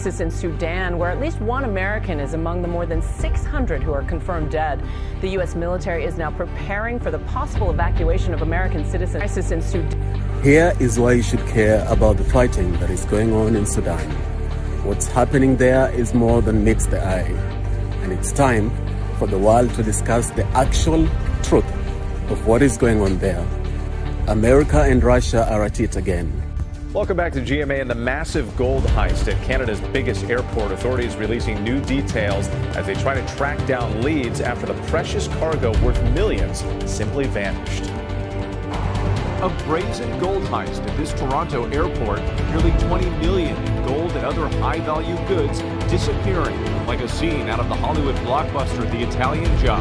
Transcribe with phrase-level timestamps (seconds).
[0.00, 3.92] Crisis in Sudan, where at least one American is among the more than 600 who
[3.92, 4.82] are confirmed dead.
[5.20, 5.54] The U.S.
[5.54, 9.20] military is now preparing for the possible evacuation of American citizens.
[9.20, 10.42] Crisis in Sudan.
[10.42, 14.10] Here is why you should care about the fighting that is going on in Sudan.
[14.86, 17.28] What's happening there is more than meets the eye.
[18.02, 18.70] And it's time
[19.18, 21.06] for the world to discuss the actual
[21.42, 21.70] truth
[22.30, 23.46] of what is going on there.
[24.28, 26.49] America and Russia are at it again.
[26.92, 30.72] Welcome back to GMA and the massive gold heist at Canada's biggest airport.
[30.72, 35.70] Authorities releasing new details as they try to track down leads after the precious cargo
[35.84, 37.84] worth millions simply vanished.
[39.40, 42.22] A brazen gold heist at this Toronto airport.
[42.50, 47.60] Nearly 20 million in gold and other high value goods disappearing, like a scene out
[47.60, 49.80] of the Hollywood blockbuster The Italian Job.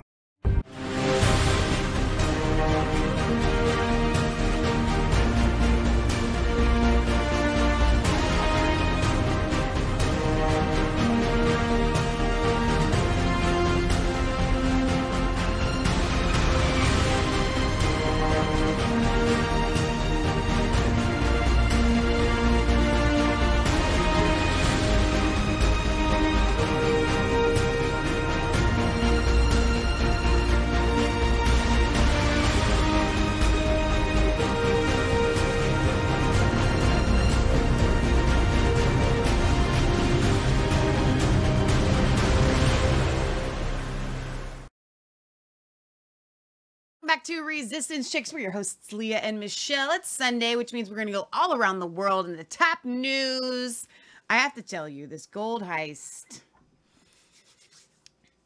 [47.30, 48.33] To Resistance Chicks.
[48.33, 49.91] We're your hosts, Leah and Michelle.
[49.91, 52.80] It's Sunday, which means we're going to go all around the world in the top
[52.83, 53.85] news.
[54.31, 56.41] I have to tell you, this gold heist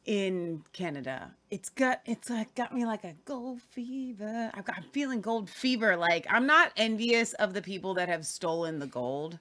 [0.04, 4.52] in Canada, it's got it's like got me like a gold fever.
[4.54, 5.96] I've got, I'm feeling gold fever.
[5.96, 9.40] Like I'm not envious of the people that have stolen the gold.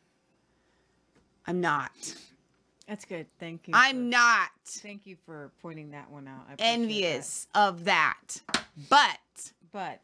[1.48, 2.14] I'm not.
[2.86, 3.26] That's good.
[3.41, 3.74] Thank you.
[3.74, 6.42] I'm for- not Thank you for pointing that one out.
[6.42, 6.80] Appreciate that.
[6.80, 8.41] envious of that.
[8.88, 9.19] But
[9.72, 10.00] But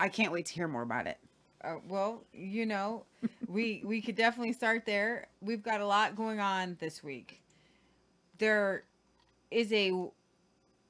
[0.00, 1.18] I can't wait to hear more about it.
[1.64, 3.06] uh, well, you know,
[3.46, 5.28] we we could definitely start there.
[5.40, 7.42] We've got a lot going on this week.
[8.38, 8.84] There
[9.50, 9.92] is a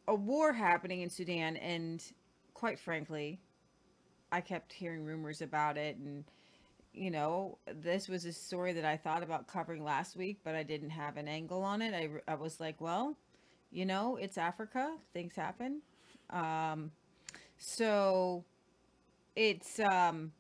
[0.09, 2.03] a war happening in Sudan, and
[2.55, 3.41] quite frankly,
[4.33, 6.25] I kept hearing rumors about it, and
[6.93, 10.63] you know, this was a story that I thought about covering last week, but I
[10.65, 11.95] didn't have an angle on it.
[11.95, 13.17] I I was like, well,
[13.71, 15.83] you know, it's Africa, things happen.
[16.31, 16.93] Um,
[17.61, 18.43] so
[19.37, 20.33] it's um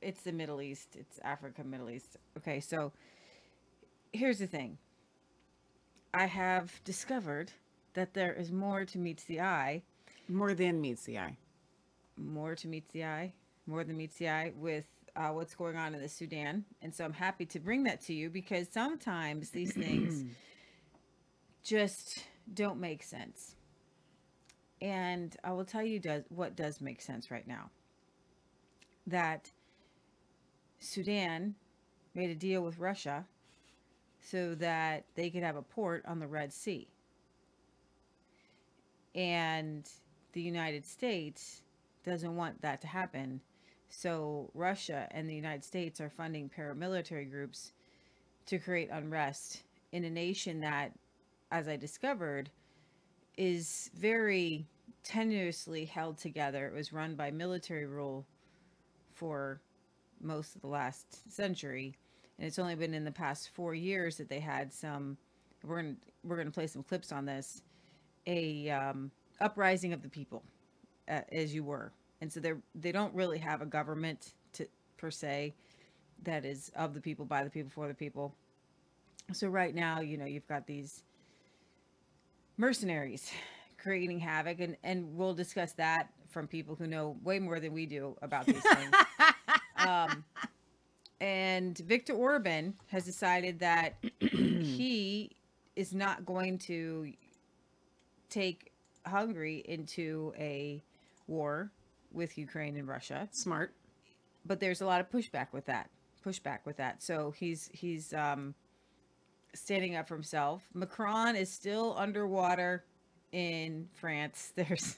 [0.00, 0.96] it's the Middle East.
[0.98, 2.16] It's Africa, Middle East.
[2.38, 2.90] Okay, so
[4.14, 4.78] here's the thing.
[6.14, 7.52] I have discovered
[7.92, 9.82] that there is more to meets the eye,
[10.26, 11.36] More than meets the eye.
[12.16, 13.34] more to meets the eye,
[13.66, 14.86] more than meets the eye with
[15.16, 16.64] uh, what's going on in the Sudan.
[16.80, 20.24] And so I'm happy to bring that to you because sometimes these things
[21.62, 22.24] just
[22.54, 23.54] don't make sense.
[24.80, 27.70] And I will tell you does what does make sense right now.
[29.06, 29.50] That
[30.78, 31.54] Sudan
[32.14, 33.26] made a deal with Russia
[34.20, 36.88] so that they could have a port on the Red Sea.
[39.14, 39.88] And
[40.32, 41.62] the United States
[42.04, 43.40] doesn't want that to happen.
[43.88, 47.72] So Russia and the United States are funding paramilitary groups
[48.46, 49.62] to create unrest
[49.92, 50.92] in a nation that,
[51.50, 52.50] as I discovered,
[53.36, 54.66] is very
[55.04, 56.66] tenuously held together.
[56.66, 58.26] It was run by military rule
[59.14, 59.60] for
[60.20, 61.96] most of the last century,
[62.38, 65.16] and it's only been in the past four years that they had some.
[65.64, 67.62] We're gonna we're gonna play some clips on this.
[68.26, 69.10] A um,
[69.40, 70.42] uprising of the people,
[71.08, 74.66] uh, as you were, and so they they don't really have a government to
[74.98, 75.54] per se
[76.24, 78.34] that is of the people, by the people, for the people.
[79.32, 81.02] So right now, you know, you've got these
[82.60, 83.30] mercenaries
[83.78, 87.86] creating havoc and and we'll discuss that from people who know way more than we
[87.86, 88.94] do about these things.
[89.78, 90.24] Um
[91.22, 95.30] and Victor Orban has decided that he
[95.74, 97.12] is not going to
[98.28, 98.72] take
[99.06, 100.82] Hungary into a
[101.26, 101.70] war
[102.12, 103.26] with Ukraine and Russia.
[103.32, 103.72] Smart.
[104.44, 105.88] but there's a lot of pushback with that
[106.24, 107.02] pushback with that.
[107.02, 108.54] So he's he's um
[109.54, 112.84] standing up for himself macron is still underwater
[113.32, 114.96] in france there's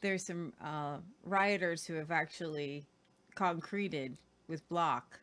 [0.00, 2.84] there's some uh, rioters who have actually
[3.34, 4.18] concreted
[4.48, 5.20] with block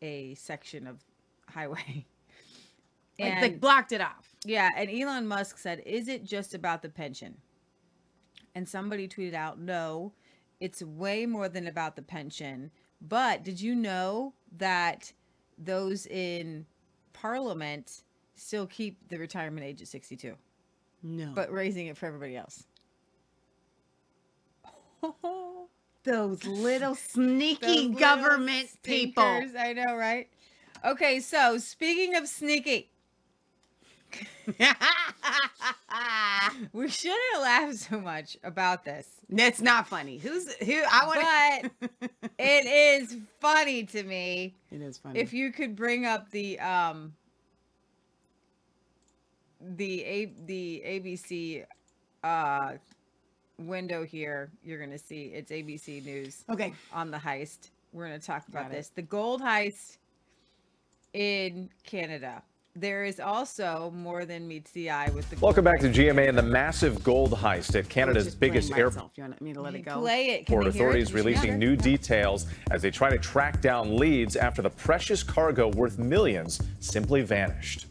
[0.00, 1.00] a section of
[1.48, 2.06] highway
[3.18, 4.28] Like they blocked it off.
[4.44, 7.36] yeah, and Elon Musk said, "Is it just about the pension?"
[8.54, 10.12] And somebody tweeted out, "No,
[10.60, 12.70] it's way more than about the pension."
[13.00, 15.12] But did you know that
[15.64, 16.66] those in
[17.12, 18.02] parliament
[18.34, 20.34] still keep the retirement age at 62,
[21.02, 21.32] No.
[21.34, 22.64] but raising it for everybody else.
[26.04, 29.22] those little sneaky Those little government people.
[29.58, 30.28] I know, right?
[30.84, 32.90] Okay, so speaking of sneaky,
[36.72, 40.18] we shouldn't laugh so much about this, That's not funny.
[40.18, 40.82] Who's who?
[40.90, 41.72] I want.
[41.80, 44.54] but it is funny to me.
[44.70, 45.18] it is funny.
[45.18, 47.14] If you could bring up the um
[49.60, 51.64] the a the ABC
[52.22, 52.72] uh
[53.58, 56.74] window here, you're gonna see it's ABC News okay.
[56.92, 57.70] on the heist.
[57.92, 58.76] We're gonna talk about Got it.
[58.76, 58.88] this.
[58.88, 59.96] The gold heist
[61.14, 62.42] in Canada.
[62.74, 66.38] There is also more than meets the eye with the Welcome back to GMA and
[66.38, 69.10] the massive gold heist at Canada's biggest airport.
[69.14, 70.00] You want me to let it go?
[70.00, 70.46] Play it.
[70.46, 70.88] Can Port they hear it?
[70.88, 71.82] authorities releasing new it?
[71.82, 77.20] details as they try to track down leads after the precious cargo worth millions simply
[77.20, 77.88] vanished.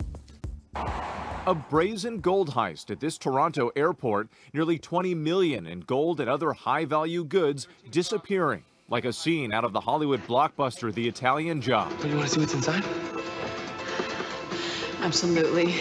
[0.75, 6.53] A brazen gold heist at this Toronto airport, nearly 20 million in gold and other
[6.53, 11.95] high-value goods disappearing, like a scene out of the Hollywood blockbuster The Italian Job.
[12.01, 12.83] Do you want to see what's inside?
[15.01, 15.73] Absolutely.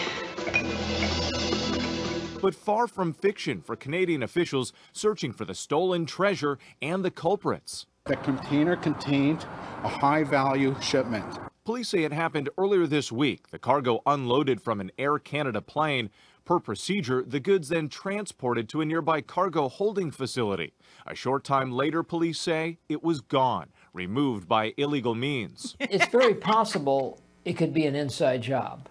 [2.41, 7.85] But far from fiction for Canadian officials searching for the stolen treasure and the culprits.
[8.05, 9.45] The container contained
[9.83, 11.37] a high value shipment.
[11.63, 13.51] Police say it happened earlier this week.
[13.51, 16.09] The cargo unloaded from an Air Canada plane.
[16.43, 20.73] Per procedure, the goods then transported to a nearby cargo holding facility.
[21.05, 25.75] A short time later, police say it was gone, removed by illegal means.
[25.79, 28.89] it's very possible it could be an inside job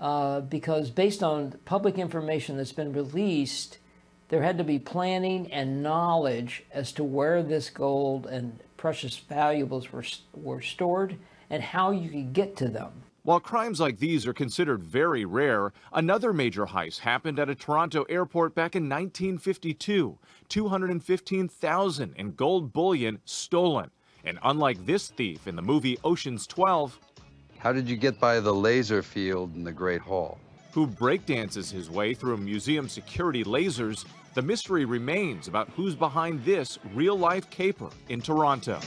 [0.00, 3.78] uh, because based on public information that's been released
[4.28, 9.92] there had to be planning and knowledge as to where this gold and precious valuables
[9.92, 11.16] were, were stored
[11.50, 12.90] and how you could get to them
[13.22, 18.02] While crimes like these are considered very rare, another major heist happened at a Toronto
[18.08, 20.18] airport back in 1952.
[20.48, 23.90] 215,000 in gold bullion stolen.
[24.24, 26.98] And unlike this thief in the movie Ocean's 12,
[27.64, 30.38] How did you get by the laser field in the Great Hall?
[30.74, 36.80] who breakdances his way through museum security lasers, the mystery remains about who's behind this
[36.94, 38.80] real life caper in Toronto.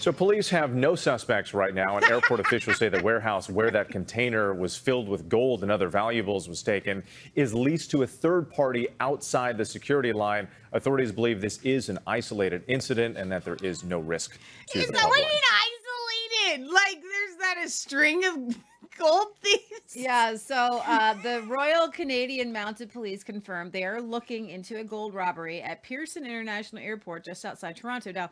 [0.00, 3.90] So, police have no suspects right now, and airport officials say the warehouse where that
[3.90, 7.02] container was filled with gold and other valuables was taken
[7.34, 10.48] is leased to a third party outside the security line.
[10.72, 14.38] Authorities believe this is an isolated incident and that there is no risk
[14.68, 15.20] to Is the that what public.
[15.20, 16.72] you mean isolated?
[16.72, 18.56] Like there's that a string of
[18.98, 19.94] gold thieves?
[19.94, 25.12] Yeah, so uh, the Royal Canadian Mounted Police confirmed they are looking into a gold
[25.12, 28.12] robbery at Pearson International Airport just outside Toronto.
[28.12, 28.30] Now,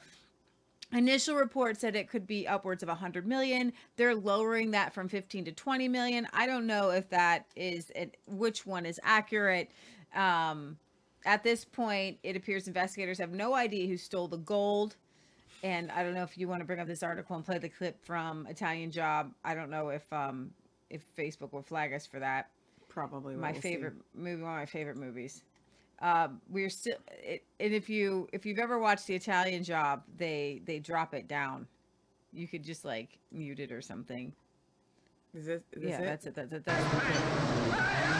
[0.93, 3.73] initial reports said it could be upwards of 100 million.
[3.97, 6.27] They're lowering that from 15 to 20 million.
[6.33, 9.71] I don't know if that is it, which one is accurate.
[10.15, 10.79] Um,
[11.25, 14.97] at this point, it appears investigators have no idea who stole the gold.
[15.63, 17.69] And I don't know if you want to bring up this article and play the
[17.69, 19.33] clip from Italian Job.
[19.45, 20.53] I don't know if um
[20.89, 22.51] if Facebook will flag us for that.
[22.89, 23.73] Probably My we'll see.
[23.75, 25.43] favorite movie, one of my favorite movies.
[26.01, 30.63] Um, we're still, it, and if you if you've ever watched the Italian Job, they
[30.65, 31.67] they drop it down.
[32.33, 34.33] You could just like mute it or something.
[35.35, 36.05] Is this, is yeah, it?
[36.05, 36.35] that's it.
[36.35, 36.65] That's it.
[36.65, 38.19] That's it.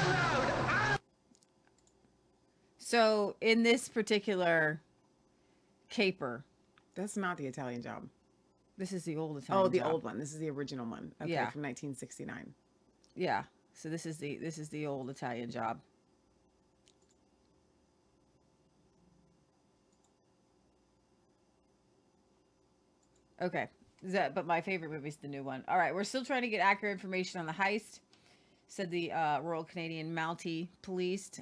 [2.79, 4.81] So in this particular
[5.91, 6.45] caper,
[6.95, 8.09] That's not the Italian job.
[8.77, 9.67] this is the old Italian.
[9.67, 9.93] Oh, the Job.
[9.93, 10.19] old one.
[10.19, 11.13] This is the original one.
[11.21, 11.51] Okay, Yeah.
[11.51, 12.55] from 1969.
[13.15, 13.45] Yeah.
[13.75, 15.81] So this is the this is the old Italian job.
[23.41, 23.69] Okay.
[24.03, 25.65] That, but my favorite movie is the new one.
[25.67, 27.99] All right, we're still trying to get accurate information on the heist,
[28.69, 31.41] said the uh, Royal Canadian Mountie Police.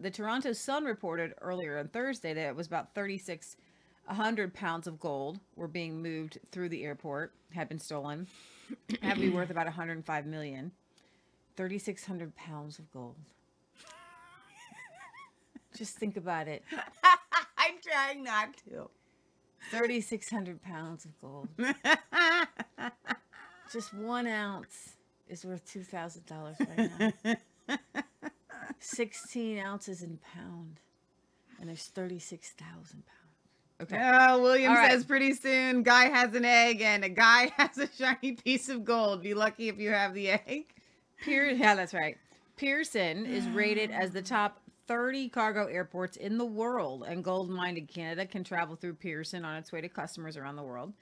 [0.00, 5.38] The Toronto Sun reported earlier on Thursday that it was about 3,600 pounds of gold
[5.54, 8.26] were being moved through the airport, had been stolen,
[9.02, 10.72] had to be worth about 105 million.
[11.56, 13.16] 3,600 pounds of gold.
[15.76, 16.62] Just think about it.
[17.58, 18.88] I'm trying not to.
[19.70, 21.48] 3,600 pounds of gold.
[23.72, 24.96] Just one ounce
[25.28, 27.14] is worth $2,000 right
[27.68, 27.76] now.
[28.78, 30.80] 16 ounces in pound.
[31.58, 33.16] And there's 36,000 pounds.
[33.82, 34.00] Okay.
[34.00, 34.90] Oh, William right.
[34.90, 38.84] says pretty soon, guy has an egg and a guy has a shiny piece of
[38.84, 39.22] gold.
[39.22, 40.66] Be lucky if you have the egg.
[41.22, 42.16] Pier- yeah, that's right.
[42.56, 47.78] Pearson is rated as the top 30 cargo airports in the world, and gold mined
[47.78, 50.92] in Canada can travel through Pearson on its way to customers around the world.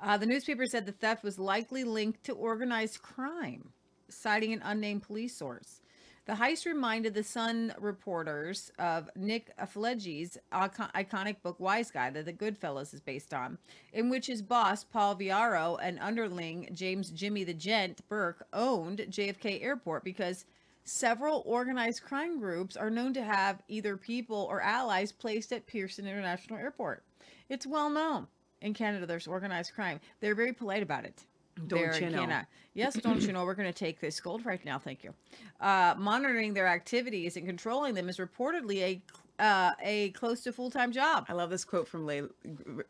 [0.00, 3.70] Uh, the newspaper said the theft was likely linked to organized crime,
[4.08, 5.82] citing an unnamed police source.
[6.24, 12.26] The heist reminded the Sun reporters of Nick Pileggi's icon- iconic book Wise Guy that
[12.26, 13.58] The Goodfellas is based on,
[13.92, 19.64] in which his boss, Paul Vario, and underling James Jimmy the Gent Burke owned JFK
[19.64, 20.44] Airport because
[20.84, 26.06] several organized crime groups are known to have either people or allies placed at Pearson
[26.06, 27.04] International Airport.
[27.48, 28.26] It's well known
[28.62, 30.00] in Canada there's organized crime.
[30.20, 31.22] They're very polite about it.
[31.66, 32.18] Don't you know?
[32.20, 32.46] Canada.
[32.74, 33.44] Yes, don't you know?
[33.44, 34.78] We're going to take this gold right now.
[34.78, 35.12] Thank you.
[35.60, 39.02] Uh, monitoring their activities and controlling them is reportedly a
[39.42, 41.26] uh, a close to full time job.
[41.28, 42.22] I love this quote from Lay-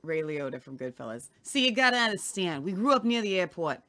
[0.02, 1.30] Ray Liotta from Goodfellas.
[1.42, 3.80] See, you gotta understand, we grew up near the airport.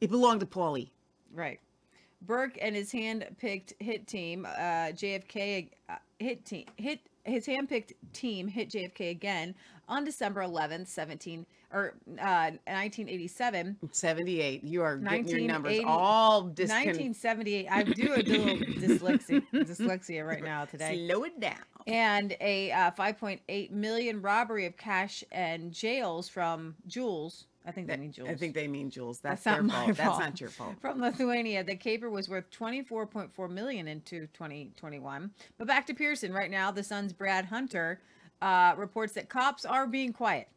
[0.00, 0.90] It belonged to Paulie.
[1.32, 1.60] Right.
[2.22, 8.48] Burke and his hand-picked hit team, uh, JFK uh, hit team hit his hand-picked team
[8.48, 9.54] hit JFK again
[9.88, 13.76] on December 11th, 17 or uh, 1987.
[13.92, 14.64] 78.
[14.64, 17.68] You are getting your numbers all discon- 1978.
[17.70, 21.06] I do a little dyslexia dyslexia right now today.
[21.08, 21.58] Slow it down.
[21.86, 27.46] and a uh, 5.8 million robbery of cash and jails from Jules.
[27.66, 28.28] I think they mean Jules.
[28.28, 29.20] I think they mean Jules.
[29.20, 29.96] That's, That's their not my fault.
[29.96, 30.74] That's not your fault.
[30.80, 35.30] From Lufthansa, the caper was worth 24.4 million into 2021.
[35.58, 36.32] But back to Pearson.
[36.32, 38.00] Right now, the Sun's Brad Hunter
[38.40, 40.48] uh, reports that cops are being quiet.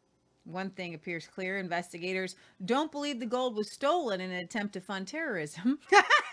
[0.44, 4.80] One thing appears clear: investigators don't believe the gold was stolen in an attempt to
[4.80, 5.78] fund terrorism.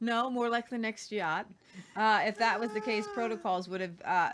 [0.00, 1.46] No, more like the next yacht.
[1.96, 4.30] Uh, if that was the case, protocols would have uh,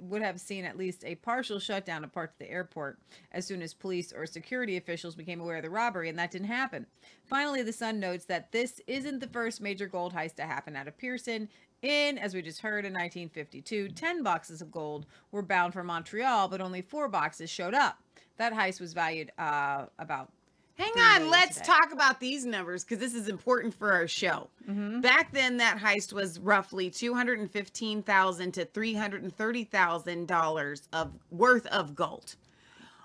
[0.00, 2.98] would have seen at least a partial shutdown of parts of the airport
[3.32, 6.48] as soon as police or security officials became aware of the robbery, and that didn't
[6.48, 6.86] happen.
[7.24, 10.88] Finally, the Sun notes that this isn't the first major gold heist to happen out
[10.88, 11.48] of Pearson.
[11.82, 16.48] In, as we just heard, in 1952, 10 boxes of gold were bound for Montreal,
[16.48, 17.98] but only four boxes showed up.
[18.36, 20.30] That heist was valued uh, about
[20.78, 21.66] Hang on, let's today.
[21.66, 24.48] talk about these numbers because this is important for our show.
[24.68, 25.00] Mm-hmm.
[25.00, 29.34] Back then, that heist was roughly two hundred and fifteen thousand to three hundred and
[29.36, 32.36] thirty thousand dollars of worth of gold.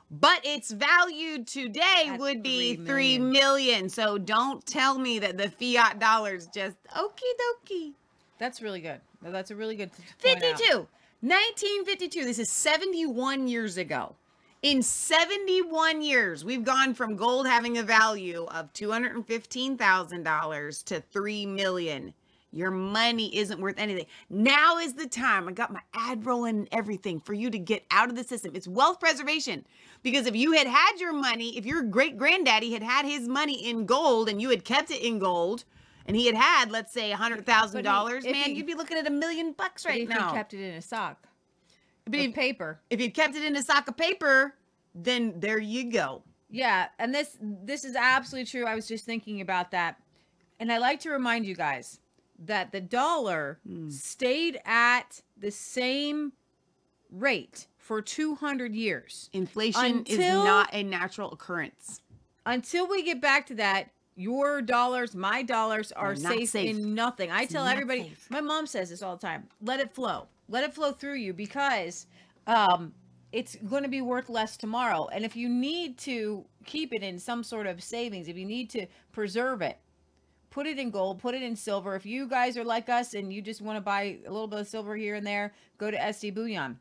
[0.09, 3.31] But its valued today At would be three three million.
[3.31, 3.89] million.
[3.89, 7.91] So don't tell me that the fiat dollars just okie dokie.
[8.39, 9.01] That's really good.
[9.21, 9.91] That's a really good.
[9.93, 10.59] t- to point out.
[10.59, 10.87] 52.
[11.21, 12.23] 1952.
[12.25, 14.15] This is 71 years ago.
[14.67, 22.13] In 71 years, we've gone from gold having a value of $215,000 to 3 million.
[22.51, 24.07] Your money isn't worth anything.
[24.29, 25.47] Now is the time.
[25.47, 28.51] I got my ad rolling and everything for you to get out of the system.
[28.55, 29.65] It's wealth preservation.
[30.03, 33.69] Because if you had had your money, if your great granddaddy had had his money
[33.69, 35.63] in gold and you had kept it in gold,
[36.05, 37.85] and he had had, let's say, $100,000, But
[38.23, 40.27] he- if man, he- you'd be looking at a million bucks right if now.
[40.27, 41.26] you kept it in a sock,
[42.11, 42.79] But if, paper.
[42.89, 44.55] if you kept it in a sack of paper,
[44.95, 46.23] then there you go.
[46.49, 48.65] Yeah, and this this is absolutely true.
[48.65, 50.01] I was just thinking about that.
[50.59, 51.99] And I like to remind you guys
[52.39, 53.89] that the dollar Hmm.
[53.89, 56.33] stayed at the same
[57.11, 59.29] rate for 200 years.
[59.33, 62.01] Inflation is not a natural occurrence.
[62.45, 66.75] Until we get back to that, your dollars, my dollars are safe, safe.
[66.75, 67.29] in nothing.
[67.31, 68.27] I tell not everybody, safe.
[68.29, 69.47] my mom says this all the time.
[69.61, 70.27] Let it flow.
[70.49, 72.07] Let it flow through you because
[72.47, 72.93] um
[73.31, 75.07] it's going to be worth less tomorrow.
[75.11, 78.69] And if you need to keep it in some sort of savings, if you need
[78.71, 79.77] to preserve it,
[80.49, 81.95] put it in gold, put it in silver.
[81.95, 84.59] If you guys are like us and you just want to buy a little bit
[84.59, 86.79] of silver here and there, go to SD Bullion.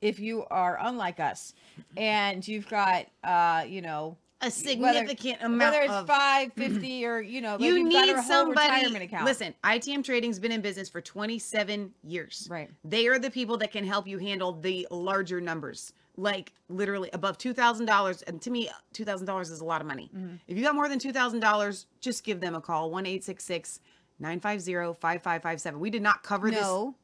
[0.00, 1.52] If you are unlike us
[1.96, 7.04] and you've got uh, you know, A whether- significant amount whether it's of five fifty
[7.04, 8.72] or you know, like you need somebody.
[8.72, 9.26] retirement account.
[9.26, 12.48] Listen, ITM Trading's been in business for 27 years.
[12.50, 12.70] Right.
[12.84, 17.36] They are the people that can help you handle the larger numbers, like literally above
[17.36, 18.22] two thousand dollars.
[18.22, 20.10] And to me, two thousand dollars is a lot of money.
[20.16, 20.36] Mm-hmm.
[20.48, 23.24] If you got more than two thousand dollars, just give them a call one eight
[23.24, 23.80] six six.
[24.22, 25.78] 950-5557.
[25.78, 26.94] We did not cover this no,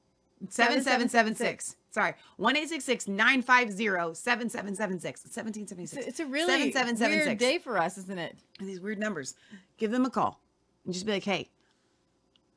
[0.50, 1.76] 7776.
[1.96, 2.12] Sorry.
[2.38, 3.46] 1-866-950-7776.
[4.20, 5.96] 1776.
[5.96, 8.36] it's, it's a really weird day for us, isn't it?
[8.60, 9.34] These weird numbers.
[9.78, 10.38] Give them a call
[10.84, 11.48] and just be like, hey,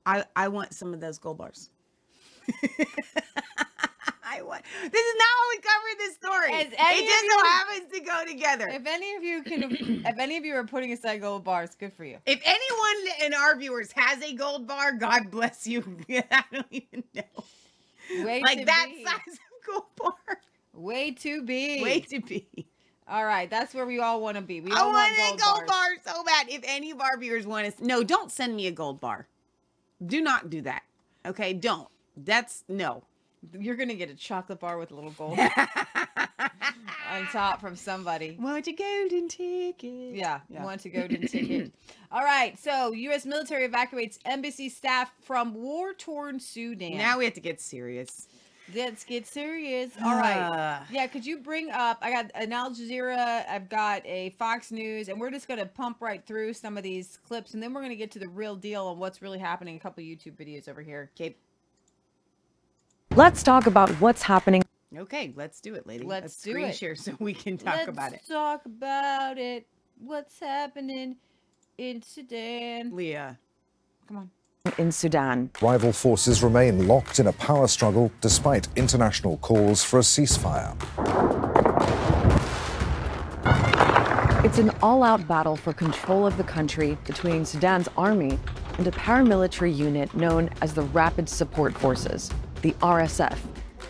[0.06, 1.70] I I want some of those gold bars.
[4.26, 6.52] I want this is not how we covered this story.
[6.52, 8.68] Has It just so happens to go together.
[8.68, 9.64] If any of you can,
[10.06, 12.18] if any of you are putting aside gold bars, good for you.
[12.26, 15.82] If anyone in our viewers has a gold bar, God bless you.
[16.10, 17.24] I don't even know.
[18.10, 19.04] Way like that be.
[19.06, 20.14] size of gold bar.
[20.74, 21.82] Way to be.
[21.84, 22.48] Way to be.
[23.08, 24.62] All right, that's where we all want to be.
[24.62, 25.98] We I all want want a gold, gold bars.
[26.06, 26.48] bar so bad.
[26.50, 29.28] If any of our viewers want to, no, don't send me a gold bar.
[30.06, 30.84] Do not do that.
[31.26, 31.88] Okay, don't.
[32.16, 33.04] That's no.
[33.58, 35.40] You're gonna get a chocolate bar with a little gold.
[36.40, 38.38] on top from somebody.
[38.40, 40.16] Want a golden ticket?
[40.16, 40.64] Yeah, Yeah.
[40.64, 41.72] want to go to ticket.
[42.12, 43.26] All right, so U.S.
[43.26, 46.98] military evacuates embassy staff from war-torn Sudan.
[46.98, 48.28] Now we have to get serious.
[48.76, 49.92] let's get serious.
[50.04, 50.86] All right, Ah.
[50.92, 51.08] yeah.
[51.08, 51.98] Could you bring up?
[52.04, 53.48] I got an Al Jazeera.
[53.50, 57.18] I've got a Fox News, and we're just gonna pump right through some of these
[57.28, 59.76] clips, and then we're gonna get to the real deal on what's really happening.
[59.76, 61.10] A couple YouTube videos over here.
[61.16, 61.36] Okay.
[63.16, 64.64] Let's talk about what's happening.
[64.98, 66.04] Okay, let's do it, lady.
[66.04, 66.76] Let's do screen it.
[66.76, 68.22] share so we can talk Let's about it.
[68.28, 69.68] talk about it.
[70.00, 71.18] What's happening
[71.78, 72.96] in Sudan?
[72.96, 73.38] Leah.
[74.08, 74.32] Come on.
[74.80, 75.52] in Sudan.
[75.62, 80.76] Rival forces remain locked in a power struggle despite international calls for a ceasefire.
[84.44, 88.40] It's an all out battle for control of the country between Sudan's army
[88.78, 92.32] and a paramilitary unit known as the Rapid Support Forces,
[92.62, 93.38] the RSF,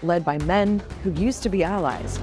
[0.02, 2.20] led by men who used to be allies.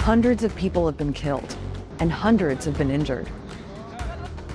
[0.00, 1.56] Hundreds of people have been killed,
[2.00, 3.28] and hundreds have been injured.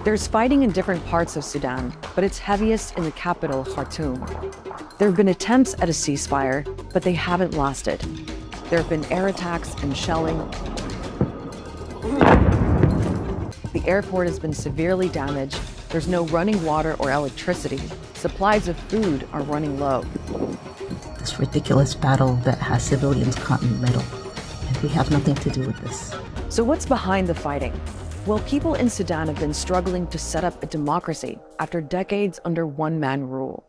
[0.04, 4.26] There's fighting in different parts of Sudan, but it's heaviest in the capital, Khartoum.
[4.98, 8.02] There have been attempts at a ceasefire, but they haven't lasted.
[8.70, 10.40] There have been air attacks and shelling,
[13.74, 15.60] the airport has been severely damaged.
[15.90, 17.82] There's no running water or electricity.
[18.14, 20.06] Supplies of food are running low.
[21.24, 24.04] This ridiculous battle that has civilians caught in the middle.
[24.68, 26.14] And we have nothing to do with this.
[26.50, 27.74] So, what's behind the fighting?
[28.26, 32.68] Well, people in Sudan have been struggling to set up a democracy after decades under
[32.68, 33.64] one man rule.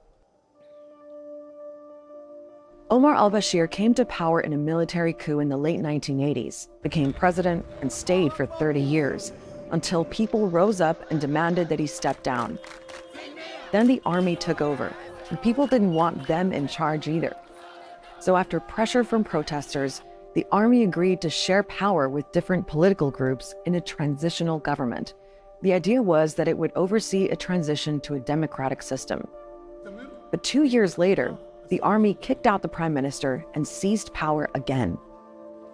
[2.91, 7.13] Omar al Bashir came to power in a military coup in the late 1980s, became
[7.13, 9.33] president, and stayed for 30 years
[9.71, 12.59] until people rose up and demanded that he step down.
[13.71, 14.93] Then the army took over,
[15.31, 17.35] and people didn't want them in charge either.
[18.25, 20.01] So, after pressure from protesters,
[20.33, 25.13] the army agreed to share power with different political groups in a transitional government.
[25.61, 29.29] The idea was that it would oversee a transition to a democratic system.
[30.31, 31.37] But two years later,
[31.69, 34.97] the army kicked out the prime minister and seized power again.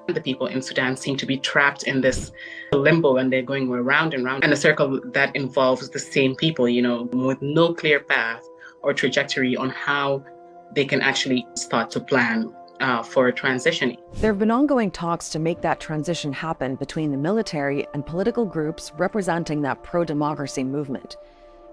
[0.08, 2.32] The people in Sudan seem to be trapped in this
[2.72, 6.68] limbo and they're going round and round in a circle that involves the same people,
[6.68, 8.42] you know, with no clear path
[8.82, 10.24] or trajectory on how
[10.72, 13.96] they can actually start to plan uh, for a transition.
[14.14, 18.44] There have been ongoing talks to make that transition happen between the military and political
[18.44, 21.16] groups representing that pro democracy movement.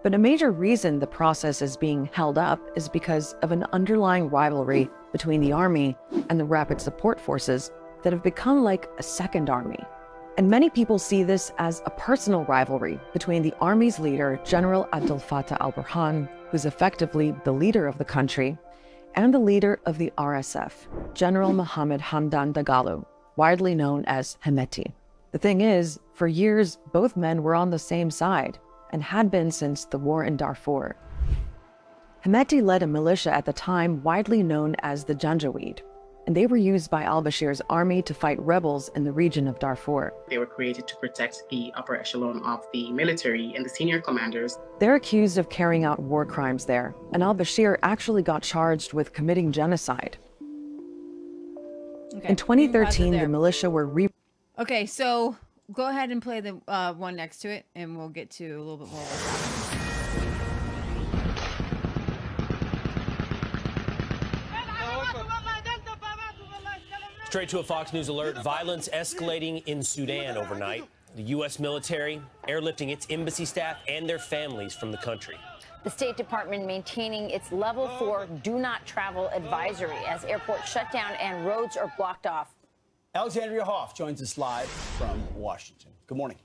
[0.03, 4.29] But a major reason the process is being held up is because of an underlying
[4.29, 5.97] rivalry between the army
[6.29, 7.71] and the rapid support forces
[8.03, 9.79] that have become like a second army.
[10.37, 15.19] And many people see this as a personal rivalry between the army's leader, General Abdel
[15.19, 18.55] Fattah al Burhan, who's effectively the leader of the country,
[19.15, 20.73] and the leader of the RSF,
[21.13, 21.57] General hmm.
[21.57, 24.93] Mohammed Hamdan Dagalo, widely known as Hemeti.
[25.31, 28.57] The thing is, for years, both men were on the same side
[28.91, 30.95] and had been since the war in Darfur.
[32.25, 35.81] Hemeti led a militia at the time widely known as the Janjaweed,
[36.27, 39.57] and they were used by al Bashir's army to fight rebels in the region of
[39.59, 40.13] Darfur.
[40.29, 44.59] They were created to protect the upper echelon of the military and the senior commanders.
[44.79, 49.13] They're accused of carrying out war crimes there, and al Bashir actually got charged with
[49.13, 50.17] committing genocide.
[52.13, 54.09] Okay, In we can pause it 2013, the militia were re
[54.59, 55.37] Okay, so
[55.71, 58.59] go ahead and play the uh, one next to it, and we'll get to a
[58.59, 59.03] little bit more.
[65.17, 67.16] of what's happening.
[67.27, 70.87] Straight to a Fox News alert violence escalating in Sudan overnight.
[71.17, 71.59] The U.S.
[71.59, 75.35] military airlifting its embassy staff and their families from the country.
[75.83, 81.15] The State Department maintaining its level four do not travel advisory as airports shut down
[81.15, 82.55] and roads are blocked off.
[83.13, 85.91] Alexandria Hoff joins us live from Washington.
[86.07, 86.37] Good morning.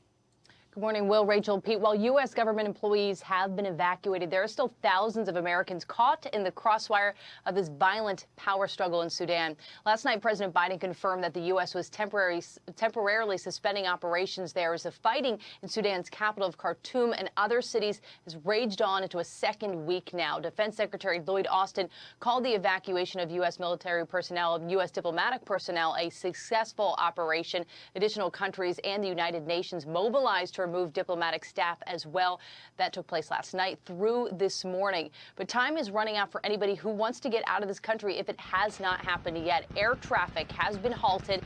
[0.75, 1.79] Good morning, Will, Rachel, Pete.
[1.79, 2.33] While U.S.
[2.33, 7.15] government employees have been evacuated, there are still thousands of Americans caught in the crossfire
[7.45, 9.55] of this violent power struggle in Sudan.
[9.85, 11.75] Last night, President Biden confirmed that the U.S.
[11.75, 17.61] was temporarily suspending operations there as the fighting in Sudan's capital of Khartoum and other
[17.61, 20.41] cities has raged on into a second week now.
[20.41, 21.87] Defense Secretary Lloyd Austin
[22.19, 23.59] called the evacuation of U.S.
[23.59, 24.91] military personnel and U.S.
[24.91, 27.67] diplomatic personnel a successful operation.
[27.95, 32.41] Additional countries and the United Nations mobilized to remove diplomatic staff as well.
[32.77, 35.11] That took place last night through this morning.
[35.37, 38.19] But time is running out for anybody who wants to get out of this country
[38.19, 39.69] if it has not happened yet.
[39.77, 41.43] Air traffic has been halted.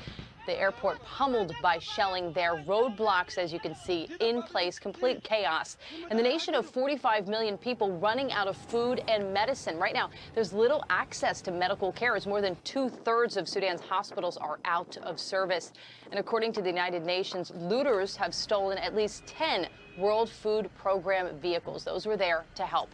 [0.47, 5.77] The airport pummeled by shelling there, roadblocks, as you can see, in place, complete chaos.
[6.09, 9.77] And the nation of 45 million people running out of food and medicine.
[9.77, 13.81] Right now, there's little access to medical care as more than two thirds of Sudan's
[13.81, 15.73] hospitals are out of service.
[16.13, 19.67] And according to the United Nations, looters have stolen at least 10
[19.99, 21.83] World Food Program vehicles.
[21.83, 22.91] Those were there to help.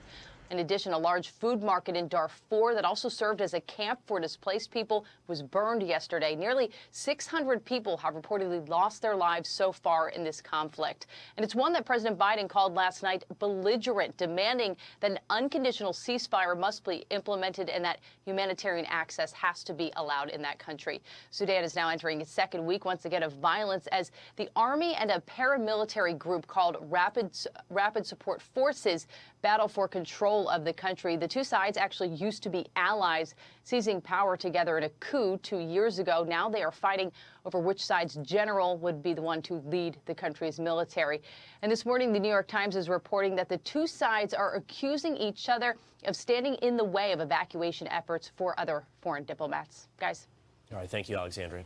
[0.53, 4.21] In addition, a large food market in Darfur that also served as a camp for
[4.21, 6.37] displaced people was burned yesterday.
[6.37, 11.07] Nearly 600 people have reportedly lost their lives so far in this conflict.
[11.39, 16.59] And it's one that President Biden called last night belligerent, demanding that an unconditional ceasefire
[16.59, 21.01] must be implemented and that humanitarian access has to be allowed in that country.
[21.31, 25.11] Sudan is now entering its second week once again of violence as the army and
[25.13, 27.31] a paramilitary group called Rapid
[27.71, 29.07] Rapid Support Forces
[29.43, 31.17] battle for control of the country.
[31.17, 35.59] The two sides actually used to be allies, seizing power together in a coup two
[35.59, 36.25] years ago.
[36.27, 37.13] Now they are fighting
[37.45, 41.21] over which side's general would be the one to lead the country's military.
[41.61, 45.17] And this morning, the New York Times is reporting that the two sides are accusing
[45.17, 49.89] each other of standing in the way of evacuation efforts for other foreign diplomats.
[49.99, 50.29] Guys.
[50.73, 50.89] All right.
[50.89, 51.65] Thank you, Alexandria.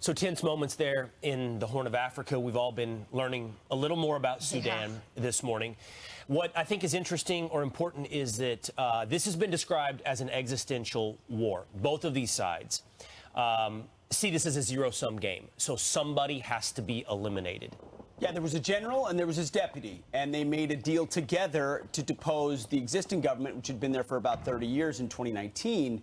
[0.00, 2.38] So tense moments there in the Horn of Africa.
[2.38, 5.22] We've all been learning a little more about Sudan yeah.
[5.22, 5.76] this morning.
[6.28, 10.20] What I think is interesting or important is that uh, this has been described as
[10.20, 11.64] an existential war.
[11.76, 12.82] Both of these sides
[13.34, 15.48] um, see this as a zero sum game.
[15.56, 17.76] So somebody has to be eliminated.
[18.20, 21.06] Yeah, there was a general and there was his deputy, and they made a deal
[21.06, 25.08] together to depose the existing government, which had been there for about 30 years in
[25.08, 26.02] 2019.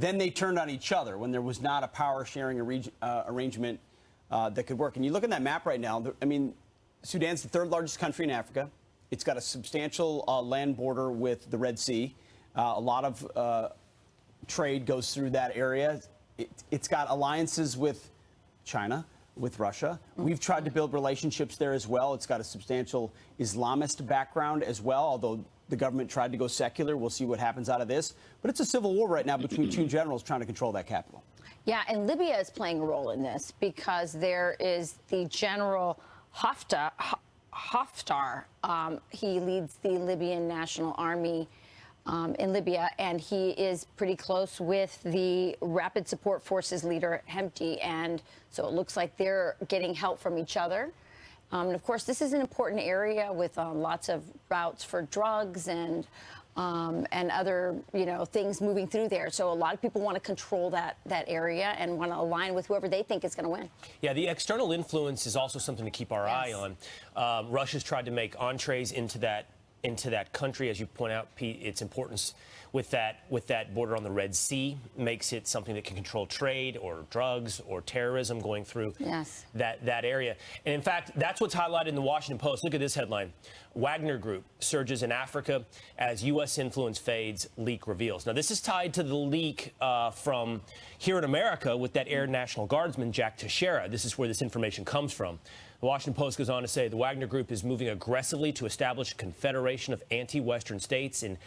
[0.00, 2.60] Then they turned on each other when there was not a power sharing
[3.02, 3.80] uh, arrangement
[4.30, 4.94] uh, that could work.
[4.94, 6.54] And you look at that map right now, I mean,
[7.02, 8.70] Sudan's the third largest country in Africa.
[9.10, 12.14] It's got a substantial uh, land border with the Red Sea.
[12.54, 13.68] Uh, a lot of uh,
[14.46, 16.00] trade goes through that area.
[16.36, 18.08] It, has got alliances with
[18.64, 19.04] China,
[19.36, 19.98] with Russia.
[20.16, 22.14] We've tried to build relationships there as well.
[22.14, 26.96] It's got a substantial Islamist background as well, although the government tried to go secular.
[26.96, 28.14] We'll see what happens out of this.
[28.42, 31.22] But it's a civil war right now between two generals trying to control that capital.
[31.64, 36.00] Yeah, and Libya is playing a role in this because there is the general
[36.34, 36.90] Haftar,
[37.52, 38.44] Haftar.
[38.64, 41.46] Um, he leads the Libyan National Army
[42.06, 47.84] um, in Libya, and he is pretty close with the Rapid Support Forces leader, Hemeti.
[47.84, 50.90] And so it looks like they're getting help from each other.
[51.52, 55.02] Um, and of course, this is an important area with uh, lots of routes for
[55.02, 56.06] drugs and
[56.56, 59.30] um, and other you know things moving through there.
[59.30, 62.52] So a lot of people want to control that that area and want to align
[62.54, 63.70] with whoever they think is going to win.
[64.02, 66.36] Yeah, the external influence is also something to keep our yes.
[66.36, 66.76] eye on.
[67.16, 69.46] Um, Russia's tried to make entrees into that
[69.84, 71.60] into that country, as you point out, Pete.
[71.62, 72.34] Its importance
[72.72, 76.26] with that with that border on the Red Sea makes it something that can control
[76.26, 79.44] trade or drugs or terrorism going through yes.
[79.54, 80.36] that that area.
[80.66, 82.64] And in fact, that's what's highlighted in the Washington Post.
[82.64, 83.32] Look at this headline:
[83.74, 85.64] Wagner Group surges in Africa
[85.98, 86.58] as U.S.
[86.58, 87.48] influence fades.
[87.56, 88.26] Leak reveals.
[88.26, 90.60] Now, this is tied to the leak uh, from
[90.98, 93.88] here in America with that Air National Guardsman Jack Teixeira.
[93.88, 95.38] This is where this information comes from.
[95.80, 99.12] The Washington Post goes on to say the Wagner Group is moving aggressively to establish
[99.12, 101.38] a confederation of anti-Western states in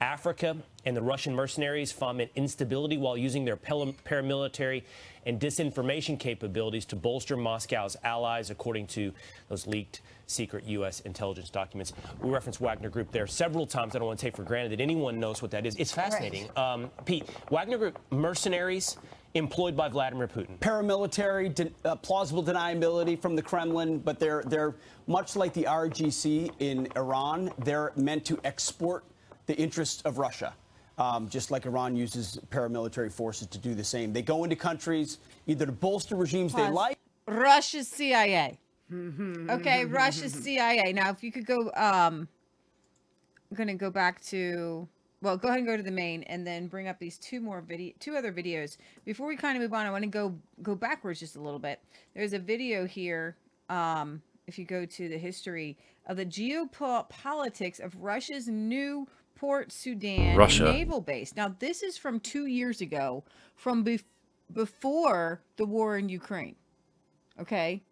[0.00, 4.82] Africa and the Russian mercenaries foment instability while using their paramilitary
[5.26, 9.12] and disinformation capabilities to bolster Moscow's allies, according to
[9.48, 11.00] those leaked secret U.S.
[11.00, 11.92] intelligence documents.
[12.20, 13.94] We referenced Wagner Group there several times.
[13.94, 15.76] I don't want to take for granted that anyone knows what that is.
[15.76, 16.48] It's fascinating.
[16.56, 16.72] Right.
[16.72, 18.96] Um, Pete, Wagner Group mercenaries
[19.34, 20.58] employed by Vladimir Putin.
[20.58, 24.74] Paramilitary, de- uh, plausible deniability from the Kremlin, but they're they're
[25.06, 27.52] much like the IRGC in Iran.
[27.58, 29.04] They're meant to export
[29.50, 30.54] the interests of Russia.
[30.96, 34.12] Um, just like Iran uses paramilitary forces to do the same.
[34.12, 36.98] They go into countries either to bolster regimes they like.
[37.26, 38.60] Russia's CIA.
[38.92, 40.92] okay, Russia's CIA.
[40.92, 42.28] Now, if you could go, um,
[43.50, 44.86] I'm going to go back to,
[45.22, 47.60] well, go ahead and go to the main and then bring up these two more
[47.60, 48.76] video, two other videos.
[49.04, 51.58] Before we kind of move on, I want to go, go backwards just a little
[51.58, 51.80] bit.
[52.14, 53.36] There's a video here.
[53.68, 59.06] Um, if you go to the history of the geopolitics of Russia's new
[59.40, 60.64] Port Sudan Russia.
[60.64, 61.34] naval base.
[61.34, 63.24] Now, this is from two years ago,
[63.56, 64.04] from bef-
[64.52, 66.56] before the war in Ukraine.
[67.40, 67.82] Okay.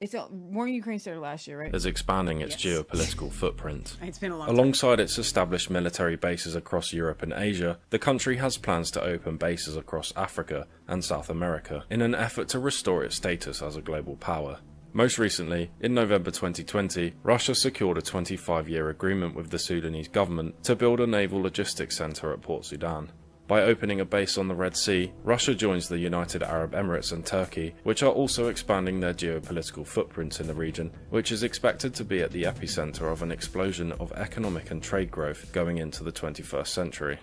[0.00, 1.74] It's a, war in Ukraine started last year, right?
[1.74, 2.78] Is expanding its yes.
[2.78, 3.96] geopolitical footprint.
[4.02, 5.04] It's been a long Alongside time.
[5.04, 9.76] its established military bases across Europe and Asia, the country has plans to open bases
[9.76, 14.14] across Africa and South America in an effort to restore its status as a global
[14.16, 14.60] power.
[14.96, 20.62] Most recently, in November 2020, Russia secured a 25 year agreement with the Sudanese government
[20.62, 23.10] to build a naval logistics centre at Port Sudan.
[23.48, 27.26] By opening a base on the Red Sea, Russia joins the United Arab Emirates and
[27.26, 32.04] Turkey, which are also expanding their geopolitical footprint in the region, which is expected to
[32.04, 36.12] be at the epicenter of an explosion of economic and trade growth going into the
[36.12, 37.18] 21st century.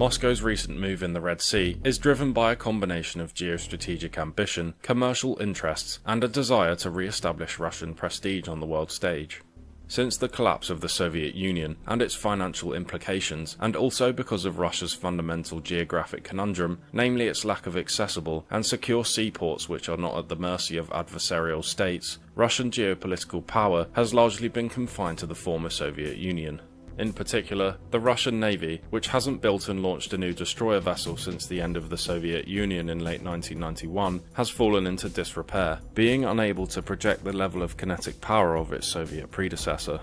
[0.00, 4.72] Moscow's recent move in the Red Sea is driven by a combination of geostrategic ambition,
[4.80, 9.42] commercial interests, and a desire to re establish Russian prestige on the world stage.
[9.88, 14.58] Since the collapse of the Soviet Union and its financial implications, and also because of
[14.58, 20.16] Russia's fundamental geographic conundrum, namely its lack of accessible and secure seaports which are not
[20.16, 25.34] at the mercy of adversarial states, Russian geopolitical power has largely been confined to the
[25.34, 26.62] former Soviet Union.
[26.98, 31.46] In particular, the Russian Navy, which hasn't built and launched a new destroyer vessel since
[31.46, 36.66] the end of the Soviet Union in late 1991, has fallen into disrepair, being unable
[36.66, 40.00] to project the level of kinetic power of its Soviet predecessor.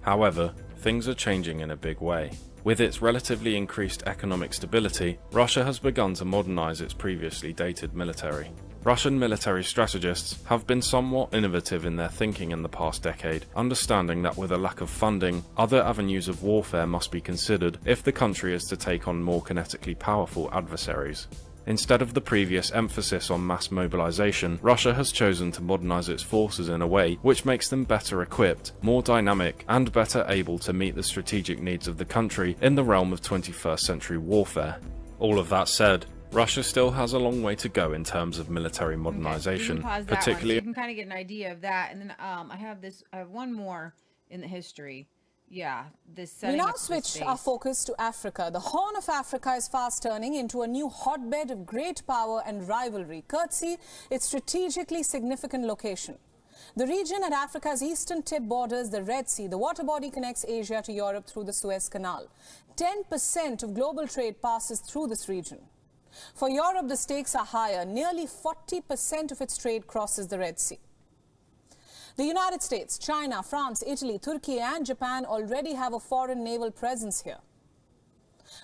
[0.00, 2.32] However, things are changing in a big way.
[2.64, 8.50] With its relatively increased economic stability, Russia has begun to modernize its previously dated military.
[8.86, 14.22] Russian military strategists have been somewhat innovative in their thinking in the past decade, understanding
[14.22, 18.12] that with a lack of funding, other avenues of warfare must be considered if the
[18.12, 21.26] country is to take on more kinetically powerful adversaries.
[21.66, 26.68] Instead of the previous emphasis on mass mobilization, Russia has chosen to modernize its forces
[26.68, 30.94] in a way which makes them better equipped, more dynamic, and better able to meet
[30.94, 34.78] the strategic needs of the country in the realm of 21st century warfare.
[35.18, 38.50] All of that said, Russia still has a long way to go in terms of
[38.50, 40.50] military modernization, okay, you particularly.
[40.50, 42.82] So you can kind of get an idea of that, and then um, I have
[42.82, 43.02] this.
[43.10, 43.94] I have one more
[44.28, 45.08] in the history.
[45.48, 46.40] Yeah, this.
[46.42, 48.50] We now switch our focus to Africa.
[48.52, 52.68] The Horn of Africa is fast turning into a new hotbed of great power and
[52.68, 53.78] rivalry, courtesy
[54.10, 56.18] its strategically significant location.
[56.76, 59.46] The region at Africa's eastern tip borders the Red Sea.
[59.46, 62.28] The water body connects Asia to Europe through the Suez Canal.
[62.76, 65.60] 10% of global trade passes through this region.
[66.34, 67.84] For Europe, the stakes are higher.
[67.84, 70.78] Nearly 40% of its trade crosses the Red Sea.
[72.16, 77.22] The United States, China, France, Italy, Turkey and Japan already have a foreign naval presence
[77.22, 77.40] here.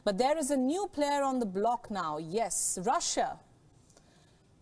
[0.04, 2.16] But there is a new player on the block now.
[2.16, 3.38] Yes, Russia.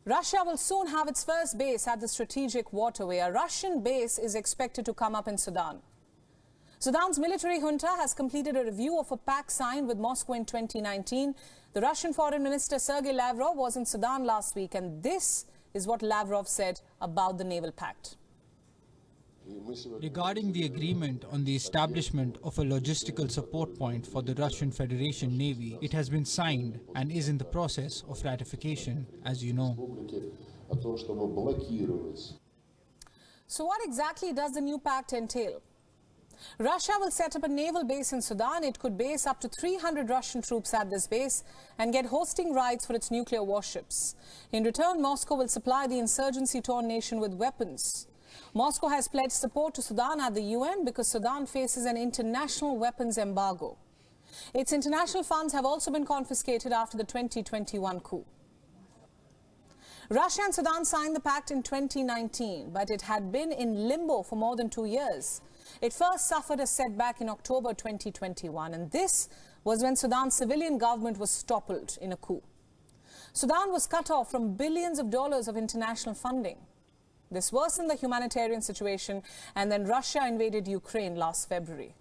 [0.05, 3.19] Russia will soon have its first base at the strategic waterway.
[3.19, 5.81] A Russian base is expected to come up in Sudan.
[6.81, 11.35] Sudan's military junta has completed a review of a pact signed with Moscow in 2019
[11.73, 16.03] the Russian Foreign Minister Sergei Lavrov was in Sudan last week, and this is what
[16.03, 18.17] Lavrov said about the naval pact.
[20.01, 25.37] Regarding the agreement on the establishment of a logistical support point for the Russian Federation
[25.37, 29.77] Navy, it has been signed and is in the process of ratification, as you know.
[33.47, 35.63] So what exactly does the new pact entail?
[36.59, 38.65] Russia will set up a naval base in Sudan.
[38.65, 41.45] It could base up to 300 Russian troops at this base
[41.79, 44.15] and get hosting rights for its nuclear warships.
[44.53, 48.07] In return, Moscow will supply the insurgency-torn nation with weapons.
[48.55, 53.19] Moscow has pledged support to Sudan at the UN because Sudan faces an international weapons
[53.19, 53.77] embargo.
[54.55, 58.25] Its international funds have also been confiscated after the 2021 coup.
[60.09, 64.35] Russia and Sudan signed the pact in 2019, but it had been in limbo for
[64.35, 65.41] more than two years.
[65.81, 69.29] It first suffered a setback in October 2021, and this
[69.65, 72.43] was when Sudan's civilian government was toppled in a coup.
[73.33, 76.59] Sudan was cut off from billions of dollars of international funding.
[77.31, 79.23] This worsened the humanitarian situation,
[79.55, 81.95] and then Russia invaded Ukraine last February.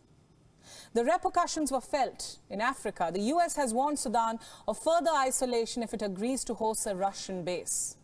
[0.94, 3.12] The repercussions were felt in Africa.
[3.14, 7.44] The US has warned Sudan of further isolation if it agrees to host a Russian
[7.44, 7.96] base.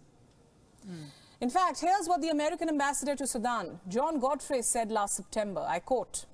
[0.88, 1.06] Mm.
[1.46, 5.64] In fact, here's what the American ambassador to Sudan, John Godfrey, said last September.
[5.70, 6.26] I quote,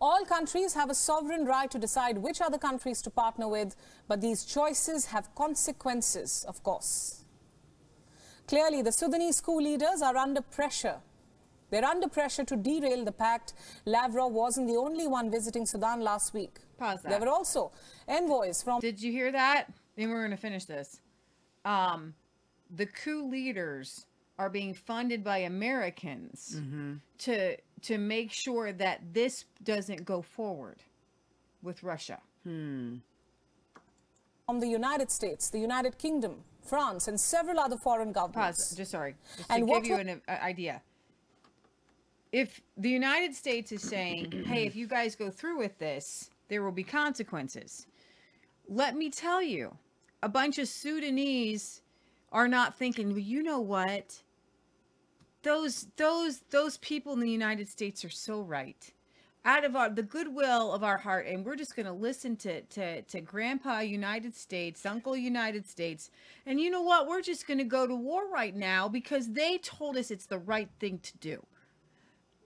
[0.00, 3.76] all countries have a sovereign right to decide which other countries to partner with,
[4.08, 7.22] but these choices have consequences, of course.
[8.48, 10.96] Clearly, the Sudanese coup leaders are under pressure.
[11.70, 13.52] They're under pressure to derail the pact.
[13.84, 16.58] Lavrov wasn't the only one visiting Sudan last week.
[16.76, 17.10] Pause that.
[17.10, 17.70] There were also
[18.08, 18.80] envoys from.
[18.80, 19.72] Did you hear that?
[19.94, 20.98] Then we're going to finish this.
[21.64, 22.14] Um,
[22.74, 24.06] the coup leaders
[24.38, 26.94] are being funded by Americans mm-hmm.
[27.18, 30.76] to to make sure that this doesn't go forward
[31.62, 32.18] with Russia.
[32.44, 32.96] Hmm.
[34.46, 38.68] From the United States, the United Kingdom, France, and several other foreign governments.
[38.68, 38.76] Pause.
[38.76, 39.14] Just sorry.
[39.36, 40.82] Just and to give you an uh, idea.
[42.32, 46.62] If the United States is saying, "Hey, if you guys go through with this, there
[46.62, 47.86] will be consequences,"
[48.68, 49.76] let me tell you,
[50.22, 51.82] a bunch of Sudanese
[52.36, 54.22] are not thinking, well, you know what?
[55.42, 58.92] Those those those people in the United States are so right.
[59.46, 63.00] Out of our the goodwill of our heart, and we're just gonna listen to to
[63.00, 66.10] to Grandpa United States, Uncle United States,
[66.44, 67.08] and you know what?
[67.08, 70.68] We're just gonna go to war right now because they told us it's the right
[70.78, 71.46] thing to do.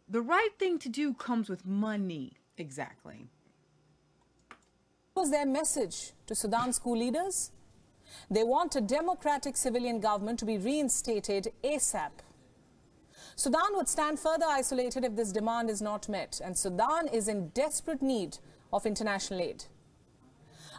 [0.08, 2.34] The right thing to do comes with money.
[2.56, 3.26] Exactly.
[5.14, 7.50] What was their message to Sudan's coup leaders?
[8.30, 12.10] They want a democratic civilian government to be reinstated ASAP.
[13.36, 17.48] Sudan would stand further isolated if this demand is not met, and Sudan is in
[17.48, 18.38] desperate need
[18.72, 19.64] of international aid.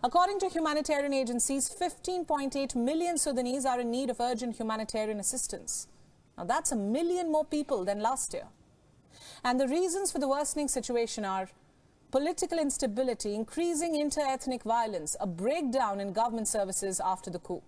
[0.03, 5.87] According to humanitarian agencies, 15.8 million Sudanese are in need of urgent humanitarian assistance.
[6.37, 8.47] Now, that's a million more people than last year.
[9.43, 11.49] And the reasons for the worsening situation are
[12.11, 17.63] political instability, increasing inter-ethnic violence, a breakdown in government services after the coup.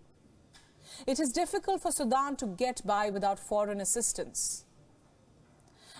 [1.08, 4.66] It is difficult for Sudan to get by without foreign assistance.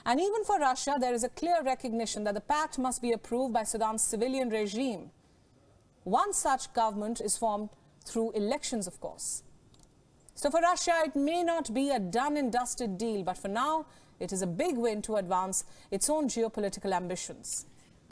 [0.06, 3.54] And even for Russia, there is a clear recognition that the pact must be approved
[3.54, 5.12] by Sudan's civilian regime.
[6.04, 7.70] One such government is formed
[8.06, 9.44] through elections, of course.
[10.36, 13.86] So for Russia, it may not be a done and dusted deal, but for now,
[14.20, 17.66] it is a big win to advance its own geopolitical ambitions.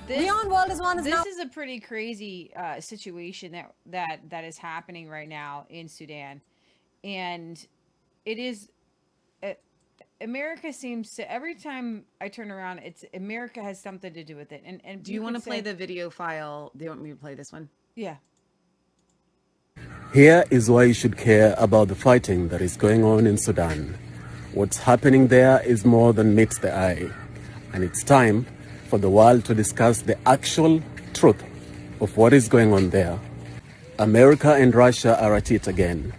[0.07, 1.23] Beyond World is One is this now.
[1.25, 6.41] is a pretty crazy uh, situation that that that is happening right now in Sudan,
[7.03, 7.65] and
[8.25, 8.69] it is.
[9.41, 9.53] Uh,
[10.19, 14.51] America seems to every time I turn around, it's America has something to do with
[14.51, 14.63] it.
[14.65, 16.71] And and Do you want to can play say- the video file?
[16.75, 17.69] Do you want me to play this one?
[17.95, 18.17] Yeah.
[20.13, 23.97] Here is why you should care about the fighting that is going on in Sudan.
[24.53, 27.09] What's happening there is more than meets the eye,
[27.71, 28.45] and it's time
[28.91, 30.81] for the world to discuss the actual
[31.13, 31.41] truth
[32.01, 33.17] of what is going on there.
[33.99, 36.11] America and Russia are at it again,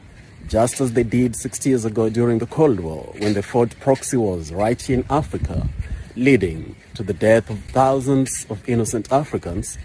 [0.49, 4.17] just as they did 60 years ago during the Cold War when they fought proxy
[4.17, 5.69] wars right here in Africa,
[6.17, 9.77] leading to the death of thousands of innocent Africans.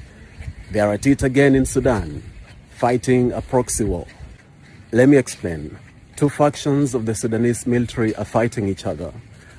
[0.71, 2.23] They are at it again in Sudan,
[2.69, 4.07] fighting a proxy war.
[4.93, 5.77] Let me explain.
[6.15, 9.11] Two factions of the Sudanese military are fighting each other.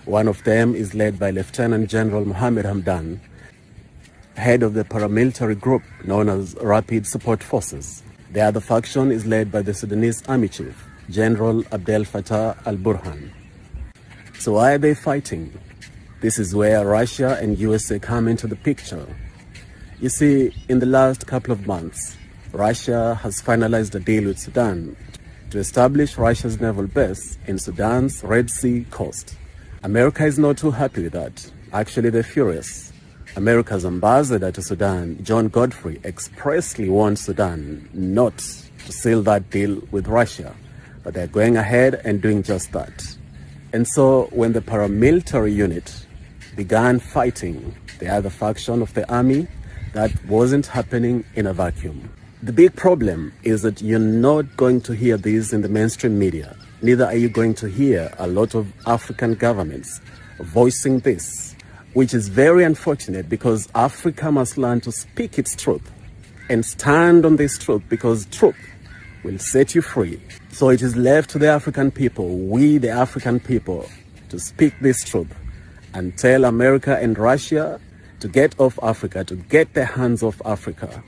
[0.09, 3.21] One of them is led by Lieutenant General Mohammed Hamdan,
[4.39, 8.03] head of the paramilitary group known as Rapid Support Forces.
[8.33, 13.33] The other faction is led by the Sudanese Army Chief, General Abdel Fattah al Burhan.
[14.39, 15.53] So, why are they fighting?
[16.23, 19.07] This is where Russia and USA come into the picture.
[20.01, 22.17] You see, in the last couple of months,
[22.53, 24.97] Russia has finalized a deal with Sudan
[25.51, 29.37] to establish Russia's naval base in Sudan's Red Sea coast.
[29.85, 31.51] America is not too happy with that.
[31.73, 32.93] Actually, they're furious.
[33.37, 40.09] America's ambassador to Sudan, John Godfrey, expressly warned Sudan not to seal that deal with
[40.09, 40.53] Russia,
[41.05, 43.17] but they're going ahead and doing just that.
[43.73, 46.07] And so, when the paramilitary unit
[46.57, 49.47] began fighting the other faction of the army,
[49.93, 52.11] that wasn't happening in a vacuum.
[52.43, 56.57] The big problem is that you're not going to hear this in the mainstream media.
[56.81, 60.01] Neither are you going to hear a lot of African governments
[60.39, 61.57] voicing this,
[61.95, 65.91] which is very unfortunate because Africa must learn to speak its truth
[66.49, 68.57] and stand on this truth because truth
[69.25, 70.21] will set you free.
[70.51, 73.89] So it is left to the African people, we the African people,
[74.29, 75.35] to speak this truth
[75.95, 77.81] and tell America and Russia
[78.21, 81.03] to get off Africa, to get their hands off Africa.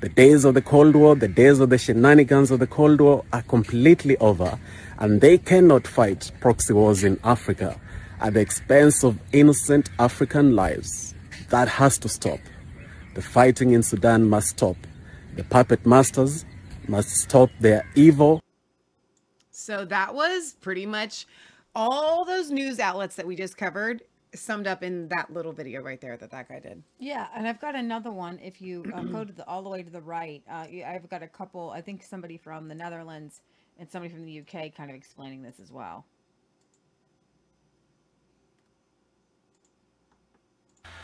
[0.00, 3.24] The days of the Cold War, the days of the shenanigans of the Cold War
[3.32, 4.58] are completely over,
[4.98, 7.80] and they cannot fight proxy wars in Africa
[8.20, 11.14] at the expense of innocent African lives.
[11.48, 12.40] That has to stop.
[13.14, 14.76] The fighting in Sudan must stop.
[15.36, 16.44] The puppet masters
[16.88, 18.42] must stop their evil
[19.50, 21.26] So that was pretty much
[21.74, 24.02] all those news outlets that we just covered
[24.36, 26.82] summed up in that little video right there that that guy did.
[26.98, 28.38] Yeah, and I've got another one.
[28.42, 31.22] If you uh, go to the all the way to the right, uh, I've got
[31.22, 31.70] a couple.
[31.70, 33.40] I think somebody from the Netherlands
[33.78, 36.04] and somebody from the UK kind of explaining this as well.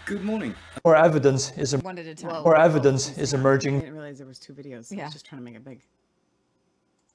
[0.04, 0.54] Good morning.
[0.84, 2.42] More evidence is One at a time.
[2.42, 3.34] more evidence is emerging.
[3.34, 4.92] I emerging didn't realize there was two videos.
[4.92, 5.04] I Yeah.
[5.04, 5.80] was just trying to make it big.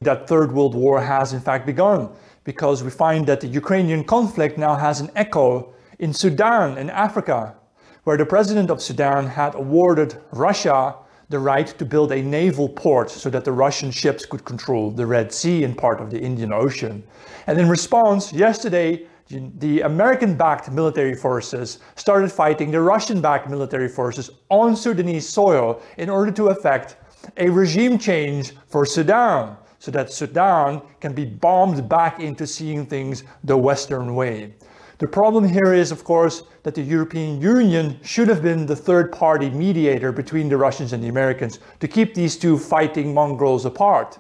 [0.02, 2.10] that Third World War has in fact begun,
[2.44, 7.56] because we find that the Ukrainian conflict now has an echo in Sudan in Africa,
[8.04, 10.96] where the president of Sudan had awarded Russia
[11.30, 15.06] the right to build a naval port so that the Russian ships could control the
[15.06, 17.04] Red Sea and part of the Indian Ocean.
[17.48, 23.90] And in response, yesterday, the American backed military forces started fighting the Russian backed military
[23.90, 26.96] forces on Sudanese soil in order to effect
[27.36, 29.58] a regime change for Sudan.
[29.80, 34.54] so that Sudan can be bombed back into seeing things the Western way.
[35.00, 39.12] The problem here is, of course, that the European Union should have been the third
[39.12, 44.18] party mediator between the Russians and the Americans to keep these two fighting mongrels apart.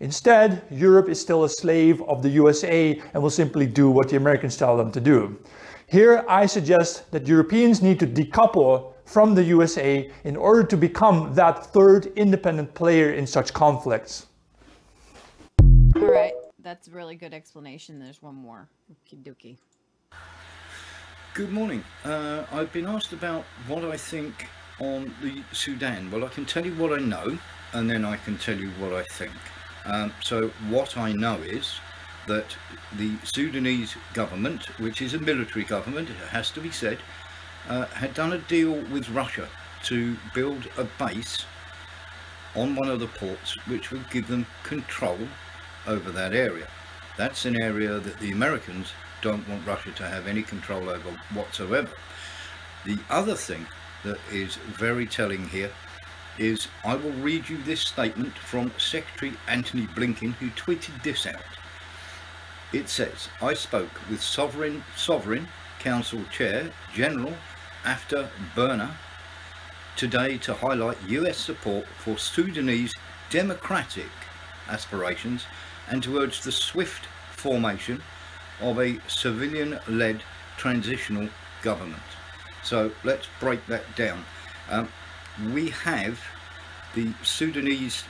[0.00, 4.16] Instead, Europe is still a slave of the USA and will simply do what the
[4.16, 5.38] Americans tell them to do.
[5.86, 11.32] Here, I suggest that Europeans need to decouple from the USA in order to become
[11.34, 14.26] that third independent player in such conflicts.
[15.96, 17.98] All right, that's a really good explanation.
[17.98, 18.68] There's one more.
[18.90, 19.56] Okie dokie.
[21.34, 21.82] Good morning.
[22.04, 26.10] Uh, I've been asked about what I think on the Sudan.
[26.10, 27.38] Well, I can tell you what I know,
[27.72, 29.32] and then I can tell you what I think.
[29.86, 31.80] Um, so what I know is
[32.26, 32.54] that
[32.98, 36.98] the Sudanese government, which is a military government, it has to be said,
[37.66, 39.48] uh, had done a deal with Russia
[39.84, 41.46] to build a base
[42.54, 45.16] on one of the ports which would give them control
[45.86, 46.68] over that area.
[47.16, 48.92] That's an area that the Americans
[49.22, 51.90] don't want Russia to have any control over whatsoever.
[52.84, 53.66] The other thing
[54.04, 55.70] that is very telling here
[56.38, 61.42] is I will read you this statement from Secretary Antony Blinken who tweeted this out.
[62.72, 65.48] It says, I spoke with Sovereign Sovereign
[65.78, 67.34] Council Chair General
[67.84, 68.90] After Burner
[69.96, 72.94] today to highlight US support for Sudanese
[73.30, 74.10] democratic
[74.68, 75.44] aspirations
[75.88, 78.02] and to urge the swift formation
[78.62, 80.22] of a civilian-led
[80.56, 81.28] transitional
[81.62, 82.02] government.
[82.62, 84.24] So let's break that down.
[84.70, 84.88] Um,
[85.52, 86.20] we have
[86.94, 88.04] the Sudanese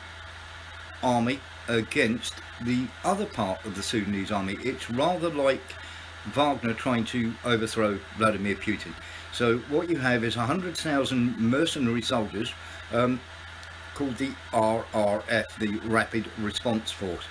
[1.03, 4.59] army against the other part of the Sudanese army.
[4.63, 5.63] It's rather like
[6.27, 8.93] Wagner trying to overthrow Vladimir Putin.
[9.33, 12.53] So what you have is 100,000 mercenary soldiers
[12.93, 13.21] um,
[13.95, 17.25] called the RRF, the Rapid Response Force.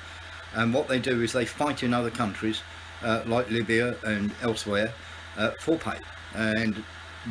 [0.53, 2.61] And what they do is they fight in other countries
[3.03, 4.93] uh, like Libya and elsewhere
[5.37, 5.97] uh, for pay.
[6.35, 6.83] And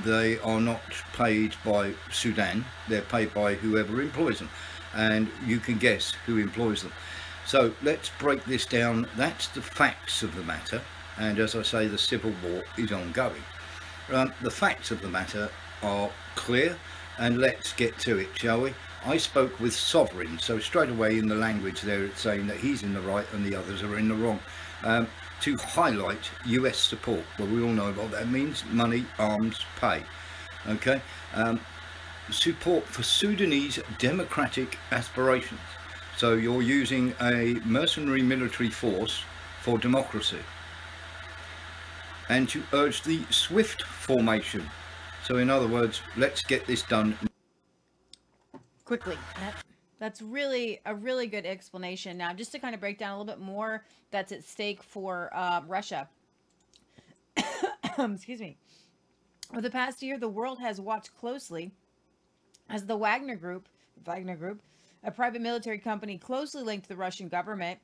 [0.05, 0.83] they are not
[1.15, 4.51] paid by Sudan, they're paid by whoever employs them.
[4.95, 6.93] And you can guess who employs them.
[7.47, 9.09] So let's break this down.
[9.17, 10.81] That's the facts of the matter.
[11.19, 13.43] And as I say, the civil war is ongoing.
[14.13, 15.51] Um, the facts of the matter
[15.83, 16.77] are clear,
[17.19, 18.75] and let's get to it, shall we?
[19.05, 22.83] I spoke with Sovereign, so straight away in the language there it's saying that he's
[22.83, 24.41] in the right and the others are in the wrong.
[24.83, 25.07] Um,
[25.41, 27.23] to highlight US support.
[27.39, 30.05] Well, we all know what that means money, arms, pay.
[30.69, 31.01] Okay,
[31.35, 31.61] um,
[32.31, 35.61] support for Sudanese democratic aspirations.
[36.17, 39.23] So you're using a mercenary military force
[39.63, 40.41] for democracy
[42.31, 44.65] and to urge the swift formation.
[45.25, 47.19] So, in other words, let's get this done
[48.85, 49.19] quickly.
[50.01, 52.17] That's really a really good explanation.
[52.17, 55.31] Now, just to kind of break down a little bit more that's at stake for
[55.33, 56.09] uh, Russia.
[57.99, 58.57] Excuse me.
[59.53, 61.71] Over the past year, the world has watched closely
[62.71, 63.69] as the Wagner Group,
[64.05, 64.63] Wagner Group,
[65.05, 67.79] a private military company closely linked to the Russian government,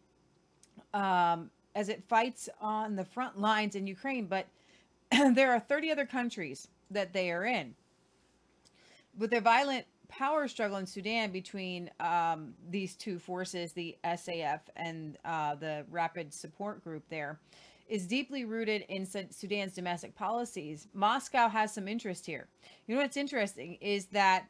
[0.95, 4.27] um, as it fights on the front lines in Ukraine.
[4.27, 4.47] But
[5.35, 7.75] there are 30 other countries that they are in.
[9.19, 15.19] With their violent power struggle in Sudan between um, these two forces, the SAF and
[15.25, 17.39] uh, the Rapid Support Group there,
[17.89, 20.89] is deeply rooted in Sudan's domestic policies.
[20.93, 22.49] Moscow has some interest here.
[22.87, 24.47] You know what's interesting is that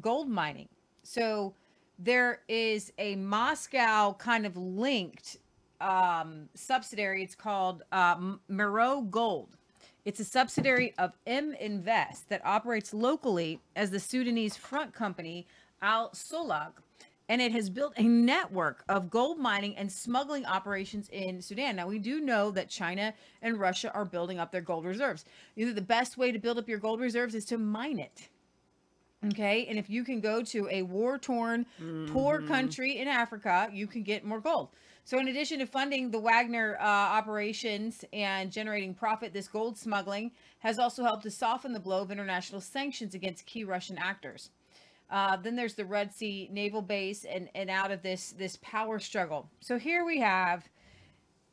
[0.00, 0.68] gold mining.
[1.02, 1.54] So
[1.98, 5.36] there is a Moscow kind of linked
[5.80, 7.22] um, subsidiary.
[7.22, 8.16] It's called uh,
[8.50, 9.56] Meroe Gold.
[10.04, 15.46] It's a subsidiary of M Invest that operates locally as the Sudanese front company
[15.82, 16.72] Al Solag,
[17.28, 21.76] and it has built a network of gold mining and smuggling operations in Sudan.
[21.76, 25.24] Now, we do know that China and Russia are building up their gold reserves.
[25.56, 28.28] Either the best way to build up your gold reserves is to mine it.
[29.26, 29.66] Okay.
[29.68, 32.12] And if you can go to a war torn, mm-hmm.
[32.12, 34.70] poor country in Africa, you can get more gold.
[35.04, 40.30] So, in addition to funding the Wagner uh, operations and generating profit, this gold smuggling
[40.60, 44.50] has also helped to soften the blow of international sanctions against key Russian actors.
[45.10, 48.98] Uh, then there's the Red Sea naval base, and, and out of this this power
[49.00, 49.50] struggle.
[49.60, 50.68] So here we have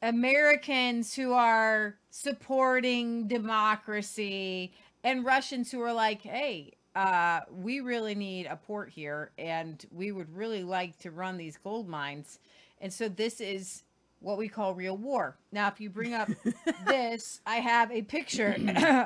[0.03, 4.71] Americans who are supporting democracy,
[5.03, 10.11] and Russians who are like, "Hey, uh, we really need a port here, and we
[10.11, 12.39] would really like to run these gold mines."
[12.81, 13.83] And so this is
[14.19, 15.37] what we call real war.
[15.51, 16.29] Now, if you bring up
[16.87, 18.55] this, I have a picture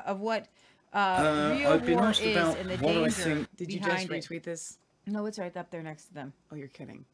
[0.05, 0.47] of what
[0.93, 3.55] uh, uh, real I've been war asked is about and the what I danger think.
[3.55, 4.43] Did you just retweet it.
[4.43, 4.77] this?
[5.07, 6.33] No, it's right up there next to them.
[6.51, 7.05] Oh, you're kidding.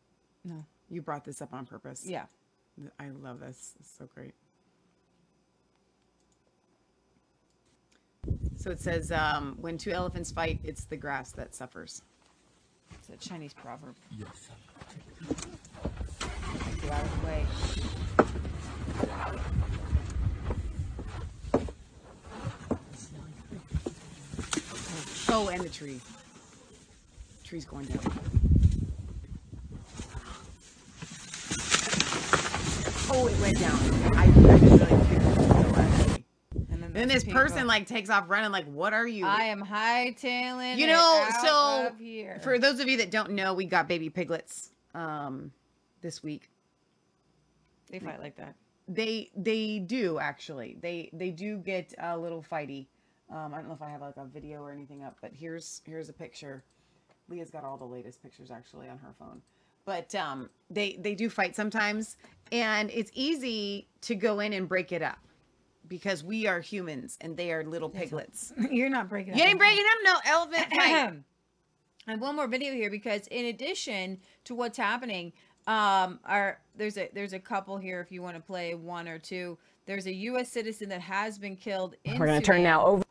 [0.43, 0.65] No.
[0.89, 2.03] You brought this up on purpose.
[2.05, 2.25] Yeah.
[2.99, 3.73] I love this.
[3.79, 4.33] It's so great.
[8.57, 12.01] So it says, um, when two elephants fight, it's the grass that suffers.
[12.91, 13.95] It's a Chinese proverb.
[14.17, 14.49] Yes.
[16.81, 17.45] Get out of the way.
[25.29, 25.99] Oh, and the tree.
[27.43, 27.99] Tree's going down.
[33.09, 33.79] Oh, it went down.
[34.15, 36.23] I, I didn't really pay attention to.
[36.71, 37.39] And then, this people.
[37.39, 38.51] person like takes off running.
[38.51, 39.25] Like, what are you?
[39.25, 40.77] I am hightailing.
[40.77, 41.91] you know, so
[42.41, 45.51] for those of you that don't know, we got baby piglets um
[46.01, 46.49] this week.
[47.89, 48.55] they fight like that.
[48.87, 50.77] They they do actually.
[50.81, 52.87] They they do get a little fighty.
[53.29, 55.81] Um, I don't know if I have like a video or anything up, but here's
[55.85, 56.63] here's a picture.
[57.29, 59.41] Leah's got all the latest pictures actually on her phone.
[59.85, 62.17] But um, they they do fight sometimes,
[62.51, 65.19] and it's easy to go in and break it up
[65.87, 68.53] because we are humans and they are little piglets.
[68.71, 69.35] You're not breaking.
[69.35, 71.13] You up ain't breaking them, no elephant fight.
[72.07, 75.33] I have one more video here because in addition to what's happening,
[75.67, 78.01] um, our there's a there's a couple here.
[78.01, 80.49] If you want to play one or two, there's a U.S.
[80.49, 81.95] citizen that has been killed.
[82.05, 83.03] In We're going to turn now over.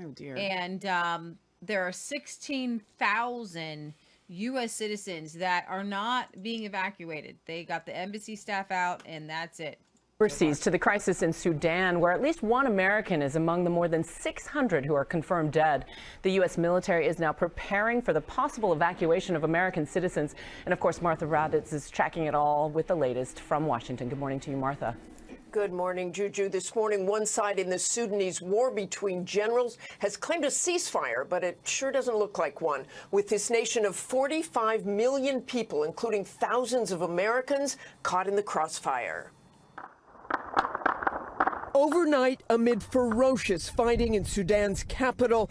[0.00, 0.36] Oh dear.
[0.36, 3.94] and um, there are 16,000
[4.28, 4.72] U.S.
[4.72, 7.36] citizens that are not being evacuated.
[7.46, 9.78] They got the embassy staff out, and that's it.
[10.22, 13.88] Overseas to the crisis in Sudan, where at least one American is among the more
[13.88, 15.86] than 600 who are confirmed dead.
[16.20, 16.58] The U.S.
[16.58, 20.34] military is now preparing for the possible evacuation of American citizens.
[20.66, 24.10] And of course, Martha Raddatz is tracking it all with the latest from Washington.
[24.10, 24.94] Good morning to you, Martha.
[25.52, 26.50] Good morning, Juju.
[26.50, 31.42] This morning, one side in the Sudanese war between generals has claimed a ceasefire, but
[31.42, 32.84] it sure doesn't look like one.
[33.10, 39.32] With this nation of 45 million people, including thousands of Americans, caught in the crossfire.
[41.74, 45.50] Overnight, amid ferocious fighting in Sudan's capital,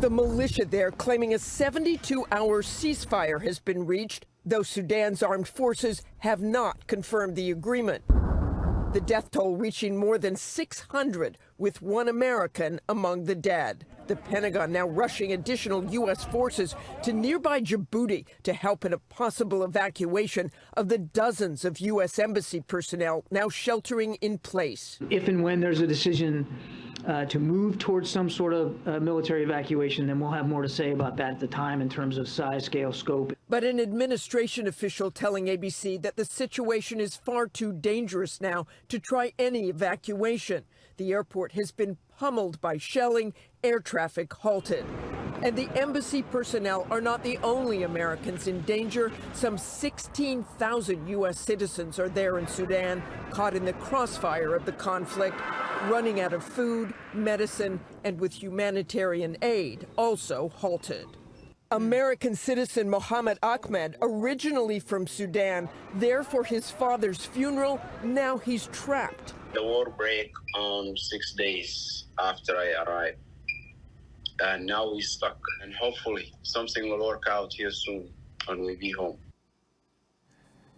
[0.00, 6.02] the militia there claiming a 72 hour ceasefire has been reached, though Sudan's armed forces
[6.18, 8.04] have not confirmed the agreement.
[8.92, 13.86] The death toll reaching more than 600, with one American among the dead.
[14.06, 16.24] The Pentagon now rushing additional U.S.
[16.24, 22.18] forces to nearby Djibouti to help in a possible evacuation of the dozens of U.S.
[22.18, 24.98] Embassy personnel now sheltering in place.
[25.10, 26.46] If and when there's a decision
[27.06, 30.68] uh, to move towards some sort of uh, military evacuation, then we'll have more to
[30.68, 33.32] say about that at the time in terms of size, scale, scope.
[33.48, 38.98] But an administration official telling ABC that the situation is far too dangerous now to
[38.98, 40.64] try any evacuation.
[40.96, 43.32] The airport has been pummeled by shelling,
[43.62, 44.84] air traffic halted.
[45.42, 49.10] And the embassy personnel are not the only Americans in danger.
[49.32, 51.38] Some 16,000 U.S.
[51.38, 55.40] citizens are there in Sudan, caught in the crossfire of the conflict,
[55.88, 61.06] running out of food, medicine, and with humanitarian aid also halted.
[61.72, 69.34] American citizen Mohammed Ahmed, originally from Sudan, there for his father's funeral, now he's trapped.
[69.54, 73.18] The war break on six days after I arrived.
[74.42, 75.38] And now we're stuck.
[75.62, 78.08] And hopefully something will work out here soon
[78.48, 79.18] and we'll be home.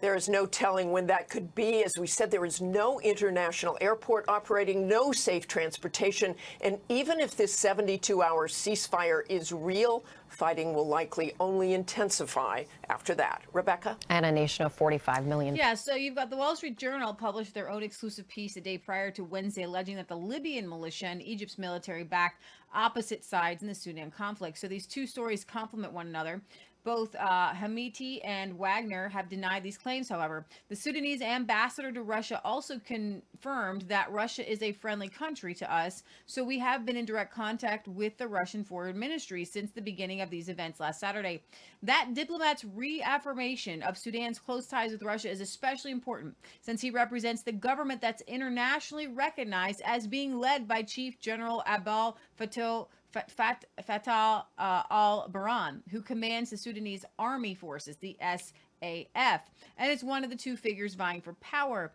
[0.02, 1.84] There is no telling when that could be.
[1.84, 6.34] As we said, there is no international airport operating, no safe transportation.
[6.60, 13.14] And even if this 72 hour ceasefire is real, fighting will likely only intensify after
[13.14, 13.42] that.
[13.52, 13.96] Rebecca?
[14.08, 15.54] And a nation of 45 million.
[15.54, 18.78] Yeah, so you've got the Wall Street Journal published their own exclusive piece a day
[18.78, 22.40] prior to Wednesday, alleging that the Libyan militia and Egypt's military back
[22.74, 24.58] opposite sides in the Sudan conflict.
[24.58, 26.42] So these two stories complement one another.
[26.84, 30.46] Both uh, Hemeti and Wagner have denied these claims, however.
[30.68, 36.02] The Sudanese ambassador to Russia also confirmed that Russia is a friendly country to us,
[36.26, 40.20] so we have been in direct contact with the Russian Foreign Ministry since the beginning
[40.22, 41.42] of these events last Saturday.
[41.84, 47.42] That diplomat's reaffirmation of Sudan's close ties with Russia is especially important since he represents
[47.42, 53.64] the government that's internationally recognized as being led by Chief General Abdel Fattah Fat, Fat,
[53.84, 59.40] Fatah uh, al Burhan, who commands the Sudanese army forces, the SAF,
[59.78, 61.92] and it's one of the two figures vying for power.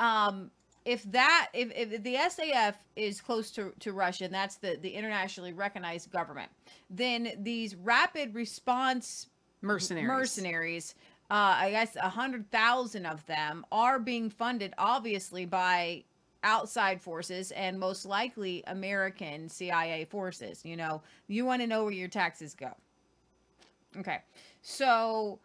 [0.00, 0.50] Um,
[0.84, 4.90] if that, if, if the SAF is close to, to Russia, and that's the, the
[4.90, 6.50] internationally recognized government,
[6.90, 9.28] then these rapid response
[9.62, 10.06] Mercenaries.
[10.06, 10.94] mercenaries
[11.30, 16.04] uh, I guess a hundred thousand of them are being funded, obviously by
[16.44, 20.64] outside forces and most likely American CIA forces.
[20.64, 22.70] You know, you want to know where your taxes go.
[23.96, 24.20] Okay.
[24.62, 25.40] So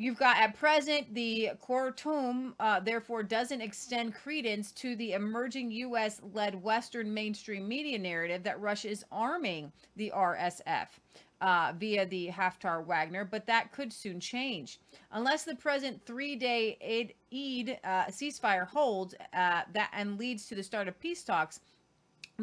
[0.00, 6.22] You've got at present the Khartoum, uh, therefore, doesn't extend credence to the emerging U.S.
[6.32, 10.86] led Western mainstream media narrative that Russia is arming the RSF.
[11.40, 14.78] Uh, via the Haftar Wagner, but that could soon change.
[15.12, 20.54] Unless the present three day Eid, Eid uh, ceasefire holds uh, that and leads to
[20.54, 21.60] the start of peace talks,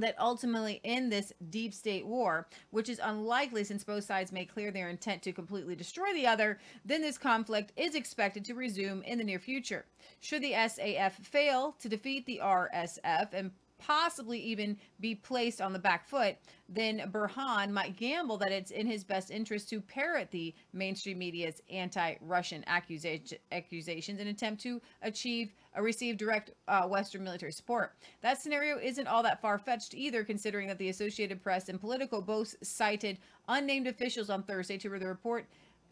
[0.01, 4.71] that ultimately end this deep state war, which is unlikely since both sides made clear
[4.71, 9.17] their intent to completely destroy the other, then this conflict is expected to resume in
[9.17, 9.85] the near future.
[10.19, 15.79] Should the SAF fail to defeat the RSF and possibly even be placed on the
[15.79, 16.35] back foot,
[16.69, 21.61] then Burhan might gamble that it's in his best interest to parrot the mainstream media's
[21.69, 27.93] anti-Russian accusation, accusations and attempt to achieve or receive direct uh, Western military support.
[28.21, 32.55] That scenario isn't all that far-fetched either, considering that the Associated Press and Politico both
[32.61, 35.45] cited unnamed officials on Thursday to the report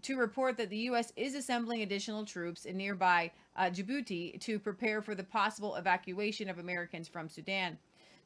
[0.05, 1.11] to report that the U.S.
[1.15, 6.59] is assembling additional troops in nearby uh, Djibouti to prepare for the possible evacuation of
[6.59, 7.77] Americans from Sudan.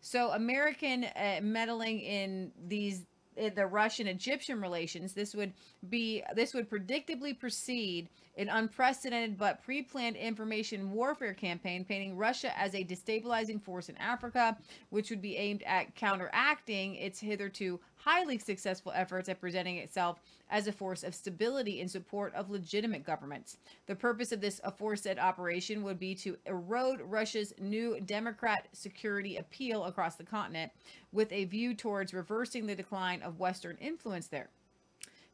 [0.02, 3.06] So, American uh, meddling in these
[3.40, 5.54] in the Russian-Egyptian relations, this would
[5.90, 12.76] be this would predictably precede an unprecedented but pre-planned information warfare campaign painting Russia as
[12.76, 14.58] a destabilizing force in Africa,
[14.90, 20.20] which would be aimed at counteracting its hitherto highly successful efforts at presenting itself
[20.50, 23.58] as a force of stability in support of legitimate governments.
[23.88, 29.84] The purpose of this aforesaid operation would be to erode Russia's new democrat security appeal
[29.84, 30.72] across the continent
[31.12, 34.50] with a view towards reversing the decline of Western influence there.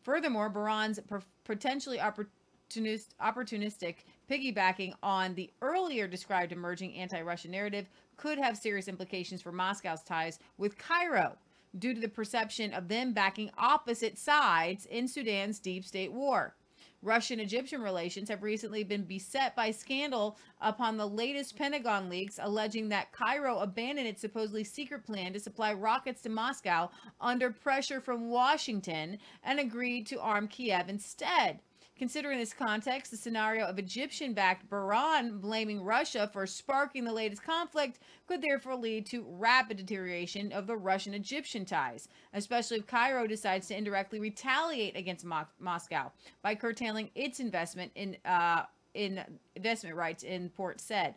[0.01, 0.99] Furthermore, Burhan's
[1.43, 3.95] potentially opportunist, opportunistic
[4.29, 7.87] piggybacking on the earlier described emerging anti Russian narrative
[8.17, 11.37] could have serious implications for Moscow's ties with Cairo
[11.77, 16.55] due to the perception of them backing opposite sides in Sudan's deep state war.
[17.01, 22.89] Russian Egyptian relations have recently been beset by scandal upon the latest Pentagon leaks alleging
[22.89, 26.89] that Cairo abandoned its supposedly secret plan to supply rockets to Moscow
[27.21, 31.59] under pressure from Washington and agreed to arm Kiev instead.
[31.97, 37.41] Considering this context, the scenario of Egyptian backed Burhan blaming Russia for sparking the latest
[37.41, 43.25] conflict could therefore lead to rapid deterioration of the Russian Egyptian ties, especially if Cairo
[43.27, 49.23] decides to indirectly retaliate against Mo- Moscow by curtailing its investment in, uh, in
[49.55, 51.15] investment rights in Port Said.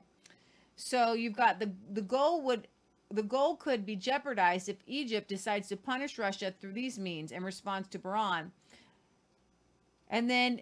[0.76, 2.68] So you've got the, the goal would
[3.10, 7.42] the goal could be jeopardized if Egypt decides to punish Russia through these means in
[7.42, 8.50] response to Burhan.
[10.10, 10.60] And then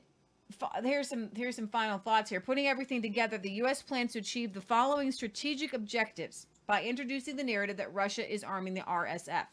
[0.82, 2.40] here's some here's some final thoughts here.
[2.40, 3.82] Putting everything together, the U.S.
[3.82, 8.74] plans to achieve the following strategic objectives by introducing the narrative that Russia is arming
[8.74, 9.46] the RSF.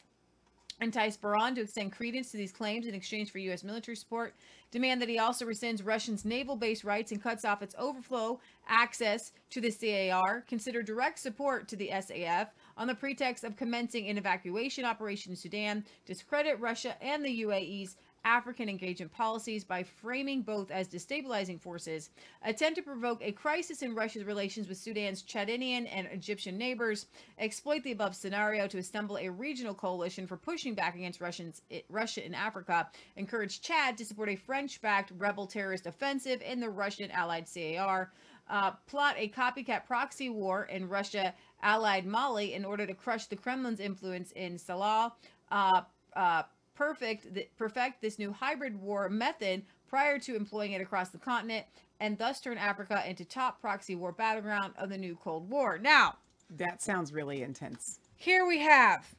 [0.81, 3.63] Entice Burhan to extend credence to these claims in exchange for U.S.
[3.63, 4.33] military support.
[4.71, 9.31] Demand that he also rescinds Russia's naval base rights and cuts off its overflow access
[9.51, 10.43] to the CAR.
[10.47, 15.35] Consider direct support to the SAF on the pretext of commencing an evacuation operation in
[15.35, 15.85] Sudan.
[16.05, 17.95] Discredit Russia and the UAE's
[18.25, 22.09] African engagement policies by framing both as destabilizing forces,
[22.43, 27.07] attempt to provoke a crisis in Russia's relations with Sudan's Chadian and Egyptian neighbors,
[27.37, 32.25] exploit the above scenario to assemble a regional coalition for pushing back against Russians, Russia
[32.25, 37.47] in Africa, encourage Chad to support a French-backed rebel terrorist offensive in the Russian allied
[37.53, 38.11] CAR,
[38.49, 43.35] uh, plot a copycat proxy war in Russia allied Mali in order to crush the
[43.35, 45.15] Kremlin's influence in Sahel,
[45.51, 45.81] uh,
[46.15, 46.43] uh,
[46.75, 51.65] perfect perfect this new hybrid war method prior to employing it across the continent
[51.99, 55.77] and thus turn Africa into top proxy war battleground of the new Cold War.
[55.77, 56.15] Now,
[56.49, 57.99] that sounds really intense.
[58.15, 59.15] Here we have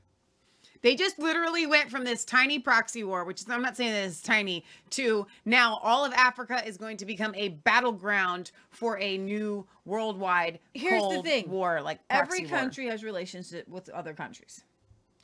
[0.85, 4.05] they just literally went from this tiny proxy war, which is, I'm not saying that
[4.05, 9.17] it's tiny, to now all of Africa is going to become a battleground for a
[9.17, 11.49] new worldwide Here's Cold the thing.
[11.49, 11.81] war.
[11.81, 12.51] Like every war.
[12.51, 14.63] country has relationship with other countries.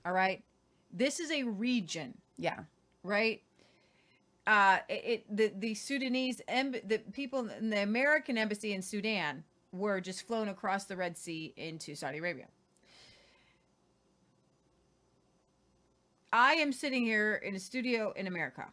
[0.07, 0.43] All right
[0.93, 2.15] this is a region.
[2.39, 2.61] Yeah.
[3.03, 3.43] Right.
[4.47, 9.45] Uh, it, it the the Sudanese em- the people in the American embassy in Sudan
[9.73, 12.47] were just flown across the Red Sea into Saudi Arabia.
[16.33, 18.67] I am sitting here in a studio in America.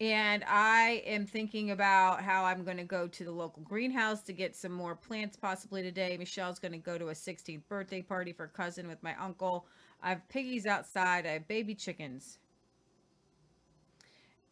[0.00, 4.32] And I am thinking about how I'm going to go to the local greenhouse to
[4.32, 6.16] get some more plants possibly today.
[6.16, 9.66] Michelle's going to go to a 16th birthday party for a cousin with my uncle.
[10.02, 11.26] I have piggies outside.
[11.26, 12.38] I have baby chickens.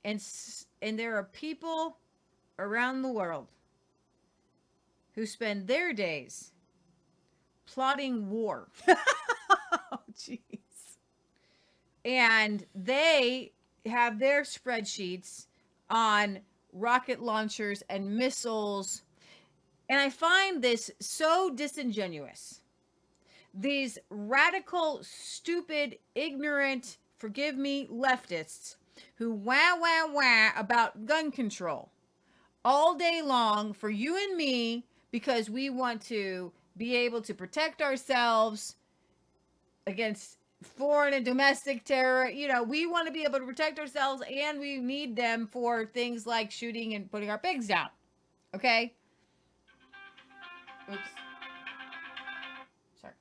[0.05, 0.23] And
[0.83, 1.97] and there are people
[2.59, 3.49] around the world
[5.15, 6.53] who spend their days
[7.67, 8.69] plotting war.
[8.89, 10.41] oh jeez.
[12.05, 13.53] And they
[13.89, 15.47] have their spreadsheets
[15.91, 16.41] on
[16.73, 19.03] rocket launchers and missiles.
[19.89, 22.61] And I find this so disingenuous.
[23.55, 28.77] These radical, stupid, ignorant, forgive me, leftists
[29.17, 31.91] who wah wah wah about gun control
[32.65, 37.83] all day long for you and me because we want to be able to protect
[37.83, 38.77] ourselves
[39.87, 42.29] against foreign and domestic terror.
[42.29, 45.87] You know, we want to be able to protect ourselves and we need them for
[45.87, 47.89] things like shooting and putting our pigs down.
[48.55, 48.95] Okay?
[50.91, 50.99] Oops.
[53.01, 53.15] Sorry.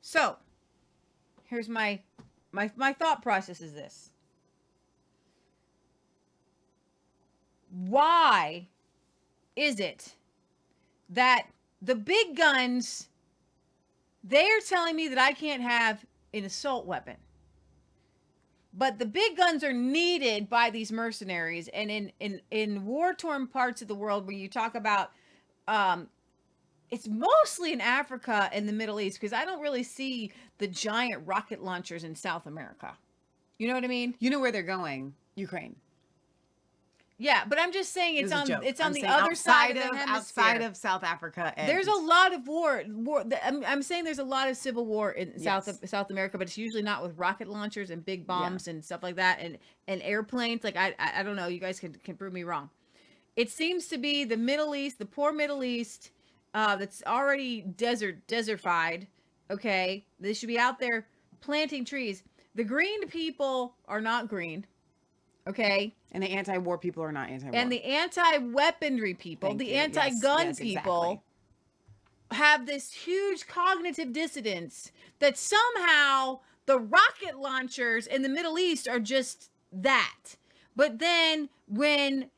[0.00, 0.36] So,
[1.44, 2.00] here's my
[2.52, 4.10] my my thought process is this.
[7.70, 8.66] Why
[9.56, 10.14] is it
[11.10, 11.46] that
[11.82, 13.08] the big guns
[14.24, 16.04] they're telling me that I can't have
[16.34, 17.16] an assault weapon.
[18.74, 23.82] But the big guns are needed by these mercenaries and in in in war-torn parts
[23.82, 25.10] of the world where you talk about
[25.66, 26.08] um
[26.90, 31.26] it's mostly in Africa and the Middle East because I don't really see the giant
[31.26, 32.96] rocket launchers in South America.
[33.58, 34.14] You know what I mean?
[34.20, 35.14] You know where they're going?
[35.34, 35.76] Ukraine.
[37.20, 39.82] Yeah, but I'm just saying it's a on it's on I'm the other side of
[39.90, 42.84] the of- outside of South Africa and- there's a lot of war.
[42.88, 43.24] War.
[43.24, 45.90] the- I'm, I'm saying there's a lot of civil war in South Yes.
[45.90, 49.16] South America, but it's usually not with rocket launchers and big bombs and stuff like
[49.16, 49.58] that, and
[49.88, 50.62] and airplanes.
[50.62, 51.48] Like I I, I don't know.
[51.48, 52.70] You guys can can prove me wrong.
[53.34, 56.10] It seems to be the Middle East, the poor Middle East,
[56.54, 59.08] uh, that's already desert desertified.
[59.50, 61.06] Okay, they should be out there
[61.40, 62.22] planting trees.
[62.54, 64.66] The green people are not green.
[65.48, 65.94] Okay.
[66.12, 67.54] And the anti-war people are not anti-war.
[67.54, 71.22] And the anti-weaponry people, Thank the anti-gun yes, people
[72.30, 72.38] exactly.
[72.38, 79.00] have this huge cognitive dissonance that somehow the rocket launchers in the Middle East are
[79.00, 80.36] just that.
[80.76, 82.30] But then when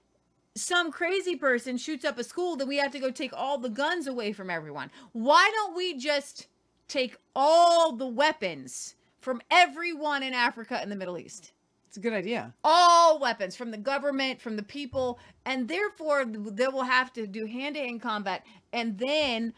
[0.54, 3.68] some crazy person shoots up a school, then we have to go take all the
[3.68, 4.90] guns away from everyone.
[5.12, 6.46] Why don't we just
[6.88, 11.52] take all the weapons from everyone in Africa and the Middle East?
[11.90, 12.54] It's a good idea.
[12.62, 17.46] All weapons from the government, from the people, and therefore they will have to do
[17.46, 18.46] hand-to-hand combat.
[18.72, 19.52] And then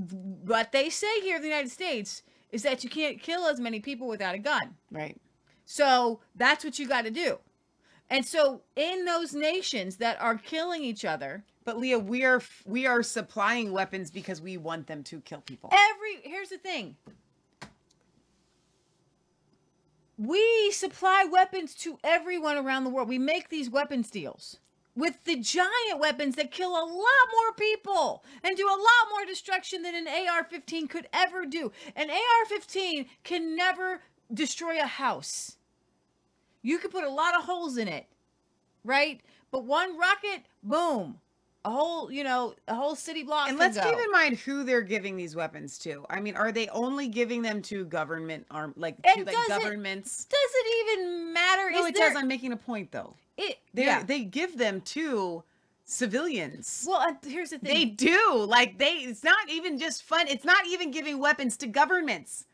[0.00, 3.78] what they say here in the United States is that you can't kill as many
[3.78, 4.74] people without a gun.
[4.90, 5.20] Right.
[5.66, 7.38] So that's what you got to do.
[8.10, 12.86] And so in those nations that are killing each other, But Leah, we are we
[12.86, 15.70] are supplying weapons because we want them to kill people.
[15.70, 16.96] every here's the thing.
[20.18, 23.08] We supply weapons to everyone around the world.
[23.08, 24.58] We make these weapons deals
[24.96, 29.24] with the giant weapons that kill a lot more people and do a lot more
[29.24, 31.70] destruction than an AR 15 could ever do.
[31.94, 34.00] An AR 15 can never
[34.34, 35.56] destroy a house.
[36.62, 38.06] You could put a lot of holes in it,
[38.82, 39.20] right?
[39.52, 41.20] But one rocket, boom,
[41.68, 43.50] a whole, you know, a whole city block.
[43.50, 43.82] And let's go.
[43.84, 46.06] keep in mind who they're giving these weapons to.
[46.08, 49.62] I mean, are they only giving them to government arm like It to like doesn't-
[49.62, 50.24] governments?
[50.24, 51.70] Does it even matter?
[51.70, 52.16] No, Is it there, does.
[52.16, 53.14] I'm making a point though.
[53.36, 54.02] It They yeah.
[54.02, 55.44] they give them to
[55.84, 56.86] civilians.
[56.88, 57.74] Well, uh, here's the thing.
[57.74, 58.44] They do.
[58.48, 60.26] Like they it's not even just fun.
[60.26, 62.46] It's not even giving weapons to governments.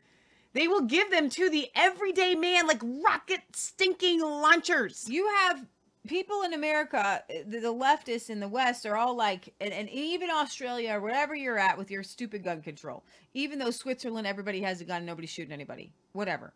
[0.53, 5.07] They will give them to the everyday man like rocket stinking launchers.
[5.09, 5.65] You have
[6.07, 9.89] people in America, uh, the, the leftists in the West are all like, and, and
[9.89, 13.03] even Australia, wherever you're at with your stupid gun control,
[13.33, 16.53] even though Switzerland, everybody has a gun, nobody's shooting anybody, whatever.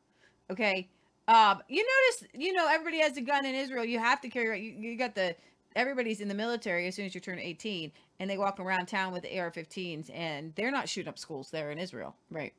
[0.50, 0.90] Okay.
[1.28, 3.86] Um, you notice, you know, everybody has a gun in Israel.
[3.86, 5.36] You have to carry, you, you got the,
[5.76, 9.14] everybody's in the military as soon as you turn 18 and they walk around town
[9.14, 12.16] with the AR 15s and they're not shooting up schools there in Israel.
[12.32, 12.54] Right.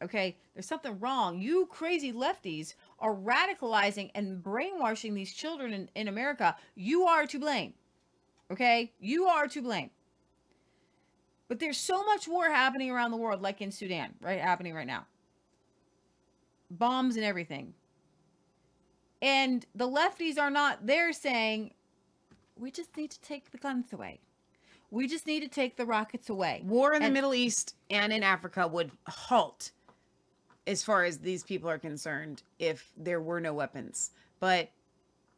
[0.00, 1.40] Okay, there's something wrong.
[1.40, 6.56] You crazy lefties are radicalizing and brainwashing these children in, in America.
[6.74, 7.74] You are to blame.
[8.50, 9.90] Okay, you are to blame.
[11.48, 14.40] But there's so much war happening around the world, like in Sudan, right?
[14.40, 15.06] Happening right now.
[16.70, 17.74] Bombs and everything.
[19.22, 21.72] And the lefties are not there saying,
[22.56, 24.20] we just need to take the guns away.
[24.90, 26.62] We just need to take the rockets away.
[26.64, 29.72] War in the Middle East and in Africa would halt
[30.68, 34.10] as far as these people are concerned if there were no weapons.
[34.38, 34.70] But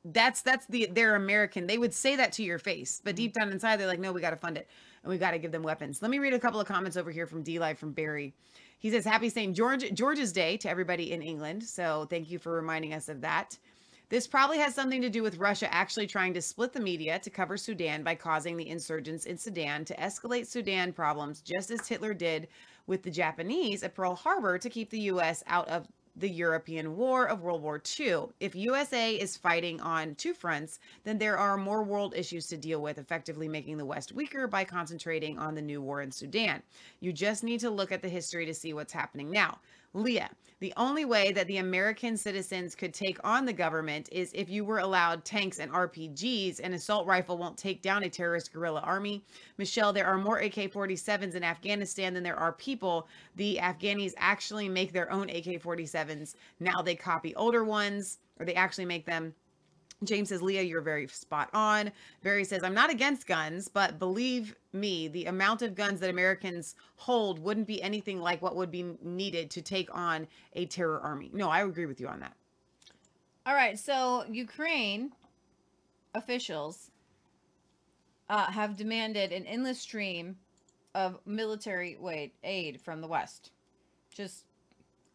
[0.05, 1.67] that's that's the they're American.
[1.67, 3.45] They would say that to your face, but deep mm-hmm.
[3.45, 4.69] down inside they're like, no, we got to fund it
[5.03, 6.03] and we got to give them weapons.
[6.03, 8.35] Let me read a couple of comments over here from D Live from Barry.
[8.81, 9.55] He says, "Happy St.
[9.55, 13.57] George George's Day to everybody in England." So thank you for reminding us of that.
[14.09, 17.31] This probably has something to do with Russia actually trying to split the media to
[17.31, 22.13] cover Sudan by causing the insurgents in Sudan to escalate Sudan problems, just as Hitler
[22.13, 22.49] did
[22.91, 25.45] with the Japanese at Pearl Harbor to keep the U.S.
[25.47, 25.87] out of
[26.17, 28.25] the European War of World War II.
[28.41, 32.83] If USA is fighting on two fronts, then there are more world issues to deal
[32.83, 36.65] with, effectively making the West weaker by concentrating on the new war in Sudan.
[36.99, 39.61] You just need to look at the history to see what's happening now.
[39.93, 40.31] Leah,
[40.61, 44.65] the only way that the American citizens could take on the government is if you
[44.65, 46.61] were allowed tanks and RPGs.
[46.61, 49.25] An assault rifle won't take down a terrorist guerrilla army.
[49.59, 53.09] Michelle, there are more AK 47s in Afghanistan than there are people.
[53.35, 56.37] The Afghanis actually make their own AK 47s.
[56.61, 59.35] Now they copy older ones, or they actually make them.
[60.03, 61.93] James says, Leah, you're very spot on.
[62.23, 66.75] Barry says, I'm not against guns, but believe me, the amount of guns that Americans
[66.97, 71.31] hold wouldn't be anything like what would be needed to take on a terror army.
[71.35, 72.33] No, I agree with you on that.
[73.45, 75.13] All right, so Ukraine
[76.15, 76.91] officials
[78.31, 80.37] uh, have demanded an endless stream
[80.95, 83.51] of military wait, aid from the West.
[84.15, 84.45] Just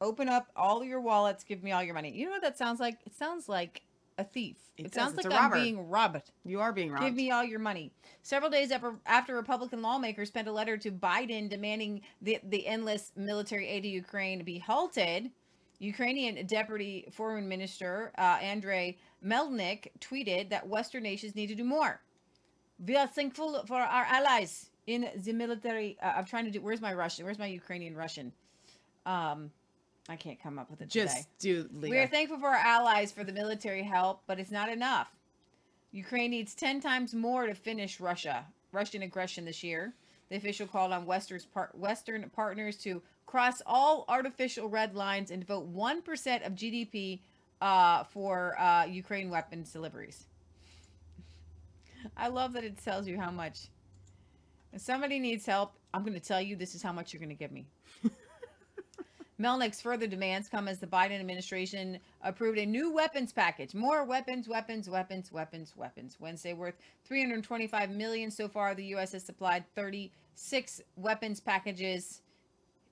[0.01, 2.11] open up all your wallets, give me all your money.
[2.11, 2.97] You know what that sounds like?
[3.05, 3.81] It sounds like
[4.17, 4.57] a thief.
[4.77, 5.55] It, It sounds like I'm robber.
[5.55, 6.31] being robbed.
[6.43, 7.05] You are being robbed.
[7.05, 7.91] Give me all your money.
[8.23, 13.11] Several days after, after Republican lawmakers sent a letter to Biden demanding the, the endless
[13.15, 15.31] military aid to Ukraine be halted,
[15.79, 22.01] Ukrainian Deputy Foreign Minister uh, Andrei Melnyk tweeted that Western nations need to do more.
[22.85, 25.97] We are thankful for our allies in the military.
[26.01, 26.61] Uh, I'm trying to do.
[26.61, 27.25] Where's my Russian?
[27.25, 28.31] Where's my Ukrainian Russian?
[29.05, 29.51] Um,
[30.07, 31.67] I can't come up with it Just today.
[31.73, 35.07] do We are thankful for our allies for the military help, but it's not enough.
[35.91, 39.93] Ukraine needs 10 times more to finish Russia, Russian aggression this year.
[40.29, 45.41] The official called on Western's par- Western partners to cross all artificial red lines and
[45.41, 47.21] devote 1% of GDP
[47.61, 50.25] uh, for uh, Ukraine weapons deliveries.
[52.17, 53.67] I love that it tells you how much.
[54.73, 57.29] If somebody needs help, I'm going to tell you this is how much you're going
[57.29, 57.65] to give me.
[59.39, 63.73] Melnyk's further demands come as the Biden administration approved a new weapons package.
[63.73, 66.17] More weapons, weapons, weapons, weapons, weapons.
[66.19, 66.75] Wednesday worth
[67.05, 68.73] 325 million so far.
[68.73, 69.11] The U.S.
[69.11, 72.21] has supplied 36 weapons packages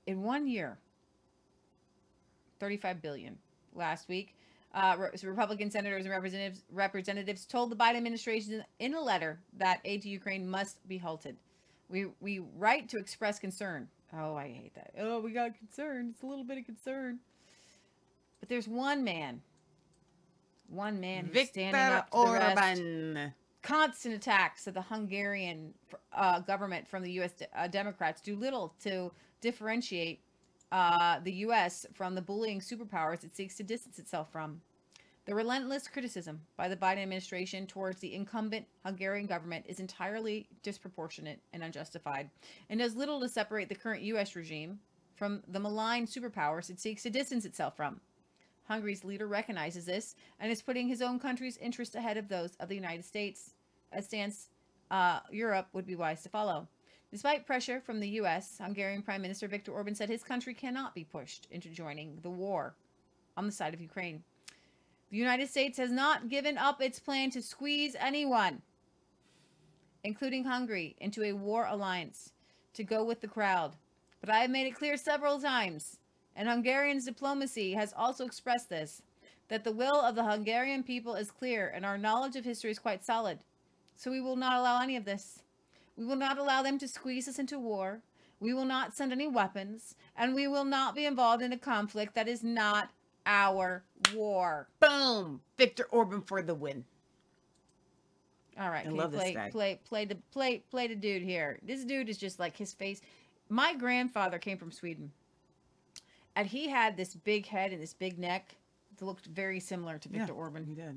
[0.05, 0.77] in one year.
[2.59, 3.37] 35 billion
[3.73, 4.35] last week.
[4.73, 10.01] Uh, Republican senators and representatives representatives told the Biden administration in a letter that aid
[10.01, 11.37] to Ukraine must be halted.
[11.89, 13.87] We we write to express concern.
[14.17, 14.93] Oh, I hate that.
[14.99, 16.09] Oh, we got concern.
[16.11, 17.19] It's a little bit of concern.
[18.39, 19.41] But there's one man,
[20.67, 22.57] one man who's standing up to the rest.
[22.57, 23.33] Orban.
[23.61, 25.73] Constant attacks of the Hungarian
[26.11, 27.31] uh, government from the U.S.
[27.31, 29.09] de- uh, Democrats do little to
[29.39, 30.19] differentiate
[30.73, 31.85] uh, the U.S.
[31.93, 34.59] from the bullying superpowers it seeks to distance itself from.
[35.25, 41.39] The relentless criticism by the Biden administration towards the incumbent Hungarian government is entirely disproportionate
[41.53, 42.29] and unjustified,
[42.69, 44.35] and does little to separate the current U.S.
[44.35, 44.79] regime
[45.15, 48.01] from the malign superpowers it seeks to distance itself from.
[48.65, 52.67] Hungary's leader recognizes this and is putting his own country's interests ahead of those of
[52.67, 53.53] the United States,
[53.93, 54.49] a stance
[54.91, 56.67] uh, Europe would be wise to follow.
[57.11, 61.05] Despite pressure from the U.S., Hungarian Prime Minister Viktor Orban said his country cannot be
[61.05, 62.75] pushed into joining the war
[63.37, 64.23] on the side of Ukraine.
[65.13, 68.63] The United States has not given up its plan to squeeze anyone,
[70.03, 72.31] including Hungary, into a war alliance
[72.73, 73.75] to go with the crowd.
[74.21, 75.99] But I have made it clear several times,
[76.35, 79.03] and Hungarian's diplomacy has also expressed this,
[79.49, 82.79] that the will of the Hungarian people is clear and our knowledge of history is
[82.79, 83.37] quite solid.
[83.95, 85.43] So we will not allow any of this.
[85.95, 88.01] We will not allow them to squeeze us into war.
[88.39, 92.15] We will not send any weapons, and we will not be involved in a conflict
[92.15, 92.89] that is not
[93.25, 94.67] our war.
[94.79, 95.41] Boom!
[95.57, 96.83] Victor Orban for the win.
[98.59, 99.49] All right, I love you this play guy.
[99.49, 101.59] play play the play play the dude here.
[101.63, 103.01] This dude is just like his face.
[103.49, 105.11] My grandfather came from Sweden,
[106.35, 108.55] and he had this big head and this big neck
[108.97, 110.65] that looked very similar to Victor Orban.
[110.65, 110.95] He did.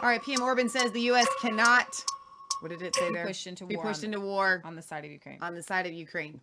[0.00, 1.26] All right, PM Orban says the U.S.
[1.40, 2.04] cannot.
[2.60, 3.26] What did it say Be there?
[3.26, 5.38] pushed into be war pushed on- into war on the side of Ukraine.
[5.42, 6.40] On the side of Ukraine.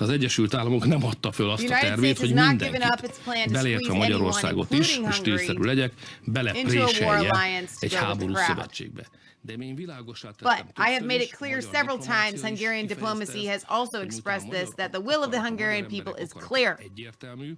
[0.00, 2.58] Az Egyesült Államok nem adta föl azt The a United tervét, States hogy has not
[2.62, 5.64] given up mindenkit, its plan to beleértve squeeze anyone, Magyarországot is, including és Hungary, tényszerű
[5.64, 8.46] legyek, into a war belepréselje alliance to egy go with the háborús crowd.
[8.46, 9.06] szövetségbe.
[9.40, 12.24] De én világosá tettem But I have made it többször is, clear magyar several diplomácia
[12.24, 15.02] times is Hungarian kifejezte diplomacy ezt, has also hogy expressed miután a this that the
[15.08, 16.78] will of the Hungarian people is clear.
[16.80, 17.56] Egyértelmű, és a mi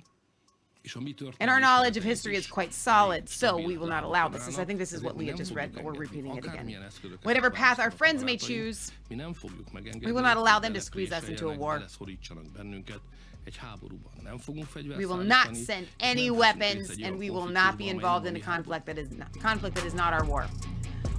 [1.41, 4.59] And our knowledge of history is quite solid, so we will not allow this.
[4.59, 6.75] I think this is what Leah just read, but we're repeating it again.
[7.23, 10.73] Whatever path our friends may choose, mi nem fogjuk megengedni, we will not allow them
[10.75, 11.79] to squeeze us into a war.
[11.79, 13.01] beleszorítanak bennünket
[13.45, 14.13] egy háborúban.
[14.23, 18.27] Nem fogunk fegyvert We will not send any weapons, and we will not be involved
[18.27, 20.47] in a conflict that is not, conflict that is not our war.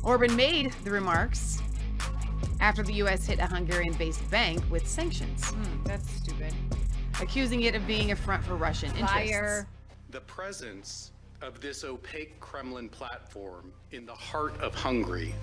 [0.04, 1.60] Orban made the remarks
[2.60, 3.26] after the U.S.
[3.26, 6.54] hit a Hungarian based bank with sanctions, Hmm, that's stupid.
[7.20, 9.16] Accusing it of being a front for Russian interests.
[9.16, 9.68] Liar.
[10.10, 15.34] The presence of this opaque Kremlin platform in the heart of Hungary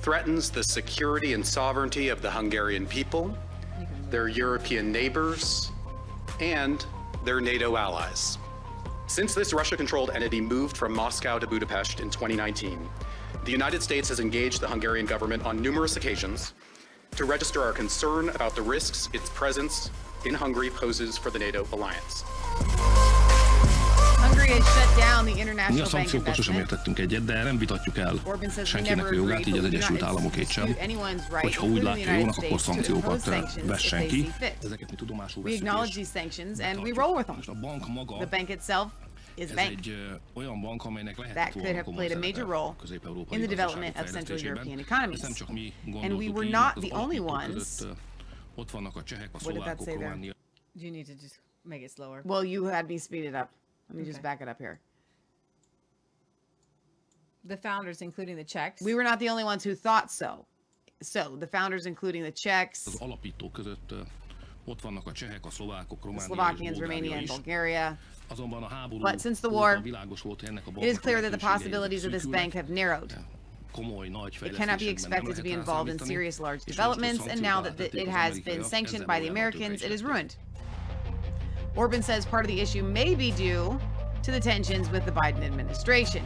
[0.00, 3.36] threatens the security and sovereignty of the Hungarian people,
[4.10, 5.70] their European neighbors,
[6.40, 6.84] and
[7.24, 8.38] their NATO allies.
[9.06, 12.88] Since this Russia controlled entity moved from Moscow to Budapest in 2019,
[13.44, 16.54] the United States has engaged the Hungarian government on numerous occasions
[17.16, 19.90] to register our concern about the risks its presence
[20.24, 22.24] in Hungary poses for the NATO alliance.
[24.24, 26.70] Hungary has shut down the Mi a international bank szankciókkal sosem investment.
[26.70, 29.58] értettünk egyet, de nem vitatjuk el Orbán says we senkinek never a jogát, agreed, így
[29.58, 31.88] az but we do Egyesült not Államokét sem, dispute anyone's right, hogyha úgy including the
[31.88, 34.22] látja jónak, United akkor States, to szankciókat impose sanctions vessen if they ki.
[34.38, 34.64] see fit.
[34.64, 37.36] Ezeket mi tudomásul We veszünk acknowledge és these sanctions and we roll with them.
[37.36, 38.86] Most a bank maga, The bank itself
[39.34, 42.06] is a ez bank egy ö, olyan bank, amelynek that lehetett could volna have komoly
[42.06, 44.56] played a major szerepe role a közép-európai in the gazdaság development of Central fejlesztésében.
[44.56, 45.20] European Ezt economies.
[45.26, 47.66] nem csak mi And we gondoltuk were így, not mert az the only alapítók ones.
[48.54, 50.08] Között, ö, ott vannak a csehek, a What did that szlovákok, say there?
[50.08, 50.32] Románia.
[50.74, 52.22] Do you need to just make it slower?
[52.24, 53.48] Well, you had me speed it up.
[53.88, 54.22] Let me just Okay.
[54.22, 54.80] back it up here.
[57.46, 58.80] The founders, including the Czechs.
[58.80, 60.46] We were not the only ones who thought so.
[61.00, 64.00] So the founders, including the Czechs, Az alapítók között ö,
[64.64, 67.28] ott vannak a csehek, a szlovákok, the Románia és Slovakians, Bulgária Romania, and is.
[67.30, 67.98] Bulgaria.
[68.28, 70.98] Azonban a háború But since the óta war, világos volt, hogy ennek a It is
[70.98, 72.52] clear that the lehetőségei possibilities of this szűkülnek.
[72.52, 73.24] bank have narrowed.
[73.72, 77.00] Komoly, nagy It cannot be expected to be involved in serious large és most, hogy
[77.00, 80.34] developments, and now that the- it has been sanctioned by the Americans, it is ruined.
[81.74, 83.78] Orban says part of the issue may be due
[84.22, 86.22] to the tensions with the Biden administration.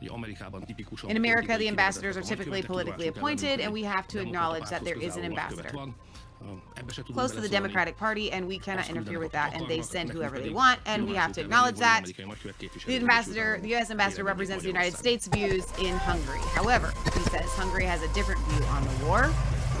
[0.00, 4.18] Ugye Amerikában tipikusan In America, the ambassadors are typically politically appointed, and we have to
[4.20, 5.94] acknowledge that there is an közel álló nagykövet ambassador.
[6.40, 6.62] Van.
[6.74, 7.48] Ebbe se tudunk Close to the.
[7.48, 11.08] Democratic Party, and we cannot interfere with that, and they send whoever they want, and
[11.08, 12.00] we have to acknowledge that.
[12.02, 13.90] amerikai nagykövet képviseli The ambassador, the U.S.
[13.90, 16.42] ambassador represents the United States' views in Hungary.
[16.54, 19.24] However, he says Hungary has a different view on the war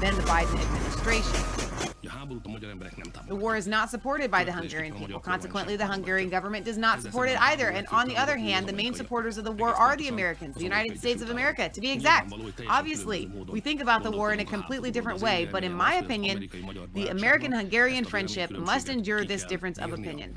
[0.00, 1.68] than the Biden administration.
[2.04, 5.20] A háborút a magyar emberek nem The war is not supported by the Hungarian people.
[5.20, 7.68] Consequently, the Hungarian government does not support it either.
[7.68, 10.62] And on the other hand, the main supporters of the war are the Americans, the
[10.62, 12.32] United States of America, to be exact.
[12.68, 16.48] Obviously, we think about the war in a completely different way, but in my opinion,
[16.94, 20.34] the American Hungarian friendship must endure this difference of opinion.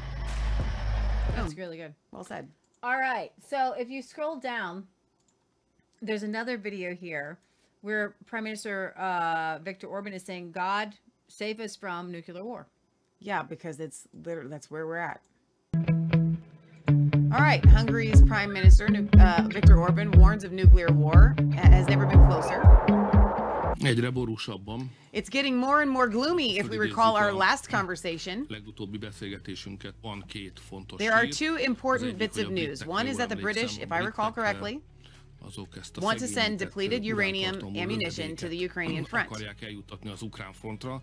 [1.36, 1.94] That's really good.
[2.12, 2.50] Well said.
[2.84, 3.32] All right.
[3.48, 4.88] So if you scroll down,
[6.02, 7.38] there's another video here
[7.82, 10.96] where Prime Minister uh, Viktor Orban is saying, "God
[11.28, 12.68] save us from nuclear war."
[13.20, 15.22] Yeah, because it's literally that's where we're at.
[17.34, 18.88] All right, Hungary's Prime Minister
[19.20, 21.36] uh, Viktor Orban warns of nuclear war.
[21.54, 22.62] Has never been closer.
[25.12, 28.46] It's getting more and more gloomy if we recall our last conversation.
[28.50, 32.86] Legutóbbi beszélgetésünket van két fontos There are two important bits of news.
[32.86, 34.91] One is that the British, if I recall correctly, azok ezt a
[36.02, 39.26] want to send depleted uh, uranium ammunition to the Ukrainian front.
[39.30, 40.94] akarják eljuttatni az ukrán frontra,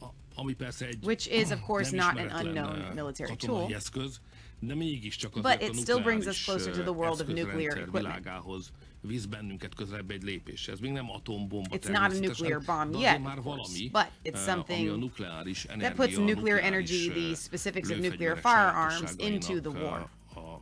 [0.00, 3.74] a- ami persze egy Which is, of course, not an unknown eh, military tool.
[3.74, 4.20] eszköz,
[4.58, 8.72] de mégiscsak But it still brings us uh, closer to the world of nuclear equipment.
[9.00, 10.72] visz bennünket közelebb egy lépésre.
[10.72, 14.32] Ez még nem atombomba It's not a nuclear bomb yet, már of course, valami, but
[14.32, 19.80] it's something a nukleáris that puts nuclear energy, the specifics of nuclear firearms into the
[19.80, 20.10] war.
[20.34, 20.54] a, a,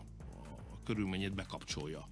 [0.73, 2.09] a körülményét bekapcsolja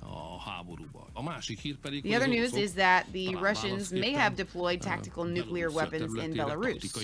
[0.00, 1.06] a háborúba.
[1.12, 4.90] A másik hír pedig, The other news is that the Russians may have deployed eh,
[4.90, 6.96] tactical nuclear weapons in Belarus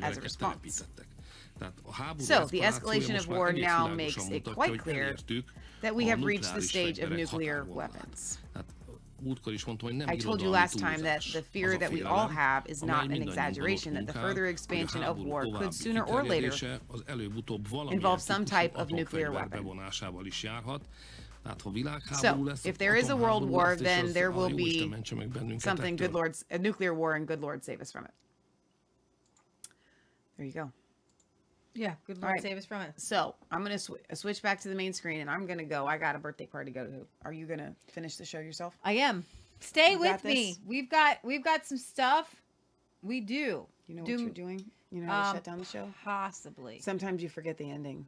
[0.00, 0.56] as a response.
[0.56, 1.06] telepítettek.
[1.58, 5.16] Tehát a háború So, the escalation of war now makes it quite clear
[5.80, 8.38] that we have reached the stage of nuclear weapons.
[8.52, 8.74] Tehát
[9.20, 12.02] múltkor is mondtam, hogy nem I told you last time that the fear that we
[12.02, 16.22] all have is not an exaggeration, that the further expansion of war could sooner or
[16.22, 19.64] later kiterjedése az előbb-utóbb valamilyen involve some type of nuclear weapon.
[21.44, 22.02] Bevonásával is járhat.
[22.02, 25.14] Tehát ha világháború So, if there is a world war, then there will be mentse
[25.14, 28.12] meg bennünket something good Lord's a nuclear war and good Lord save us from it.
[30.36, 30.72] There you go.
[31.74, 32.42] Yeah, good Lord right.
[32.42, 32.92] save us from it.
[32.96, 35.86] So I'm gonna sw- switch back to the main screen, and I'm gonna go.
[35.86, 37.06] I got a birthday party to go to.
[37.24, 38.76] Are you gonna finish the show yourself?
[38.84, 39.24] I am.
[39.60, 40.34] Stay You with me.
[40.34, 40.60] this?
[40.66, 42.34] We've got we've got some stuff.
[43.02, 43.66] We do.
[43.86, 44.64] You know what you're doing?
[44.90, 45.92] You know how to Um, shut down the show?
[46.04, 46.80] Possibly.
[46.80, 48.06] Sometimes you forget the ending.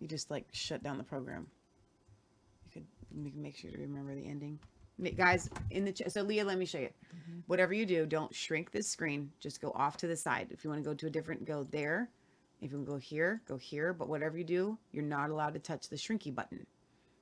[0.00, 1.46] You just like shut down the program.
[3.14, 4.58] Make, sure to remember the ending.
[5.16, 6.88] Guys, in the ch- so Leah, let me show you.
[6.88, 7.40] Mm-hmm.
[7.46, 9.30] Whatever you do, don't shrink this screen.
[9.40, 10.48] Just go off to the side.
[10.50, 12.08] If you want to go to a different, go there.
[12.60, 13.92] If you want to go here, go here.
[13.92, 16.64] But whatever you do, you're not allowed to touch the shrinky button.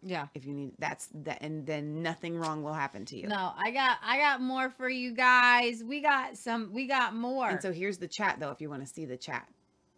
[0.02, 0.26] Yeah.
[0.34, 3.28] If you need that's that, and then nothing wrong will happen to you.
[3.28, 5.84] No, I got I got more for you guys.
[5.84, 7.48] We got some we got more.
[7.48, 8.50] And so here's the chat though.
[8.50, 9.46] If you want to see the chat.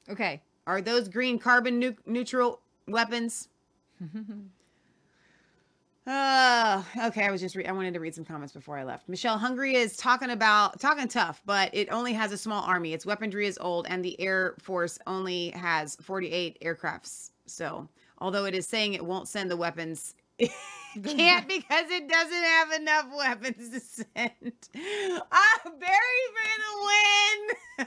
[0.09, 0.43] Okay.
[0.67, 3.49] Are those green carbon nu- neutral weapons?
[6.07, 9.09] Uh, okay, I was just re- I wanted to read some comments before I left.
[9.09, 12.93] Michelle, Hungary is talking about talking tough, but it only has a small army.
[12.93, 17.31] Its weaponry is old, and the air force only has 48 aircrafts.
[17.47, 17.89] So,
[18.19, 20.51] although it is saying it won't send the weapons, it
[21.05, 24.53] can't because it doesn't have enough weapons to send.
[25.33, 27.87] Ah, Barry for the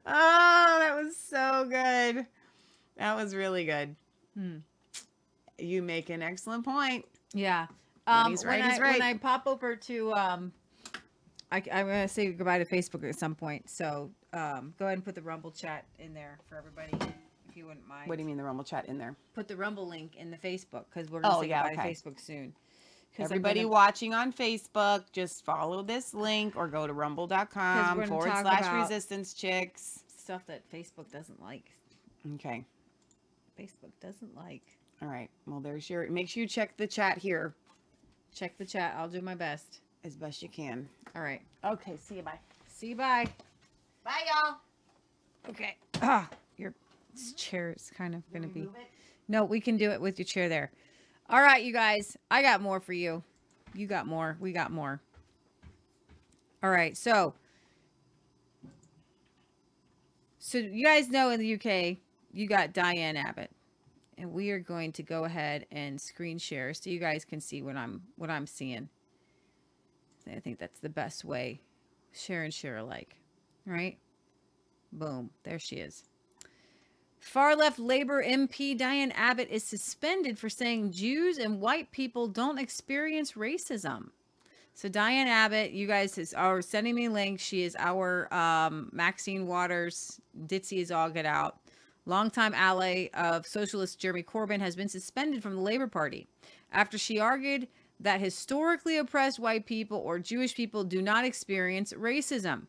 [0.06, 2.26] oh, that was so good.
[2.96, 3.96] That was really good.
[4.38, 4.56] Hmm.
[5.58, 7.04] You make an excellent point.
[7.32, 7.66] Yeah.
[8.04, 8.92] When Um, he's when he's I, right.
[9.00, 10.52] When I pop over to, um,
[11.50, 13.68] I, am going to say goodbye to Facebook at some point.
[13.68, 16.92] So um, go ahead and put the Rumble chat in there for everybody,
[17.48, 18.08] if you wouldn't mind.
[18.08, 19.16] What do you mean the Rumble chat in there?
[19.34, 21.82] Put the Rumble link in the Facebook because we're going to Oh, say yeah, goodbye
[21.82, 21.94] okay.
[21.94, 22.54] to Facebook soon.
[23.18, 28.72] Everybody gonna- watching on Facebook, just follow this link or go to rumble.com forward slash
[28.82, 30.04] resistance chicks.
[30.06, 31.72] Stuff that Facebook doesn't like.
[32.34, 32.64] Okay.
[33.58, 34.62] Facebook doesn't like.
[35.02, 35.30] All right.
[35.46, 36.08] Well, there's your.
[36.10, 37.54] Make sure you check the chat here
[38.34, 38.94] Check the chat.
[38.96, 39.80] I'll do my best.
[40.04, 40.88] as best you can.
[41.16, 41.40] All right.
[41.64, 41.96] Okay.
[41.96, 42.22] See you.
[42.22, 42.38] Bye.
[42.68, 42.96] See you.
[42.96, 43.26] Bye.
[44.04, 44.56] Bye, y'all.
[45.50, 45.76] Okay.
[46.02, 46.72] Ah, your
[47.12, 48.68] this chair is kind of going to be.
[49.26, 50.70] No, we can do it with your chair there.
[51.28, 52.16] All right, you guys.
[52.30, 53.22] I got more for you.
[53.74, 54.36] You got more.
[54.40, 55.00] We got more.
[56.62, 56.96] All right.
[56.96, 57.34] So,
[60.38, 61.98] so you guys know in the UK,
[62.32, 63.50] you got Diane Abbott,
[64.16, 67.62] and we are going to go ahead and screen share so you guys can see
[67.62, 68.88] what I'm what I'm seeing.
[70.30, 71.60] I think that's the best way.
[72.12, 73.16] Share and share alike,
[73.64, 73.98] right?
[74.92, 75.30] Boom.
[75.44, 76.04] There she is.
[77.20, 82.58] Far left Labor MP Diane Abbott is suspended for saying Jews and white people don't
[82.58, 84.10] experience racism.
[84.74, 87.42] So Diane Abbott, you guys is, are sending me links.
[87.42, 91.58] She is our um, Maxine Waters, ditzy as all get out.
[92.08, 96.26] Longtime ally of socialist Jeremy Corbyn has been suspended from the Labor Party
[96.72, 97.68] after she argued
[98.00, 102.62] that historically oppressed white people or Jewish people do not experience racism.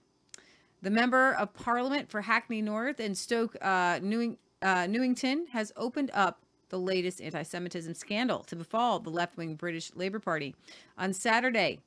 [0.82, 6.12] The member of parliament for Hackney North and Stoke uh, Newing, uh, Newington has opened
[6.14, 10.54] up the latest anti Semitism scandal to befall the left wing British Labour Party.
[10.98, 11.80] On Saturday,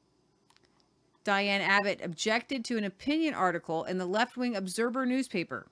[1.25, 5.67] Diane Abbott objected to an opinion article in the left wing Observer newspaper,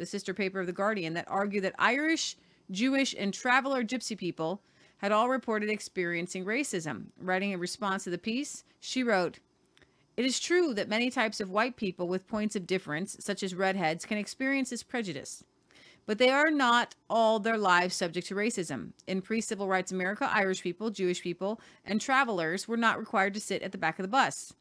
[0.00, 2.36] the sister paper of The Guardian, that argued that Irish,
[2.70, 4.62] Jewish, and traveler gypsy people
[4.98, 7.04] had all reported experiencing racism.
[7.20, 9.38] Writing in response to the piece, she wrote,
[10.16, 13.54] it is true that many types of white people with points of difference, such as
[13.54, 15.44] redheads, can experience this prejudice.
[16.04, 18.92] But they are not all their lives subject to racism.
[19.06, 23.40] In pre civil rights America, Irish people, Jewish people, and travelers were not required to
[23.40, 24.52] sit at the back of the bus.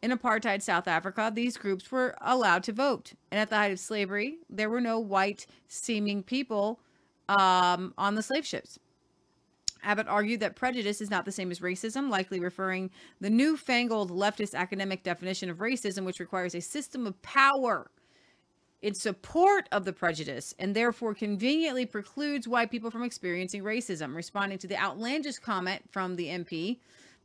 [0.00, 3.14] In apartheid South Africa, these groups were allowed to vote.
[3.30, 6.80] And at the height of slavery, there were no white seeming people
[7.28, 8.78] um, on the slave ships.
[9.82, 12.90] Abbott argued that prejudice is not the same as racism, likely referring
[13.20, 17.90] the newfangled leftist academic definition of racism, which requires a system of power
[18.80, 24.14] in support of the prejudice and therefore conveniently precludes white people from experiencing racism.
[24.14, 26.78] Responding to the outlandish comment from the MP,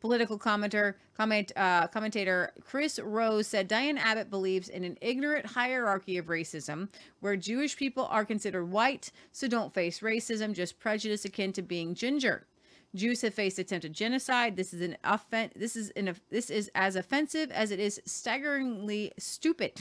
[0.03, 6.17] political commenter, comment, uh, commentator Chris Rose said Diane Abbott believes in an ignorant hierarchy
[6.17, 6.89] of racism
[7.21, 11.95] where Jewish people are considered white, so don't face racism, just prejudice akin to being
[11.95, 12.45] ginger.
[12.93, 14.57] Jews have faced attempted genocide.
[14.57, 19.13] This is an offen- This is an this is as offensive as it is staggeringly
[19.17, 19.79] stupid.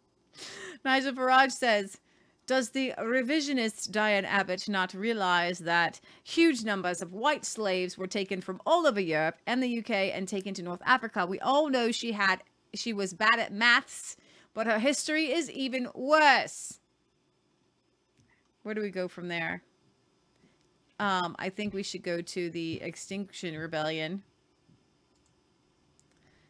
[0.84, 1.96] Nigel Farage says,
[2.48, 8.40] does the revisionist Diane Abbott not realize that huge numbers of white slaves were taken
[8.40, 11.26] from all over Europe and the UK and taken to North Africa?
[11.26, 12.42] We all know she had
[12.74, 14.16] she was bad at maths,
[14.54, 16.80] but her history is even worse.
[18.62, 19.62] Where do we go from there?
[20.98, 24.22] Um, I think we should go to the Extinction Rebellion.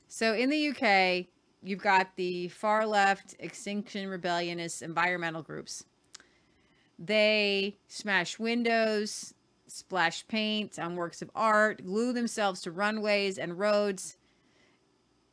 [0.06, 1.26] So in the UK,
[1.62, 5.84] you've got the far left Extinction Rebellionist environmental groups.
[6.98, 9.34] They smash windows,
[9.66, 14.16] splash paint on works of art, glue themselves to runways and roads.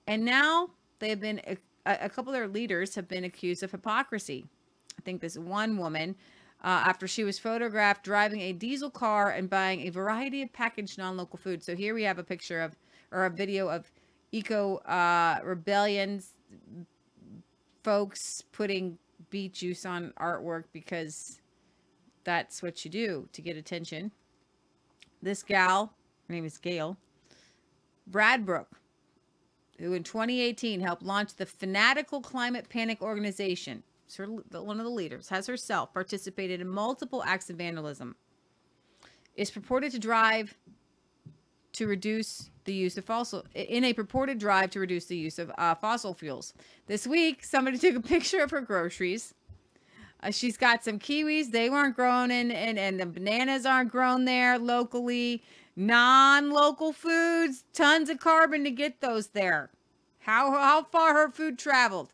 [0.08, 0.70] And now
[1.00, 4.46] they have been, a, a couple of their leaders have been accused of hypocrisy.
[4.98, 6.16] I think this one woman,
[6.64, 10.98] uh, after she was photographed driving a diesel car and buying a variety of packaged
[10.98, 11.64] non local food.
[11.64, 12.76] So here we have a picture of,
[13.12, 13.92] or a video of
[14.36, 16.32] eco uh, rebellions
[17.84, 18.98] folks putting
[19.30, 21.40] beet juice on artwork because
[22.24, 24.12] that's what you do to get attention.
[25.22, 25.94] This gal,
[26.28, 26.98] her name is Gail
[28.10, 28.68] Bradbrook,
[29.80, 33.84] who in 2018 helped launch the Fanatical Climate Panic Organization,
[34.18, 38.16] her, one of the leaders, has herself participated in multiple acts of vandalism.
[39.36, 40.56] is purported to drive
[41.76, 45.52] to reduce the use of fossil in a purported drive to reduce the use of
[45.58, 46.54] uh, fossil fuels.
[46.88, 49.34] This week, somebody took a picture of her groceries.
[50.22, 54.26] Uh, she's got some kiwis; they weren't grown in, and and the bananas aren't grown
[54.26, 55.44] there locally.
[55.78, 59.70] Non-local foods, tons of carbon to get those there.
[60.20, 62.14] How how far her food traveled?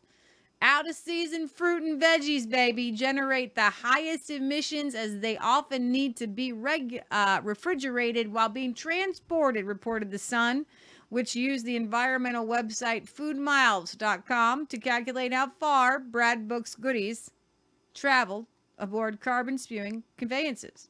[0.64, 6.14] Out of season fruit and veggies, baby, generate the highest emissions as they often need
[6.18, 10.66] to be reg- uh, refrigerated while being transported, reported The Sun,
[11.08, 17.32] which used the environmental website foodmiles.com to calculate how far Brad Book's goodies
[17.92, 18.46] traveled
[18.78, 20.88] aboard carbon spewing conveyances.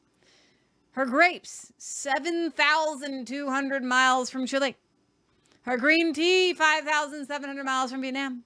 [0.91, 4.75] Her grapes, 7,200 miles from Chile.
[5.63, 8.43] Her green tea, 5,700 miles from Vietnam.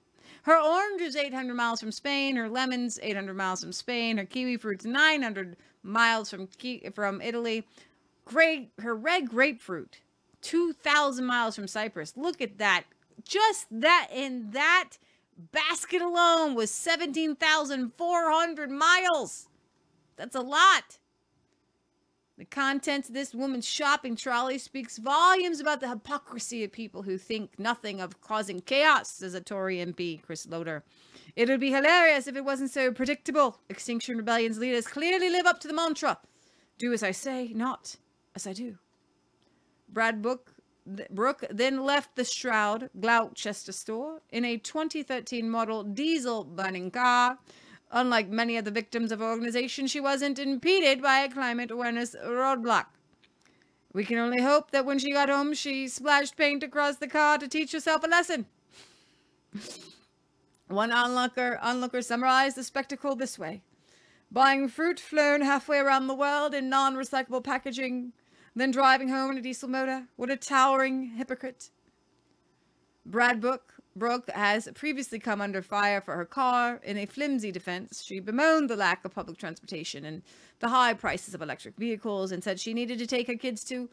[0.48, 2.36] Her oranges, 800 miles from Spain.
[2.36, 4.16] Her lemons, 800 miles from Spain.
[4.16, 6.48] Her kiwi fruits, 900 miles from
[6.94, 7.66] from Italy.
[8.24, 10.00] Great, her red grapefruit,
[10.40, 12.14] 2,000 miles from Cyprus.
[12.16, 12.84] Look at that.
[13.24, 14.92] Just that in that
[15.52, 19.48] basket alone was 17,400 miles.
[20.16, 20.96] That's a lot.
[22.38, 27.18] The contents of this woman's shopping trolley speaks volumes about the hypocrisy of people who
[27.18, 30.84] think nothing of causing chaos, says a Tory MP, Chris Loder.
[31.34, 33.58] It would be hilarious if it wasn't so predictable.
[33.68, 36.18] Extinction Rebellion's leaders clearly live up to the mantra
[36.78, 37.96] do as I say, not
[38.34, 38.78] as I do.
[39.88, 40.54] Brad Book,
[41.10, 47.38] Brooke then left the Stroud Gloucester store in a 2013 model diesel burning car
[47.90, 52.86] Unlike many of the victims of organization, she wasn't impeded by a climate awareness roadblock.
[53.92, 57.38] We can only hope that when she got home, she splashed paint across the car
[57.38, 58.46] to teach herself a lesson.
[60.68, 63.62] One onlooker, onlooker summarized the spectacle this way
[64.30, 68.12] buying fruit flown halfway around the world in non recyclable packaging,
[68.54, 70.04] then driving home in a diesel motor.
[70.16, 71.70] What a towering hypocrite.
[73.06, 76.80] Brad Book, Brooke has previously come under fire for her car.
[76.84, 80.22] In a flimsy defense, she bemoaned the lack of public transportation and
[80.60, 83.88] the high prices of electric vehicles and said she needed to take her kids to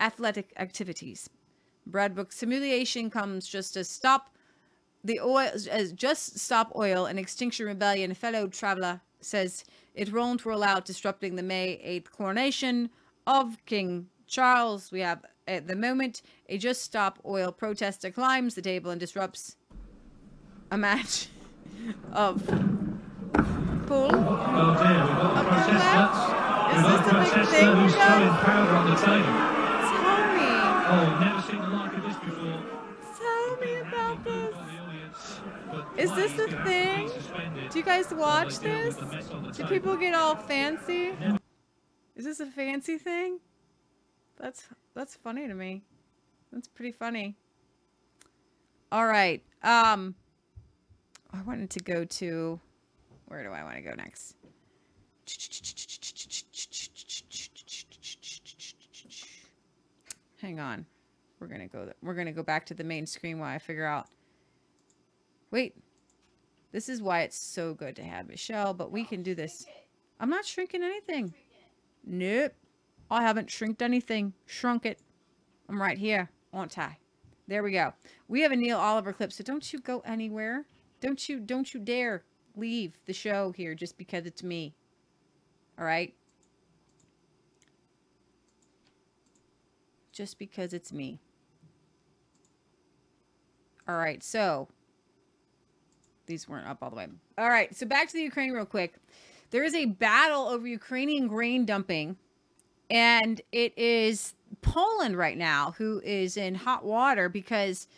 [0.00, 1.30] athletic activities.
[1.86, 4.34] Brad Book's humiliation comes just as stop
[5.04, 9.64] the oil as just stop oil and extinction rebellion fellow traveler says
[9.94, 12.90] it won't roll out disrupting the May 8th coronation
[13.26, 14.90] of King Charles.
[14.90, 19.56] We have at the moment, a Just Stop Oil protester climbs the table and disrupts
[20.70, 21.28] a match
[22.12, 22.44] of
[23.86, 24.10] pool.
[24.10, 26.42] Oh dear, we've got a protester.
[26.72, 27.76] Is this the big thing?
[27.76, 29.34] Who's throwing powder on the table.
[29.92, 30.48] Tell me.
[30.88, 32.62] Oh, never seen the like of this before.
[33.18, 34.56] Tell me about this.
[35.98, 37.10] Is this the thing?
[37.70, 38.96] Do you guys watch this?
[39.54, 41.12] Do people get all fancy?
[42.16, 43.40] Is this a fancy thing?
[44.38, 45.82] That's that's funny to me.
[46.52, 47.36] That's pretty funny.
[48.90, 49.42] All right.
[49.62, 50.14] Um
[51.32, 52.60] I wanted to go to
[53.26, 54.36] where do I want to go next?
[60.40, 60.84] Hang on.
[61.40, 63.58] We're going to go we're going to go back to the main screen while I
[63.58, 64.06] figure out
[65.52, 65.76] Wait.
[66.72, 69.66] This is why it's so good to have Michelle, but we can do this.
[70.18, 71.34] I'm not shrinking anything.
[72.04, 72.54] Nope.
[73.12, 74.32] I haven't shrinked anything.
[74.46, 74.98] Shrunk it.
[75.68, 76.96] I'm right here, aren't I?
[77.46, 77.92] There we go.
[78.28, 80.64] We have a Neil Oliver clip, so don't you go anywhere.
[81.00, 82.24] Don't you don't you dare
[82.56, 84.74] leave the show here just because it's me.
[85.78, 86.14] All right?
[90.12, 91.20] Just because it's me.
[93.88, 94.68] All right, so
[96.26, 97.08] these weren't up all the way.
[97.36, 98.94] All right, so back to the Ukraine real quick.
[99.50, 102.16] There is a battle over Ukrainian grain dumping
[102.92, 107.88] and it is Poland right now who is in hot water because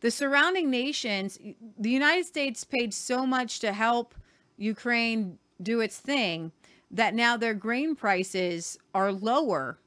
[0.00, 1.38] the surrounding nations,
[1.78, 4.14] the United States paid so much to help
[4.56, 6.52] Ukraine do its thing
[6.92, 9.78] that now their grain prices are lower.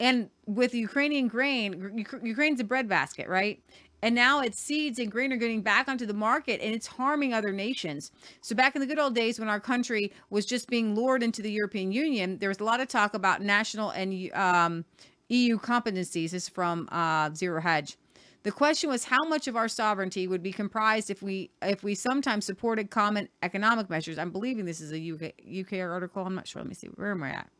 [0.00, 3.62] And with Ukrainian grain, Ukraine's a breadbasket, right?
[4.02, 7.32] And now its seeds and grain are getting back onto the market and it's harming
[7.32, 8.10] other nations.
[8.40, 11.40] So, back in the good old days when our country was just being lured into
[11.40, 14.84] the European Union, there was a lot of talk about national and um,
[15.28, 16.32] EU competencies.
[16.32, 17.96] This is from uh, Zero Hedge.
[18.42, 21.94] The question was how much of our sovereignty would be comprised if we if we
[21.94, 24.18] sometimes supported common economic measures.
[24.18, 26.26] I'm believing this is a UK UK article.
[26.26, 26.60] I'm not sure.
[26.60, 26.88] Let me see.
[26.88, 27.50] Where am I at?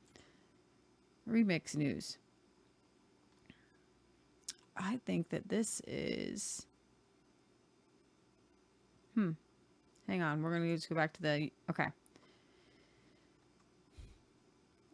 [1.29, 2.19] Remix news.
[4.77, 6.67] I think that this is.
[9.15, 9.33] Hmm.
[10.09, 10.43] Hang on.
[10.43, 11.51] We're going to just go back to the.
[11.71, 11.87] Okay.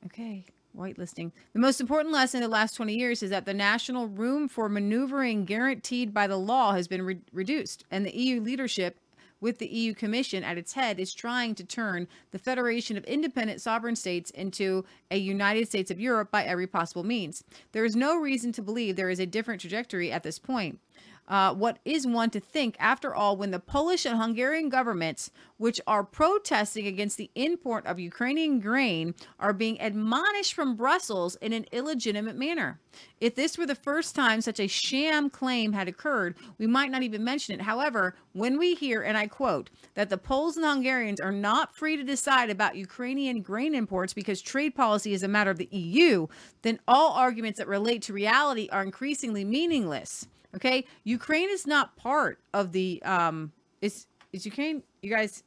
[0.06, 0.44] Okay.
[0.76, 1.32] whitelisting.
[1.52, 4.68] The most important lesson in the last 20 years is that the national room for
[4.68, 8.98] maneuvering guaranteed by the law has been re- reduced, and the EU leadership
[9.40, 13.60] with the EU Commission at its head is trying to turn the Federation of Independent
[13.60, 17.44] Sovereign States into a United States of Europe by every possible means.
[17.72, 20.80] There is no reason to believe there is a different trajectory at this point.
[21.28, 25.78] Uh, what is one to think, after all, when the Polish and Hungarian governments, which
[25.86, 31.66] are protesting against the import of Ukrainian grain, are being admonished from Brussels in an
[31.70, 32.80] illegitimate manner?
[33.20, 37.02] If this were the first time such a sham claim had occurred, we might not
[37.02, 37.60] even mention it.
[37.60, 41.98] However, when we hear, and I quote, that the Poles and Hungarians are not free
[41.98, 46.26] to decide about Ukrainian grain imports because trade policy is a matter of the EU,
[46.62, 50.26] then all arguments that relate to reality are increasingly meaningless.
[50.56, 55.42] Okay, Ukraine is not part of the um is is Ukraine you guys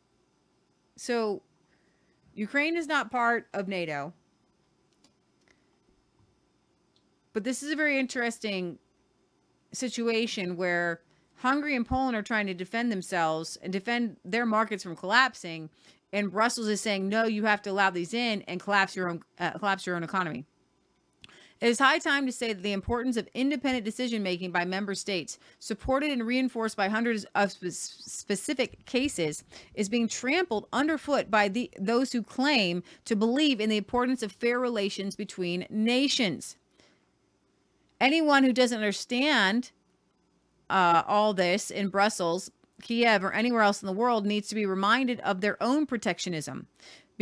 [0.95, 1.41] so
[2.33, 4.13] Ukraine is not part of NATO.
[7.33, 8.77] But this is a very interesting
[9.73, 11.01] situation where
[11.35, 15.69] Hungary and Poland are trying to defend themselves and defend their markets from collapsing
[16.13, 19.21] and Brussels is saying no you have to allow these in and collapse your own
[19.39, 20.45] uh, collapse your own economy.
[21.61, 24.95] It is high time to say that the importance of independent decision making by member
[24.95, 29.43] states, supported and reinforced by hundreds of spe- specific cases,
[29.75, 34.31] is being trampled underfoot by the, those who claim to believe in the importance of
[34.31, 36.57] fair relations between nations.
[37.99, 39.69] Anyone who doesn't understand
[40.67, 42.49] uh, all this in Brussels,
[42.81, 46.65] Kiev, or anywhere else in the world needs to be reminded of their own protectionism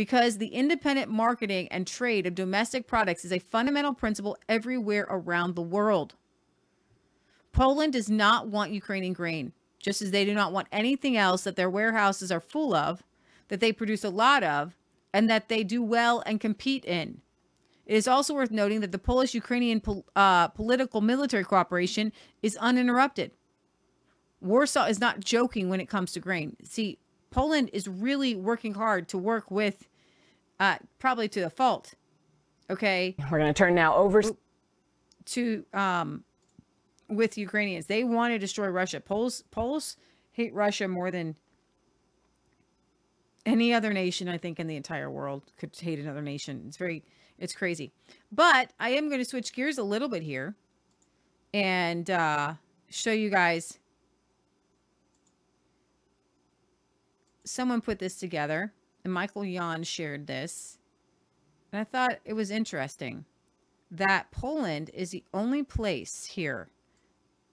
[0.00, 5.54] because the independent marketing and trade of domestic products is a fundamental principle everywhere around
[5.54, 6.14] the world.
[7.52, 11.56] Poland does not want Ukrainian grain, just as they do not want anything else that
[11.56, 13.02] their warehouses are full of,
[13.48, 14.74] that they produce a lot of,
[15.12, 17.20] and that they do well and compete in.
[17.84, 19.82] It is also worth noting that the Polish Ukrainian
[20.16, 22.10] uh, political military cooperation
[22.42, 23.32] is uninterrupted.
[24.40, 26.56] Warsaw is not joking when it comes to grain.
[26.64, 26.99] See,
[27.30, 29.88] Poland is really working hard to work with
[30.58, 31.94] uh, probably to a fault.
[32.68, 33.16] Okay.
[33.30, 34.22] We're going to turn now over
[35.26, 36.24] to um,
[37.08, 37.86] with Ukrainians.
[37.86, 39.00] They want to destroy Russia.
[39.00, 39.96] Poles Poles
[40.32, 41.36] hate Russia more than
[43.46, 44.28] any other nation.
[44.28, 46.64] I think in the entire world could hate another nation.
[46.68, 47.02] It's very
[47.38, 47.92] it's crazy.
[48.30, 50.54] But I am going to switch gears a little bit here
[51.52, 52.54] and uh,
[52.90, 53.78] show you guys.
[57.44, 58.72] Someone put this together
[59.04, 60.78] and Michael Yon shared this.
[61.72, 63.24] And I thought it was interesting
[63.90, 66.68] that Poland is the only place here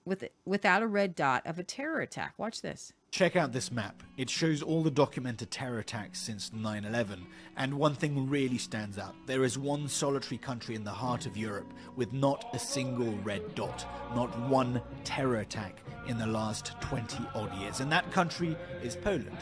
[0.05, 2.33] with without a red dot of a terror attack.
[2.37, 2.93] Watch this.
[3.11, 4.03] Check out this map.
[4.17, 7.25] It shows all the documented terror attacks since 9 11.
[7.55, 11.37] And one thing really stands out there is one solitary country in the heart of
[11.37, 13.85] Europe with not a single red dot,
[14.15, 17.79] not one terror attack in the last 20 odd years.
[17.79, 19.37] And that country is Poland.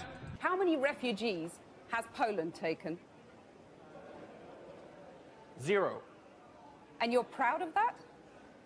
[0.46, 1.50] How many refugees
[1.90, 3.00] has Poland taken?
[5.60, 6.04] Zero.
[7.02, 7.96] And you're proud of that?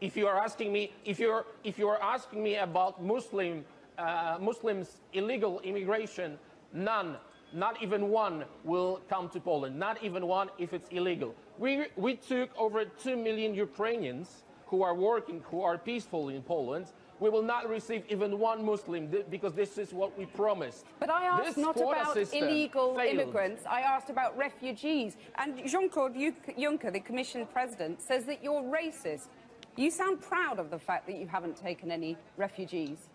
[0.02, 3.64] If you are asking me, if you're if you are asking me about Muslim
[3.98, 6.38] uh, Muslims illegal immigration,
[6.74, 7.16] none,
[7.54, 9.80] not even one, will come to Poland.
[9.80, 11.34] Not even one if it's illegal.
[11.58, 16.88] We we took over two million Ukrainians who are working, who are peaceful in Poland,
[17.20, 20.86] we will not receive even one Muslim because this is what we promised.
[21.00, 23.14] But I asked this not about illegal failed.
[23.14, 23.64] immigrants.
[23.70, 25.18] I asked about refugees.
[25.38, 29.28] And Jean-Claude Juncker, the Commission President, says that you're racist.
[29.76, 33.10] You sound proud of the fact that you haven't taken any refugees.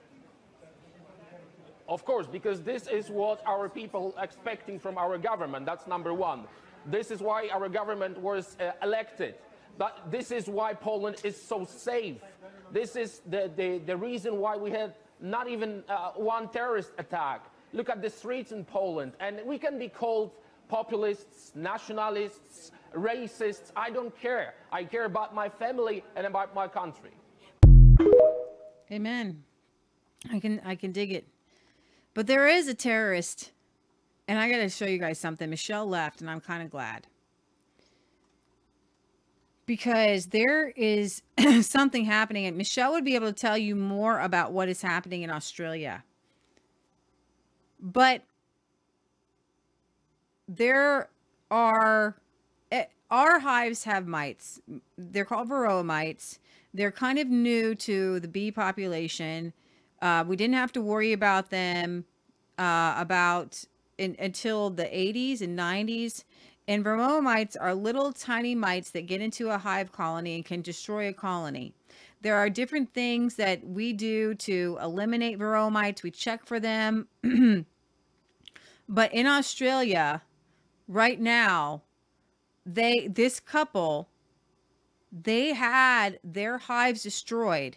[1.88, 5.66] Of course, because this is what our people are expecting from our government.
[5.66, 6.44] That's number one.
[6.86, 9.34] This is why our government was uh, elected.
[9.76, 12.16] But this is why Poland is so safe
[12.72, 17.46] this is the, the, the reason why we had not even uh, one terrorist attack.
[17.72, 20.30] Look at the streets in Poland, and we can be called
[20.68, 23.72] populists, nationalists, racists.
[23.74, 24.54] I don't care.
[24.70, 27.10] I care about my family and about my country.
[28.92, 29.42] Amen.
[30.30, 31.26] I can I can dig it.
[32.14, 33.50] But there is a terrorist,
[34.28, 35.50] and I got to show you guys something.
[35.50, 37.08] Michelle left, and I'm kind of glad
[39.66, 41.22] because there is
[41.62, 45.22] something happening, and Michelle would be able to tell you more about what is happening
[45.22, 46.04] in Australia.
[47.80, 48.22] But
[50.48, 51.08] there
[51.50, 52.16] are
[52.72, 54.60] eh, our hives have mites.
[54.96, 56.38] They're called varroa mites.
[56.72, 59.52] They're kind of new to the bee population.
[60.02, 62.04] Uh, we didn't have to worry about them
[62.58, 63.64] uh, about
[63.98, 66.24] in, until the 80s and 90s
[66.66, 70.62] And varroa mites are little tiny mites that get into a hive colony and can
[70.62, 71.74] destroy a colony.
[72.22, 76.02] There are different things that we do to eliminate varroa mites.
[76.02, 77.08] We check for them.
[78.88, 80.22] but in Australia,
[80.88, 81.82] right now,
[82.64, 84.08] they this couple
[85.12, 87.76] they had their hives destroyed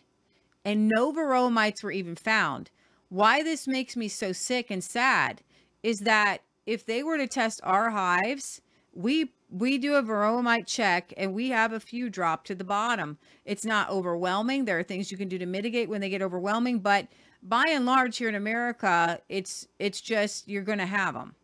[0.66, 2.72] and no varroa mites were even found.
[3.10, 5.42] Why this makes me so sick and sad
[5.82, 8.62] is that if they were to test our hives,
[8.98, 12.64] we we do a varroa mite check and we have a few drop to the
[12.64, 13.18] bottom.
[13.46, 14.66] It's not overwhelming.
[14.66, 17.08] There are things you can do to mitigate when they get overwhelming, but
[17.44, 21.36] by and large here in America, it's it's just you're going to have them.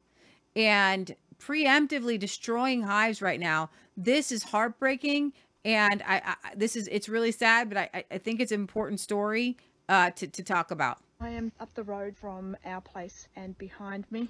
[0.55, 7.07] And preemptively destroying hives right now, this is heartbreaking and I, I this is it's
[7.07, 9.57] really sad, but I I think it's an important story
[9.87, 10.97] uh, to to talk about.
[11.21, 14.27] I am up the road from our place, and behind me,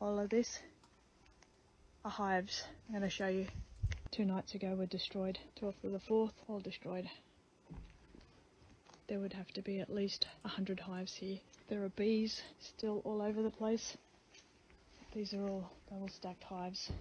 [0.00, 0.60] all of this
[2.06, 2.62] are hives.
[2.86, 3.48] I'm going to show you.
[4.12, 5.40] Two nights ago were destroyed.
[5.60, 7.10] 12th of the 4th, all destroyed.
[9.08, 11.38] There would have to be at least 100 hives here.
[11.68, 13.96] There are bees still all over the place.
[15.14, 16.92] These are all double stacked hives.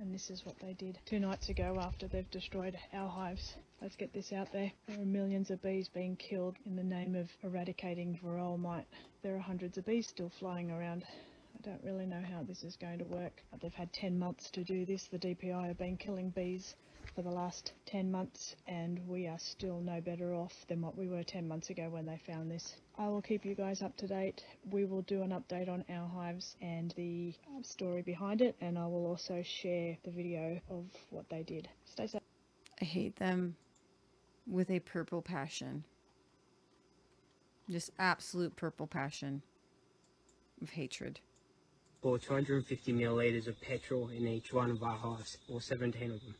[0.00, 3.54] And this is what they did two nights ago after they've destroyed our hives.
[3.82, 4.70] Let's get this out there.
[4.86, 8.86] There are millions of bees being killed in the name of eradicating varroa mite.
[9.22, 11.02] There are hundreds of bees still flying around.
[11.02, 13.42] I don't really know how this is going to work.
[13.58, 15.06] They've had 10 months to do this.
[15.06, 16.74] The DPI have been killing bees
[17.14, 21.08] for the last 10 months and we are still no better off than what we
[21.08, 22.76] were 10 months ago when they found this.
[22.98, 24.44] I will keep you guys up to date.
[24.70, 28.78] We will do an update on our hives and the uh, story behind it and
[28.78, 31.66] I will also share the video of what they did.
[31.86, 32.20] Stay safe.
[32.82, 33.56] I hate them
[34.46, 35.84] with a purple passion.
[37.68, 39.42] Just absolute purple passion
[40.60, 41.20] of hatred.
[42.02, 46.34] Pour 250 milliliters of petrol in each one of our hives, or 17 of them.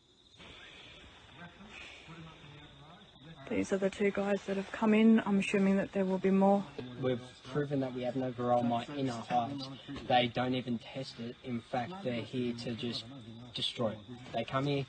[3.51, 5.21] These are the two guys that have come in.
[5.27, 6.65] I'm assuming that there will be more.
[7.03, 7.21] We've
[7.53, 9.69] proven that we have no varroa mite in our hives.
[10.07, 11.35] They don't even test it.
[11.43, 13.05] In fact, they're here to just
[13.53, 13.99] destroy it.
[14.33, 14.87] They come here,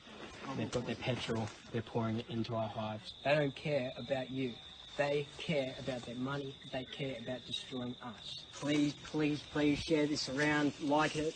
[0.57, 3.13] they've got their petrol, they're pouring it into our hives.
[3.23, 4.53] They don't care about you.
[4.97, 6.53] They care about their money.
[6.71, 8.43] They care about destroying us.
[8.53, 11.35] Please, please, please share this around, like it.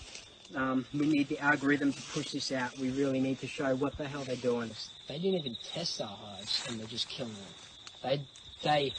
[0.56, 2.78] Um, we need the algorithm to push this out.
[2.78, 4.70] We really need to show what the hell they're doing.
[5.08, 7.44] They didn't even test our hives, and they're just killing them.
[8.04, 8.22] They,
[8.62, 8.94] they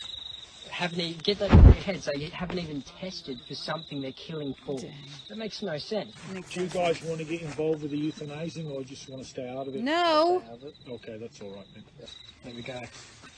[0.71, 2.09] haven't even get that in their heads.
[2.13, 4.79] They haven't even tested for something they're killing for.
[5.29, 6.15] That makes no sense.
[6.51, 9.49] Do you guys want to get involved with the euthanizing or just want to stay
[9.49, 9.83] out of it?
[9.83, 10.43] No.
[10.47, 10.75] Out of it?
[10.89, 11.85] Okay, that's all right then.
[12.45, 12.83] There we go.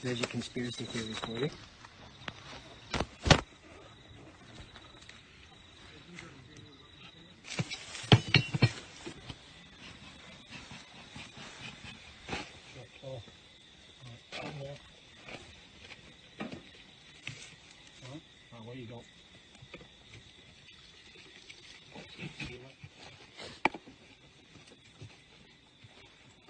[0.02, 1.50] There's your conspiracy theories for you.
[18.50, 19.02] Right, what you got?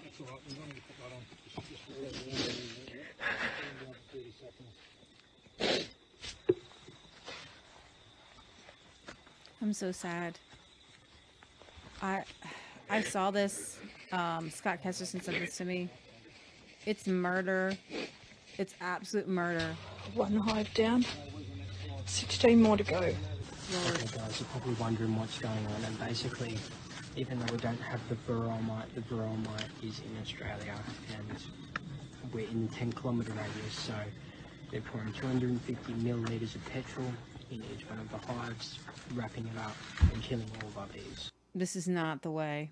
[0.03, 1.21] That's all right, we don't need to put that on.
[1.43, 2.37] Just, just let it run.
[3.59, 5.85] Only about 30 seconds.
[9.61, 10.37] I'm so sad.
[12.01, 12.23] I
[12.89, 13.79] I saw this.
[14.11, 15.89] Um, Scott Kesterson sent this to me.
[16.85, 17.77] It's murder.
[18.57, 19.73] It's absolute murder.
[20.15, 21.05] One hive down.
[22.05, 22.97] 16 more to go.
[22.97, 23.13] Okay,
[24.17, 26.57] guys, you're probably wondering what's going on, and basically,
[27.15, 30.75] even though we don't have the varroa mite, the varroa mite is in Australia,
[31.15, 33.93] and we're in the 10 kilometre radius, so
[34.71, 37.05] they're pouring 250 millilitres of petrol
[37.51, 38.79] in each one of the hives,
[39.13, 39.75] wrapping it up,
[40.13, 41.31] and killing all of our bees.
[41.55, 42.71] This is not the way.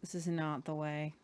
[0.00, 1.14] This is not the way.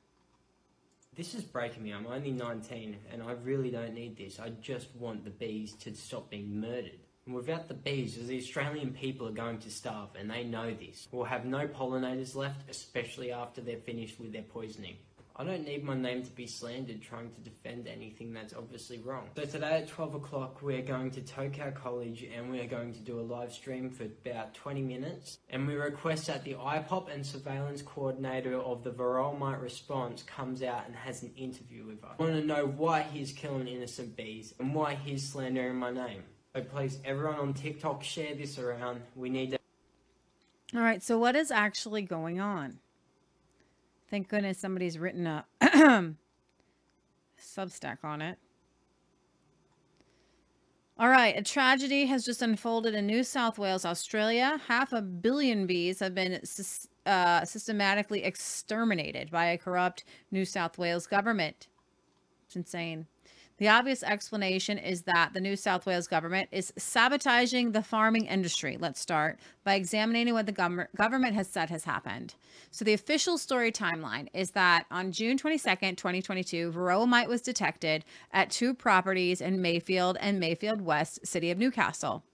[1.15, 1.93] This is breaking me.
[1.93, 4.41] I'm only 19 and I really don't need this.
[4.41, 6.99] I just want the bees to stop being murdered.
[7.27, 11.09] And without the bees, the Australian people are going to starve and they know this.
[11.13, 14.97] We'll have no pollinators left, especially after they're finished with their poisoning.
[15.43, 19.29] I don't need my name to be slandered trying to defend anything that's obviously wrong.
[19.35, 23.19] So today at 12 o'clock we're going to Tocal College and we're going to do
[23.19, 27.83] a live stream for about 20 minutes and we request that the IPOP and surveillance
[27.83, 32.13] coordinator of the Varroa mite response comes out and has an interview with us.
[32.21, 36.23] I want to know why he's killing innocent bees and why he's slandering my name.
[36.55, 39.01] So please everyone on TikTok share this around.
[39.17, 39.59] We need to
[40.73, 42.79] All right, so what is actually going on?
[44.13, 45.47] Thank goodness somebody's written a
[47.41, 48.39] Substack on it.
[50.99, 54.61] All right, a tragedy has just unfolded in New South Wales, Australia.
[54.69, 56.43] Half a billion bees have been
[57.07, 61.69] uh, systematically exterminated by a corrupt New South Wales government.
[62.45, 63.07] It's insane.
[63.59, 68.77] The obvious explanation is that the New South Wales government is sabotaging the farming industry.
[68.81, 72.35] Let's start by examining what the gov- government has said has happened.
[72.71, 78.05] So, the official story timeline is that on June 22nd, 2022, varroa mite was detected
[78.33, 82.25] at two properties in Mayfield and Mayfield West, city of Newcastle.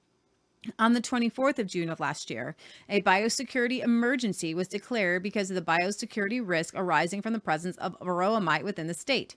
[0.79, 2.57] On the 24th of June of last year,
[2.89, 7.99] a biosecurity emergency was declared because of the biosecurity risk arising from the presence of
[8.01, 9.37] varroa mite within the state.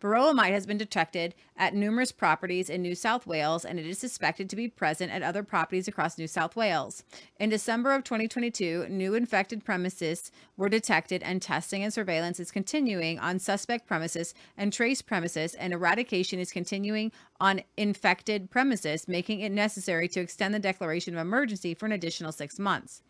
[0.00, 3.98] Varroa mite has been detected at numerous properties in New South Wales and it is
[3.98, 7.04] suspected to be present at other properties across New South Wales.
[7.38, 13.18] In December of 2022, new infected premises were detected and testing and surveillance is continuing
[13.18, 19.52] on suspect premises and trace premises and eradication is continuing on infected premises, making it
[19.52, 23.02] necessary to extend the declaration of emergency for an additional 6 months.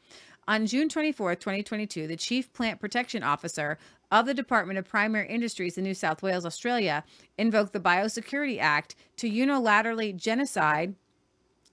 [0.49, 3.79] On June 24, 2022, the Chief Plant Protection Officer
[4.11, 7.05] of the Department of Primary Industries in New South Wales, Australia,
[7.39, 10.95] invoked the Biosecurity Act to unilaterally genocide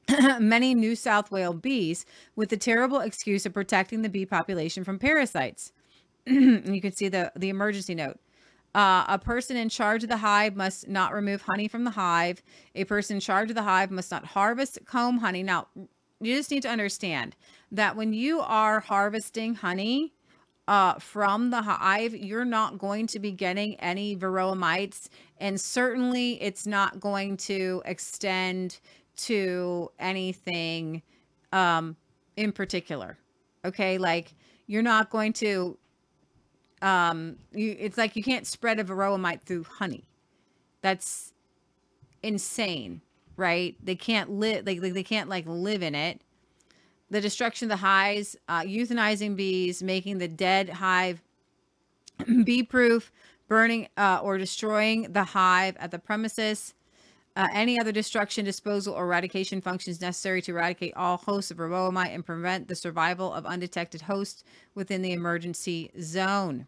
[0.39, 4.99] many New South Wales bees with the terrible excuse of protecting the bee population from
[4.99, 5.73] parasites.
[6.25, 8.19] you can see the, the emergency note.
[8.75, 12.43] Uh, a person in charge of the hive must not remove honey from the hive.
[12.75, 15.41] A person in charge of the hive must not harvest, comb honey.
[15.41, 15.67] Now,
[16.19, 17.35] you just need to understand
[17.71, 20.13] that when you are harvesting honey
[20.67, 26.41] uh, from the hive, you're not going to be getting any varroa mites, and certainly
[26.41, 28.79] it's not going to extend
[29.15, 31.01] to anything
[31.53, 31.95] um,
[32.35, 33.17] in particular.
[33.65, 34.33] Okay, like
[34.67, 35.77] you're not going to.
[36.81, 40.03] Um, you, it's like you can't spread a varroa mite through honey.
[40.81, 41.33] That's
[42.21, 43.01] insane
[43.37, 43.75] right?
[43.81, 46.21] They can't live like they, they can't like live in it.
[47.09, 51.21] The destruction of the hives, uh, euthanizing bees, making the dead hive
[52.43, 53.11] bee proof,
[53.47, 56.73] burning uh, or destroying the hive at the premises.
[57.35, 61.93] Uh, any other destruction, disposal, or eradication functions necessary to eradicate all hosts of varroa
[61.93, 64.43] mite and prevent the survival of undetected hosts
[64.73, 66.65] within the emergency zone.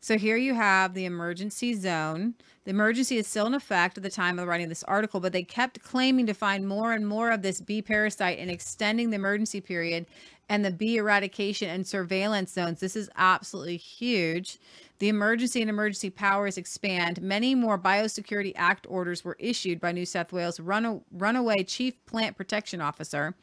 [0.00, 2.34] So here you have the emergency zone.
[2.64, 5.42] The emergency is still in effect at the time of writing this article, but they
[5.42, 9.60] kept claiming to find more and more of this bee parasite and extending the emergency
[9.60, 10.06] period
[10.48, 12.80] and the bee eradication and surveillance zones.
[12.80, 14.58] This is absolutely huge.
[14.98, 17.20] The emergency and emergency powers expand.
[17.20, 22.36] Many more Biosecurity Act orders were issued by New South Wales run- runaway chief plant
[22.36, 23.34] protection officer.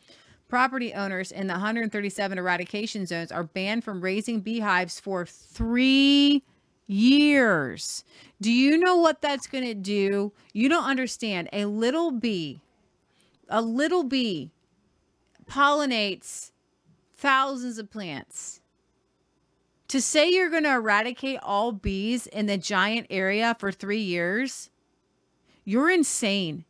[0.54, 6.44] Property owners in the 137 eradication zones are banned from raising beehives for three
[6.86, 8.04] years.
[8.40, 10.32] Do you know what that's going to do?
[10.54, 11.50] You don't understand.
[11.52, 12.62] A little bee,
[13.50, 14.52] a little bee
[15.50, 16.52] pollinates
[17.18, 18.62] thousands of plants.
[19.88, 24.70] To say you're going to eradicate all bees in the giant area for three years,
[25.66, 26.66] you're insane.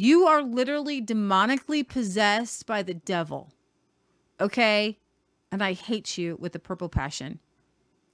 [0.00, 3.52] You are literally demonically possessed by the devil.
[4.40, 4.96] Okay?
[5.50, 7.40] And I hate you with a purple passion.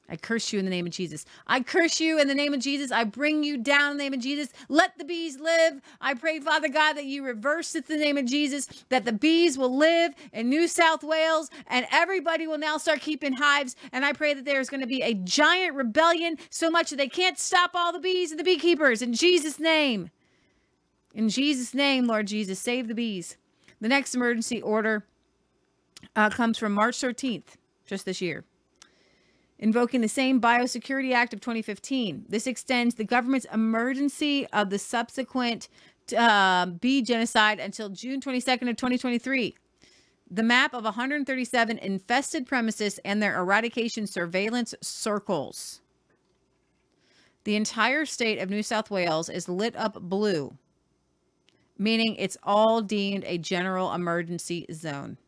[0.09, 1.27] I curse you in the name of Jesus.
[1.47, 2.90] I curse you in the name of Jesus.
[2.90, 4.48] I bring you down in the name of Jesus.
[4.70, 5.82] Let the bees live.
[6.01, 9.12] I pray, Father God, that you reverse it in the name of Jesus, that the
[9.12, 13.77] bees will live in New South Wales and everybody will now start keeping hives.
[13.93, 17.11] And I pray that there's going to be a giant rebellion so much that they
[17.11, 19.02] can't stop all the bees and the beekeepers.
[19.02, 20.09] In Jesus' name.
[21.15, 23.36] In Jesus' name, Lord Jesus, save the bees.
[23.81, 25.07] The next emergency order
[26.16, 28.45] uh, comes from March 13th, just this year
[29.59, 32.27] invoking the same Biosecurity Act of 2015.
[32.28, 35.69] This extends the government's emergency of the subsequent
[36.16, 39.55] uh, bee genocide until June 22nd of 2023.
[40.31, 45.81] The map of 137 infested premises and their eradication surveillance circles.
[47.45, 50.57] The entire state of New South Wales is lit up blue,
[51.79, 55.19] meaning it's all deemed a general emergency zone.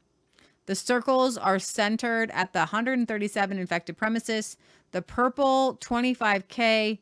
[0.67, 4.57] The circles are centered at the 137 infected premises.
[4.91, 6.99] The purple 25K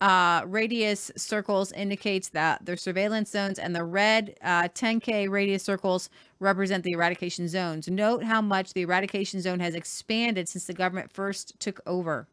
[0.00, 6.08] uh, radius circles indicates that they're surveillance zones, and the red uh, 10K radius circles
[6.38, 7.88] represent the eradication zones.
[7.88, 12.28] Note how much the eradication zone has expanded since the government first took over.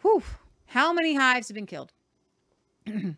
[0.00, 0.22] Whew.
[0.66, 1.92] How many hives have been killed?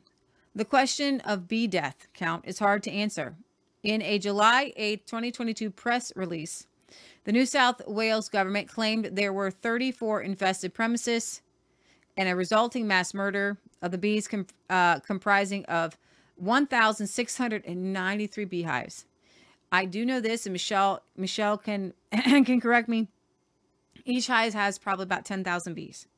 [0.55, 3.37] the question of bee death count is hard to answer.
[3.83, 6.67] In a July 8, 2022 press release,
[7.25, 11.41] the New South Wales government claimed there were 34 infested premises
[12.17, 15.97] and a resulting mass murder of the bees com- uh, comprising of
[16.37, 19.07] 1,693 beehives.
[19.71, 23.09] I do know this, and Michelle Michelle can can correct me.
[24.05, 26.09] Each hive has probably about 10,000 bees.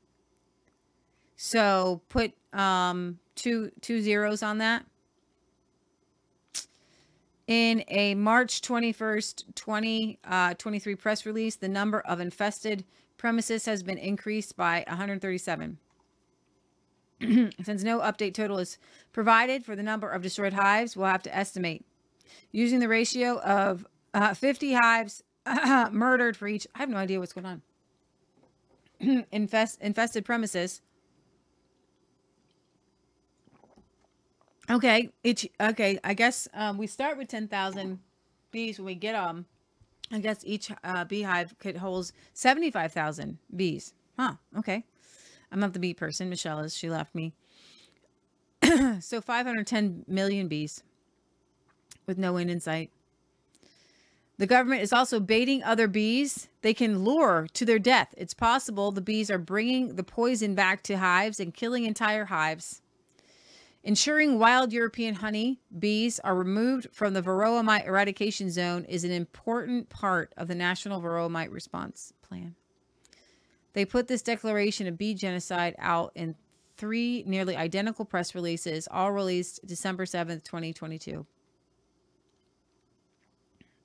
[1.36, 4.85] So put um, two two zeros on that.
[7.47, 12.85] In a March 21st, 2023 uh, press release, the number of infested
[13.19, 15.78] premises has been increased by 137.
[17.62, 18.78] Since no update total is
[19.12, 21.85] provided for the number of destroyed hives, we'll have to estimate.
[22.51, 25.23] Using the ratio of uh, 50 hives
[25.93, 27.62] murdered for each, I have no idea what's going on.
[29.32, 30.81] Infest, infested premises
[34.70, 35.98] Okay, it's okay.
[36.02, 37.98] I guess um, we start with ten thousand
[38.50, 39.46] bees when we get them.
[40.10, 43.92] I guess each uh, beehive could hold seventy-five thousand bees.
[44.18, 44.34] Huh.
[44.58, 44.84] Okay.
[45.52, 46.28] I'm not the bee person.
[46.30, 46.76] Michelle is.
[46.76, 47.32] She left me.
[49.00, 50.82] so 510 million bees
[52.06, 52.90] with no end in sight.
[54.36, 56.48] The government is also baiting other bees.
[56.62, 58.14] They can lure to their death.
[58.16, 62.82] It's possible the bees are bringing the poison back to hives and killing entire hives.
[63.86, 69.11] Ensuring wild European honey bees are removed from the varroa mite eradication zone is an
[69.11, 72.55] important part of the National Varroa Mite Response Plan.
[73.74, 76.35] They put this declaration of bee genocide out in
[76.78, 81.27] three nearly identical press releases, all released December 7th, 2022.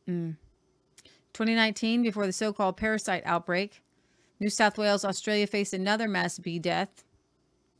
[0.07, 0.37] Mm.
[1.33, 3.81] 2019, before the so called parasite outbreak,
[4.39, 7.03] New South Wales, Australia faced another mass bee death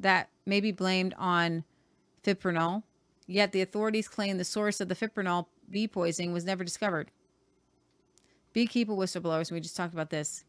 [0.01, 1.63] that may be blamed on
[2.35, 2.83] fipronil,
[3.27, 7.11] yet the authorities claim the source of the fipronil bee poisoning was never discovered.
[8.53, 10.43] Beekeeper whistleblowers, we just talked about this.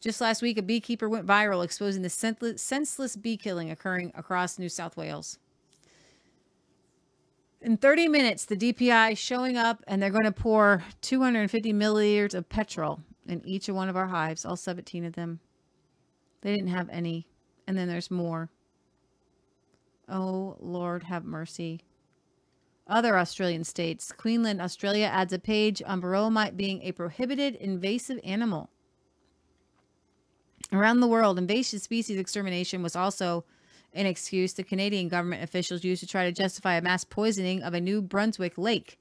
[0.00, 4.68] Just last week, a beekeeper went viral exposing the senseless bee killing occurring across New
[4.68, 5.38] South Wales.
[7.60, 12.48] In 30 minutes, the DPI showing up and they're going to pour 250 milliliters of
[12.48, 15.40] petrol in each of one of our hives, all 17 of them.
[16.42, 17.26] They didn't have any.
[17.66, 18.50] And then there's more.
[20.08, 21.82] Oh, Lord, have mercy.
[22.86, 24.12] Other Australian states.
[24.12, 28.70] Queensland, Australia adds a page on varroa mite being a prohibited invasive animal.
[30.72, 33.44] Around the world, invasive species extermination was also
[33.92, 37.74] an excuse the Canadian government officials used to try to justify a mass poisoning of
[37.74, 38.98] a New Brunswick lake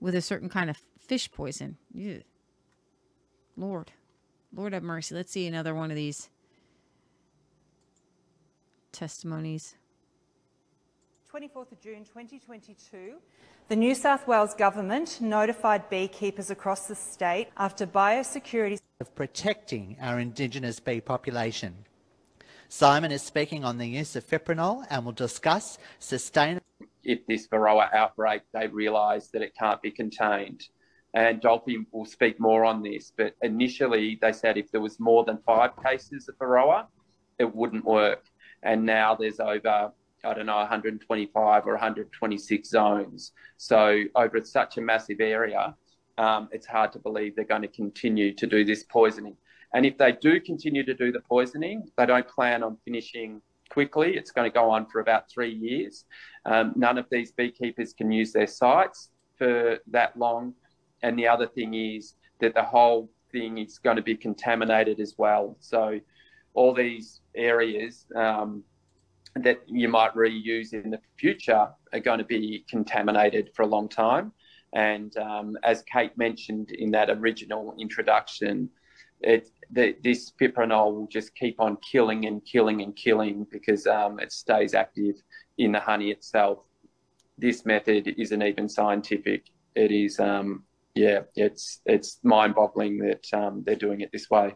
[0.00, 1.76] with a certain kind of fish poison.
[1.92, 2.22] Ew.
[3.56, 3.92] Lord.
[4.54, 5.14] Lord have mercy.
[5.14, 6.30] Let's see another one of these
[8.92, 9.76] testimonies.
[11.32, 13.14] 24th of June 2022,
[13.68, 20.20] the New South Wales Government notified beekeepers across the state after biosecurity of protecting our
[20.20, 21.74] Indigenous bee population.
[22.68, 26.66] Simon is speaking on the use of fipronil and will discuss sustainable.
[27.02, 30.68] If this Varroa outbreak, they realise that it can't be contained.
[31.14, 35.24] And Dolphy will speak more on this, but initially they said if there was more
[35.24, 36.88] than five cases of Varroa,
[37.38, 38.24] it wouldn't work.
[38.62, 39.92] And now there's over
[40.24, 43.32] I don't know, 125 or 126 zones.
[43.56, 45.74] So over such a massive area,
[46.18, 49.36] um, it's hard to believe they're going to continue to do this poisoning.
[49.74, 53.40] And if they do continue to do the poisoning, they don't plan on finishing
[53.70, 54.16] quickly.
[54.16, 56.04] It's going to go on for about three years.
[56.44, 60.54] Um, none of these beekeepers can use their sites for that long.
[61.02, 65.14] And the other thing is that the whole thing is going to be contaminated as
[65.16, 65.56] well.
[65.60, 65.98] So
[66.54, 68.62] all these areas, um,
[69.36, 73.88] that you might reuse in the future are going to be contaminated for a long
[73.88, 74.32] time.
[74.74, 78.70] And um, as Kate mentioned in that original introduction,
[79.20, 84.18] it, the, this fipronil will just keep on killing and killing and killing because um,
[84.18, 85.16] it stays active
[85.58, 86.58] in the honey itself.
[87.38, 89.46] This method isn't even scientific.
[89.74, 90.64] It is, um,
[90.94, 94.54] yeah, it's it's mind-boggling that um, they're doing it this way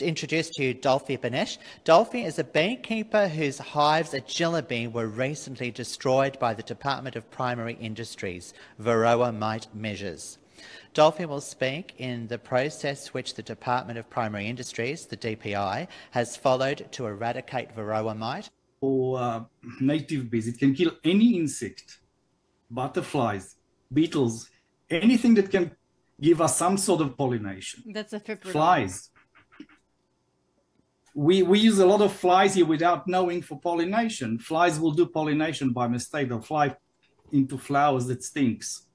[0.00, 1.58] to introduce to you Dolphy Benesh.
[1.84, 7.30] Dolphy is a beekeeper whose hives at Gillibee were recently destroyed by the Department of
[7.30, 10.38] Primary Industries Varroa mite measures.
[10.94, 16.34] Dolphy will speak in the process which the Department of Primary Industries, the DPI, has
[16.34, 18.48] followed to eradicate Varroa mite.
[18.80, 19.44] Or uh,
[19.80, 21.98] native bees, it can kill any insect,
[22.70, 23.56] butterflies,
[23.92, 24.48] beetles,
[24.88, 25.72] anything that can
[26.18, 27.82] give us some sort of pollination.
[27.92, 28.52] That's a fipronil.
[28.52, 29.10] Flies,
[31.14, 34.38] we, we use a lot of flies here without knowing for pollination.
[34.38, 36.28] Flies will do pollination by mistake.
[36.28, 36.76] They'll fly
[37.32, 38.86] into flowers that stinks.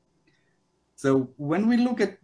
[0.95, 2.17] So when we look at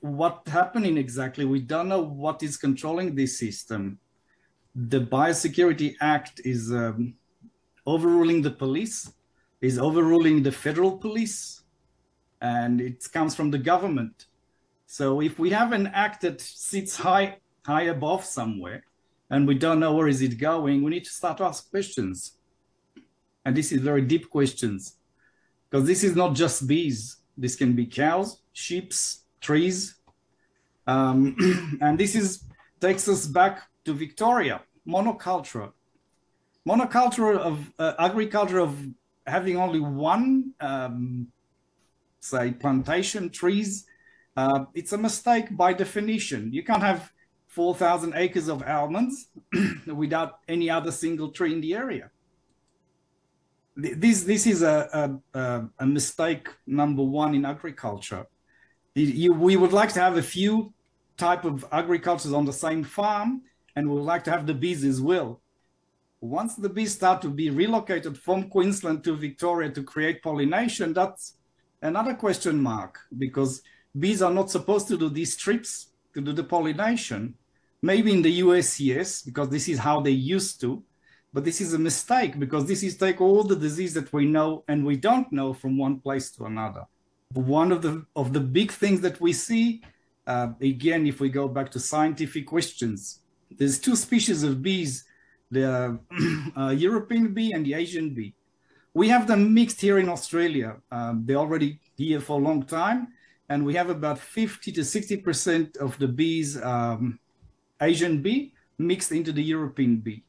[0.00, 3.98] what's happening exactly, we don't know what is controlling this system.
[4.74, 7.14] The Biosecurity Act is um,
[7.86, 9.12] overruling the police,
[9.60, 11.62] is overruling the federal police,
[12.40, 14.26] and it comes from the government.
[14.86, 18.84] So if we have an act that sits high, high above somewhere,
[19.30, 22.38] and we don't know where is it going, we need to start to ask questions.
[23.44, 24.96] And this is very deep questions,
[25.70, 27.16] because this is not just bees.
[27.36, 28.92] This can be cows, sheep,
[29.40, 29.98] trees,
[30.88, 31.36] um,
[31.82, 32.44] and this is
[32.80, 35.72] takes us back to Victoria, monoculture.
[36.66, 38.76] Monoculture of uh, agriculture of
[39.26, 41.28] having only one, um,
[42.20, 43.86] say, plantation trees,
[44.36, 46.52] uh, it's a mistake by definition.
[46.52, 47.12] You can't have
[47.48, 49.28] 4,000 acres of almonds
[49.86, 52.10] without any other single tree in the area.
[53.74, 58.26] This, this is a, a, a mistake number one in agriculture.
[58.94, 60.72] You, we would like to have a few
[61.16, 63.42] type of agricultures on the same farm,
[63.76, 65.40] and we would like to have the bees as well.
[66.20, 71.38] Once the bees start to be relocated from Queensland to Victoria to create pollination, that's
[71.80, 73.62] another question mark because
[73.96, 75.88] bees are not supposed to do these trips
[76.20, 77.34] to do the pollination.
[77.82, 80.82] Maybe in the US, yes, because this is how they used to.
[81.32, 84.64] But this is a mistake because this is take all the disease that we know
[84.66, 86.84] and we don't know from one place to another.
[87.34, 89.82] One of the of the big things that we see,
[90.26, 93.20] uh, again, if we go back to scientific questions,
[93.58, 95.04] there's two species of bees
[95.50, 95.98] the
[96.56, 98.34] uh, European bee and the Asian bee.
[98.94, 100.76] We have them mixed here in Australia.
[100.90, 103.08] Um, they're already here for a long time,
[103.48, 107.18] and we have about 50 to 60% of the bees, um,
[107.80, 110.22] Asian bee, mixed into the European bee.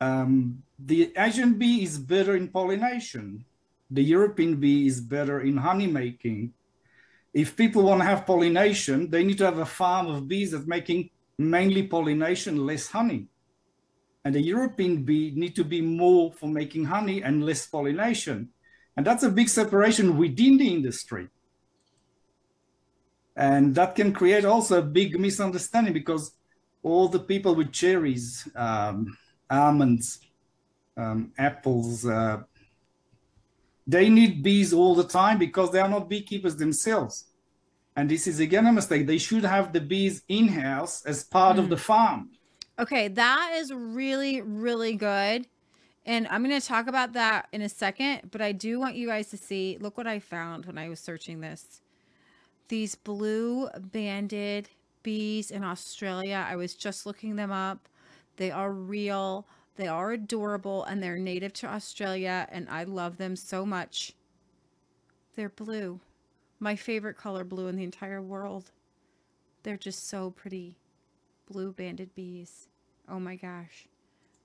[0.00, 3.44] Um, the Asian bee is better in pollination.
[3.90, 6.52] The European bee is better in honey making.
[7.32, 10.66] If people want to have pollination, they need to have a farm of bees that's
[10.66, 13.28] making mainly pollination, less honey
[14.24, 18.50] and the European bee need to be more for making honey and less pollination.
[18.96, 21.28] And that's a big separation within the industry.
[23.40, 26.32] And that can create also a big misunderstanding because
[26.84, 29.16] all the people with cherries, um,
[29.48, 30.20] almonds,
[30.96, 32.42] um, apples, uh,
[33.86, 37.24] they need bees all the time because they are not beekeepers themselves.
[37.96, 39.08] And this is again a mistake.
[39.08, 41.60] They should have the bees in house as part mm.
[41.60, 42.30] of the farm
[42.80, 45.46] Okay, that is really, really good.
[46.06, 49.06] And I'm going to talk about that in a second, but I do want you
[49.06, 51.82] guys to see look what I found when I was searching this.
[52.70, 54.68] These blue banded
[55.02, 56.46] bees in Australia.
[56.48, 57.88] I was just looking them up.
[58.36, 63.34] They are real, they are adorable, and they're native to Australia, and I love them
[63.34, 64.12] so much.
[65.34, 65.98] They're blue.
[66.60, 68.70] My favorite color blue in the entire world.
[69.64, 70.76] They're just so pretty.
[71.50, 72.68] Blue banded bees.
[73.08, 73.88] Oh my gosh.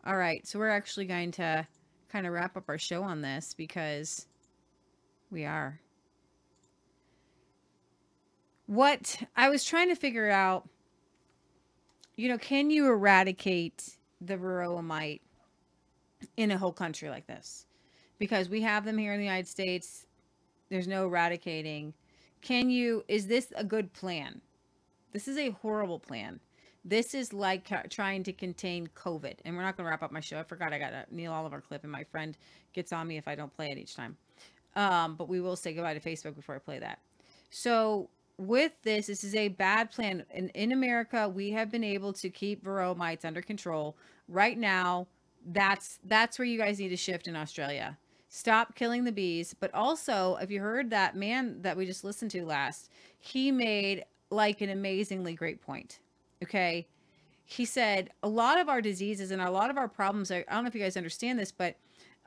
[0.03, 1.67] All right, so we're actually going to
[2.09, 4.25] kind of wrap up our show on this because
[5.29, 5.79] we are.
[8.67, 10.67] What I was trying to figure out,
[12.15, 15.21] you know, can you eradicate the varroa mite
[16.37, 17.65] in a whole country like this?
[18.17, 20.07] Because we have them here in the United States.
[20.69, 21.93] There's no eradicating.
[22.41, 24.41] Can you, is this a good plan?
[25.11, 26.39] This is a horrible plan.
[26.83, 29.35] This is like trying to contain COVID.
[29.43, 30.39] And we're not going to wrap up my show.
[30.39, 32.37] I forgot I got a Neil Oliver clip, and my friend
[32.73, 34.17] gets on me if I don't play it each time.
[34.75, 36.99] Um, but we will say goodbye to Facebook before I play that.
[37.49, 40.23] So with this, this is a bad plan.
[40.33, 43.95] In, in America, we have been able to keep varroa mites under control.
[44.27, 45.07] Right now,
[45.47, 47.97] that's that's where you guys need to shift in Australia.
[48.29, 49.55] Stop killing the bees.
[49.57, 52.89] But also, if you heard that man that we just listened to last,
[53.19, 55.99] he made like an amazingly great point.
[56.43, 56.87] Okay.
[57.45, 60.63] He said a lot of our diseases and a lot of our problems, I don't
[60.63, 61.75] know if you guys understand this, but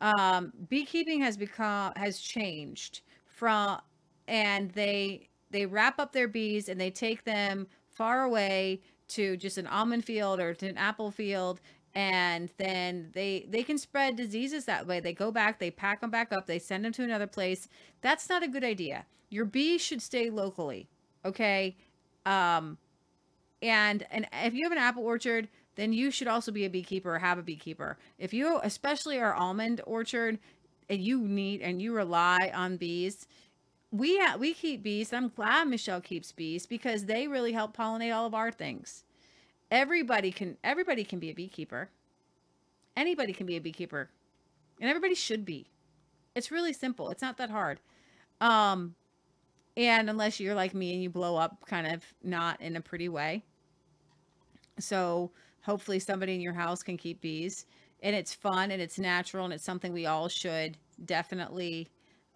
[0.01, 3.81] um, beekeeping has become, has changed from,
[4.29, 9.59] and they, they wrap up their bees and they take them far away to just
[9.59, 11.61] an almond field or to an apple field
[11.95, 15.01] and then they they can spread diseases that way.
[15.01, 17.69] They go back they pack them back up they send them to another place.
[18.03, 19.07] That's not a good idea.
[19.31, 20.89] Your bees should stay locally
[21.25, 21.77] okay?
[22.27, 22.79] Um
[23.63, 27.15] and and if you have an apple orchard, then you should also be a beekeeper
[27.15, 27.99] or have a beekeeper.
[28.19, 30.39] If you especially are almond orchard
[30.89, 33.27] and you need and you rely on bees,
[33.93, 35.13] we ha- we keep bees.
[35.13, 39.05] I'm glad Michelle keeps bees because they really help pollinate all of our things.
[39.71, 41.91] Everybody can everybody can be a beekeeper.
[42.97, 44.11] Anybody can be a beekeeper.
[44.81, 45.69] And everybody should be.
[46.35, 47.11] It's really simple.
[47.11, 47.81] It's not that hard.
[48.41, 48.95] Um
[49.77, 53.09] and unless you're like me and you blow up kind of not in a pretty
[53.09, 53.45] way.
[54.79, 55.33] So
[55.63, 57.67] hopefully somebody in your house can keep bees.
[58.03, 61.89] and it's fun and it's natural and it's something we all should definitely.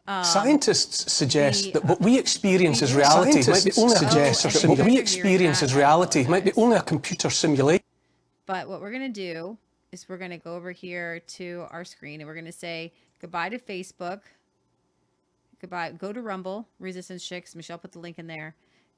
[0.06, 4.68] Um, Scientists suggest be- that what we experience as reality might be only suggest that
[4.68, 7.84] what we experience as reality might be only a computer simulation.
[8.46, 9.56] But what we're going to do
[9.92, 12.92] is we're going to go over here to our screen and we're going to say
[13.20, 14.22] goodbye to Facebook.
[15.60, 15.92] Goodbye.
[15.92, 17.54] Go to Rumble, Resistance Chicks.
[17.54, 18.56] Michelle put the link in there.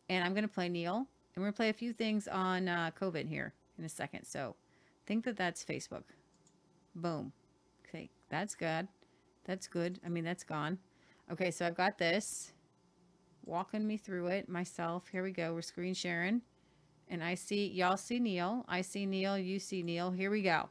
[0.08, 0.96] And I'm going to play Neil.
[0.96, 1.06] And
[1.36, 4.24] we're going to play a few things on uh, COVID here in a second.
[4.24, 4.54] So
[5.06, 6.04] think that that's Facebook.
[6.94, 7.32] Boom.
[7.86, 8.08] Okay.
[8.30, 8.88] That's good.
[9.44, 10.00] That's good.
[10.06, 10.78] I mean, that's gone.
[11.32, 11.50] Okay.
[11.50, 12.52] So I've got this
[13.44, 15.08] walking me through it myself.
[15.08, 15.54] Here we go.
[15.54, 16.42] We're screen sharing.
[17.08, 18.64] And I see, y'all see Neil.
[18.68, 19.38] I see Neil.
[19.38, 20.10] You see Neil.
[20.10, 20.68] Here we go.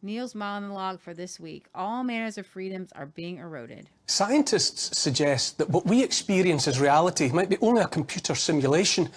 [0.00, 1.66] Neil's monologue for this week.
[1.74, 3.90] All manners of freedoms are being eroded.
[4.06, 9.08] Scientists suggest that what we experience as reality might be only a computer simulation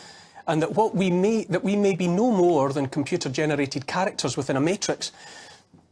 [0.47, 4.35] and that what we may that we may be no more than computer generated characters
[4.35, 5.11] within a matrix.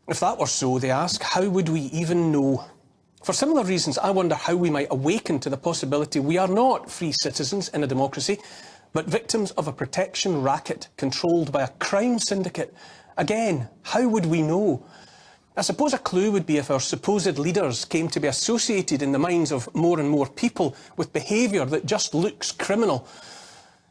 [0.07, 2.65] If that were so, they ask, how would we even know?
[3.23, 6.89] For similar reasons, I wonder how we might awaken to the possibility we are not
[6.89, 8.39] free citizens in a democracy,
[8.93, 12.73] but victims of a protection racket controlled by a crime syndicate.
[13.17, 14.85] Again, how would we know?
[15.57, 19.11] I suppose a clue would be if our supposed leaders came to be associated in
[19.11, 23.05] the minds of more and more people with behaviour that just looks criminal.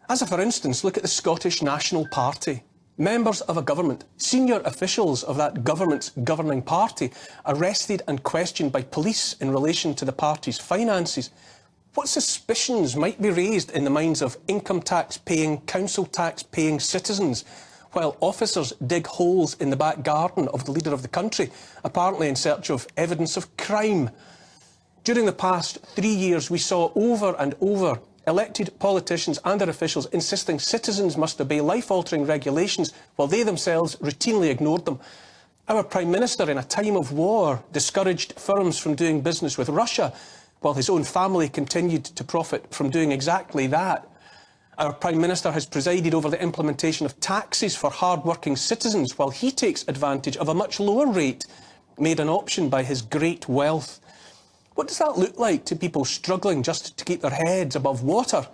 [0.09, 2.63] As a for instance, look at the Scottish National Party.
[3.01, 7.13] Members of a government, senior officials of that government's governing party,
[7.47, 11.31] arrested and questioned by police in relation to the party's finances.
[11.95, 16.81] What suspicions might be raised in the minds of income tax paying, council tax paying
[16.81, 17.45] citizens
[17.93, 21.53] while officers dig holes in the back garden of the leader of the country,
[21.85, 24.11] apparently in search of evidence of crime?
[25.05, 30.07] During the past three years, we saw over and over elected politicians and their officials
[30.13, 35.01] insisting citizens must obey life-altering regulations while they themselves routinely ignored them.
[35.67, 40.13] Our Prime Minister, in a time of war, discouraged firms from doing business with Russia,
[40.61, 44.09] while his own family continued to profit from doing exactly that.
[44.79, 49.51] Our Prime Minister has presided over the implementation of taxes for hard-working citizens, while he
[49.51, 51.45] takes advantage of a much lower rate
[51.99, 54.01] made an option by his great wealth.
[54.79, 58.47] What does that look like to people struggling just to keep their heads above water?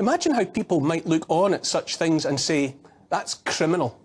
[0.00, 2.74] Imagine how people might look on at such things and say,
[3.10, 3.96] that's criminal.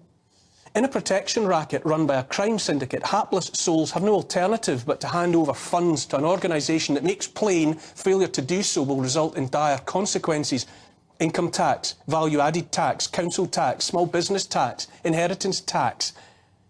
[0.75, 5.01] In a protection racket run by a crime syndicate, hapless souls have no alternative but
[5.01, 9.01] to hand over funds to an organisation that makes plain failure to do so will
[9.01, 10.67] result in dire consequences.
[11.19, 16.13] Income tax, value added tax, council tax, small business tax, inheritance tax.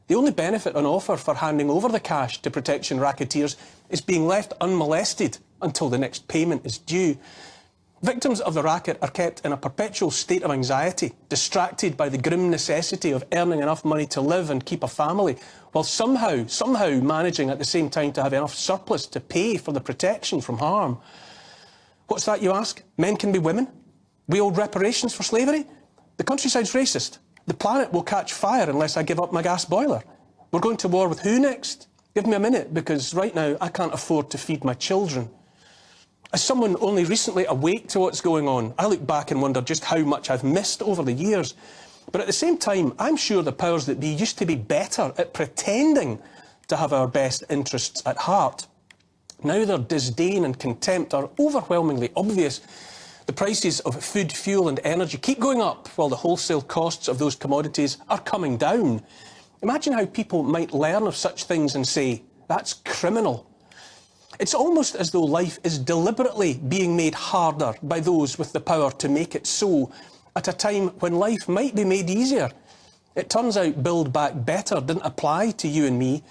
[0.07, 3.55] The only benefit on offer for handing over the cash to protection racketeers
[3.91, 7.17] is being left unmolested until the next payment is due.
[8.03, 12.17] Victims of the racket are kept in a perpetual state of anxiety, distracted by the
[12.17, 15.37] grim necessity of earning enough money to live and keep a family,
[15.71, 19.71] while somehow, somehow managing at the same time to have enough surplus to pay for
[19.71, 20.97] the protection from harm.
[22.07, 22.81] What's that, you ask?
[22.97, 23.67] Men can be women?
[24.27, 25.67] We owed reparations for slavery?
[26.17, 27.19] The countryside's racist.
[27.45, 30.03] The planet will catch fire unless I give up my gas boiler.
[30.51, 31.87] We're going to war with who next?
[32.13, 35.29] Give me a minute, because right now I can't afford to feed my children.
[36.33, 39.85] As someone only recently awake to what's going on, I look back and wonder just
[39.85, 41.53] how much I've missed over the years.
[42.11, 45.13] But at the same time, I'm sure the powers that be used to be better
[45.17, 46.19] at pretending
[46.67, 48.67] to have our best interests at heart.
[49.43, 52.59] Now their disdain and contempt are overwhelmingly obvious.
[53.25, 57.19] The prices of food, fuel and energy keep going up while the wholesale costs of
[57.19, 59.01] those commodities are coming down.
[59.61, 63.47] Imagine how people might learn of such things and say, that's criminal.
[64.39, 68.89] It's almost as though life is deliberately being made harder by those with the power
[68.93, 69.91] to make it so,
[70.35, 72.49] at a time when life might be made easier.
[73.15, 76.23] It turns out Build Back Better didn't apply to you and me.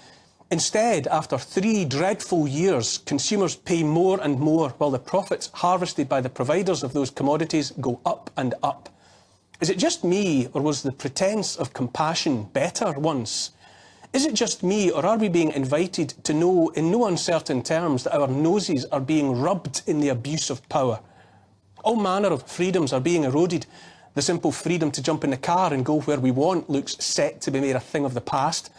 [0.49, 6.19] Instead, after three dreadful years, consumers pay more and more while the profits harvested by
[6.19, 8.89] the providers of those commodities go up and up.
[9.61, 13.51] Is it just me, or was the pretence of compassion better once?
[14.11, 18.03] Is it just me, or are we being invited to know in no uncertain terms
[18.03, 20.99] that our noses are being rubbed in the abuse of power?
[21.83, 23.67] All manner of freedoms are being eroded.
[24.15, 27.39] The simple freedom to jump in the car and go where we want looks set
[27.41, 28.71] to be made a thing of the past.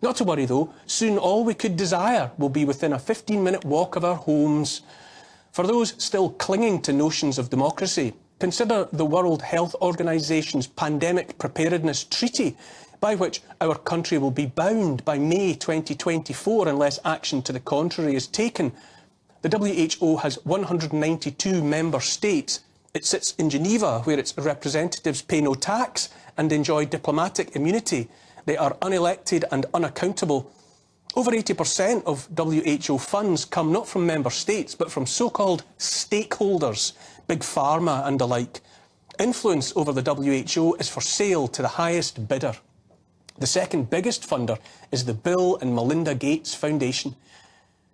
[0.00, 3.66] Not to worry though, soon all we could desire will be within a 15 minute
[3.66, 4.80] walk of our homes.
[5.52, 12.04] For those still clinging to notions of democracy, consider the World Health Organization's Pandemic Preparedness
[12.04, 12.56] Treaty,
[12.98, 18.14] by which our country will be bound by May 2024 unless action to the contrary
[18.14, 18.72] is taken.
[19.42, 19.50] The
[19.98, 22.60] WHO has 192 member states.
[22.94, 26.08] It sits in Geneva, where its representatives pay no tax
[26.38, 28.08] and enjoy diplomatic immunity.
[28.46, 30.50] They are unelected and unaccountable.
[31.14, 36.92] Over 80% of WHO funds come not from member states, but from so-called stakeholders,
[37.30, 38.60] big pharma and the like.
[39.20, 42.56] Influence over the WHO is for sale to the highest bidder.
[43.38, 44.58] The second biggest funder
[44.90, 47.14] is the Bill and Melinda Gates Foundation.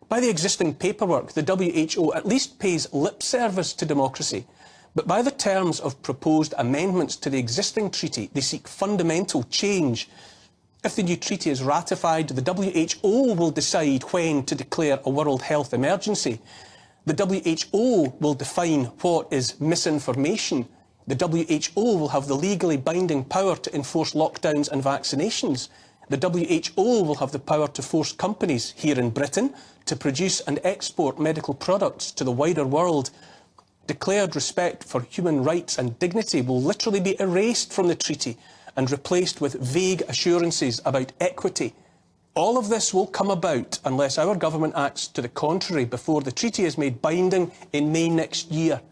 [0.09, 4.47] By the existing paperwork, the WHO at least pays lip service to democracy,
[4.95, 10.09] but by the terms of proposed amendments to the existing treaty, they seek fundamental change.
[10.83, 15.43] If the new treaty is ratified, the WHO will decide when to declare a world
[15.43, 16.41] health emergency.
[17.07, 20.66] The WHO will define what is misinformation.
[21.07, 25.69] The WHO will have the legally binding power to enforce lockdowns and vaccinations.
[26.09, 29.55] The WHO will have the power to force companies here in Britain
[29.85, 33.11] to produce and export medical products to the wider world.
[33.87, 38.37] Declared respect for human rights and dignity will literally be erased from the treaty
[38.77, 41.73] and replaced with vague assurances about equity.
[42.37, 46.31] All of this will come about unless our government acts to the contrary before the
[46.31, 48.83] treaty is made binding in May next year.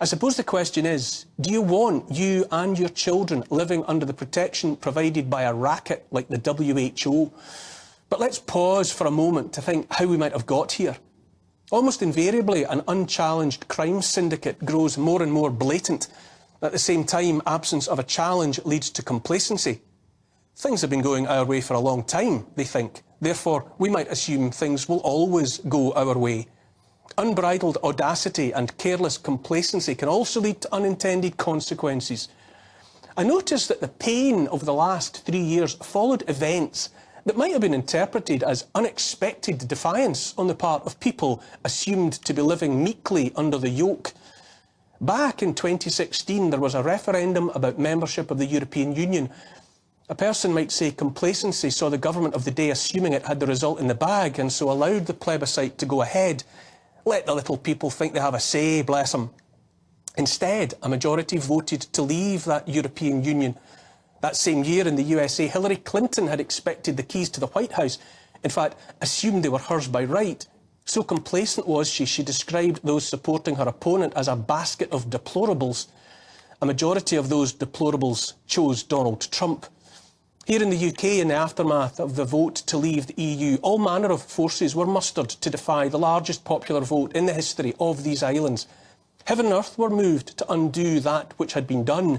[0.00, 4.14] I suppose the question is, do you want you and your children living under the
[4.14, 7.30] protection provided by a racket like the WHO?
[8.08, 10.96] But let's pause for a moment to think how we might have got here.
[11.70, 16.08] Almost invariably, an unchallenged crime syndicate grows more and more blatant
[16.62, 19.82] at the same time, absence of a challenge leads to complacency.
[20.56, 23.02] Things have been going our way for a long time, they think.
[23.20, 26.46] Therefore, we might assume things will always go our way.
[27.18, 32.28] Unbridled audacity and careless complacency can also lead to unintended consequences.
[33.16, 36.90] I noticed that the pain of the last three years followed events
[37.24, 42.34] that might have been interpreted as unexpected defiance on the part of people assumed to
[42.34, 44.12] be living meekly under the yoke
[45.02, 49.30] Back in 2016, there was a referendum about membership of the European Union.
[50.08, 53.46] A person might say complacency saw the government of the day assuming it had the
[53.46, 56.44] result in the bag and so allowed the plebiscite to go ahead.
[57.04, 59.30] Let the little people think they have a say, bless them.
[60.16, 63.56] Instead, a majority voted to leave that European Union.
[64.20, 67.72] That same year in the USA, Hillary Clinton had expected the keys to the White
[67.72, 67.98] House.
[68.44, 70.46] In fact, assumed they were hers by right.
[70.84, 75.86] So complacent was she, she described those supporting her opponent as a basket of deplorables.
[76.60, 79.66] A majority of those deplorables chose Donald Trump.
[80.44, 83.78] Here in the UK, in the aftermath of the vote to leave the EU, all
[83.78, 88.02] manner of forces were mustered to defy the largest popular vote in the history of
[88.02, 88.66] these islands.
[89.26, 92.18] Heaven and earth were moved to undo that which had been done.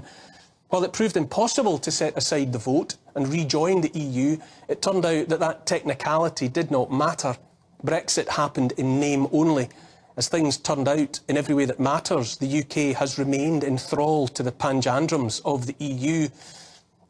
[0.70, 4.38] While it proved impossible to set aside the vote and rejoin the EU,
[4.68, 7.36] it turned out that that technicality did not matter.
[7.84, 9.68] Brexit happened in name only.
[10.16, 14.28] As things turned out in every way that matters, the UK has remained in thrall
[14.28, 16.30] to the panjandrums of the EU.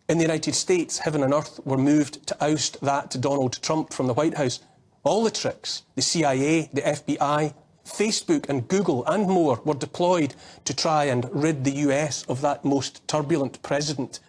[0.07, 4.07] In the United States, heaven and earth were moved to oust that Donald Trump from
[4.07, 4.61] the White House.
[5.03, 7.55] All the tricks, the CIA, the FBI,
[7.87, 10.35] Facebook and Google and more were deployed
[10.67, 14.21] to try and rid the US of that most turbulent president.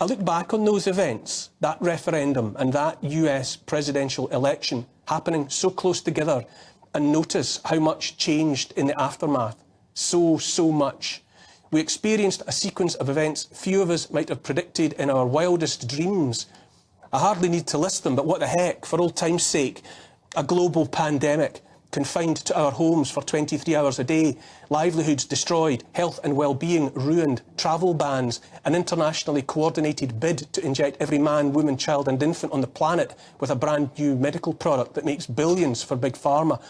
[0.00, 5.70] I look back on those events, that referendum and that US presidential election happening so
[5.70, 6.44] close together
[6.94, 9.62] and notice how much changed in the aftermath.
[9.94, 11.22] So, so much.
[11.72, 15.88] We experienced a sequence of events few of us might have predicted in our wildest
[15.88, 16.46] dreams.
[17.12, 19.82] I hardly need to list them, but what the heck, for old time's sake,
[20.34, 21.60] a global pandemic,
[21.92, 24.36] confined to our homes for 23 hours a day,
[24.68, 31.18] livelihoods destroyed, health and well-being ruined, travel bans, an internationally coordinated bid to inject every
[31.18, 35.04] man, woman, child and infant on the planet with a brand new medical product that
[35.04, 36.60] makes billions for Big Pharma,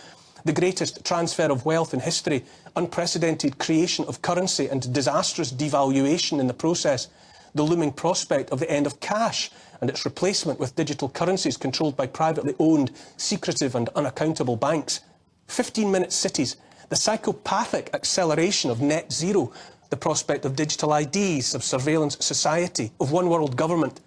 [0.44, 2.44] the greatest transfer of wealth in history,
[2.76, 7.08] unprecedented creation of currency and disastrous devaluation in the process,
[7.54, 9.50] the looming prospect of the end of cash
[9.80, 15.00] and its replacement with digital currencies controlled by privately owned, secretive and unaccountable banks,
[15.48, 16.56] 15-minute cities,
[16.90, 19.52] the psychopathic acceleration of net zero,
[19.90, 24.00] the prospect of digital IDs, of surveillance society, of one world government,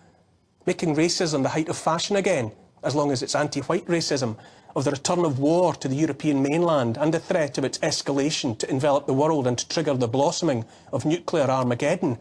[0.66, 2.52] making racism the height of fashion again,
[2.84, 4.38] as long as it's anti-white racism,
[4.76, 8.58] of the return of war to the European mainland and the threat of its escalation
[8.58, 12.18] to envelop the world and to trigger the blossoming of nuclear Armageddon.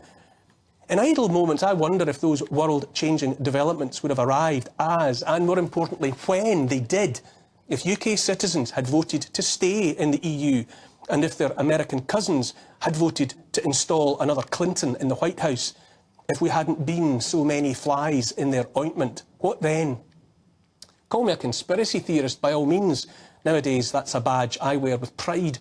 [0.90, 5.58] In idle moments, I wonder if those world-changing developments would have arrived as, and more
[5.58, 7.20] importantly, when they did,
[7.68, 10.64] if UK citizens had voted to stay in the EU
[11.08, 15.74] and if their American cousins had voted to install another Clinton in the White House,
[16.28, 19.98] if we hadn't been so many flies in their ointment, what then?
[21.12, 23.06] Call me a conspiracy theorist by all means.
[23.44, 25.58] Nowadays, that's a badge I wear with pride.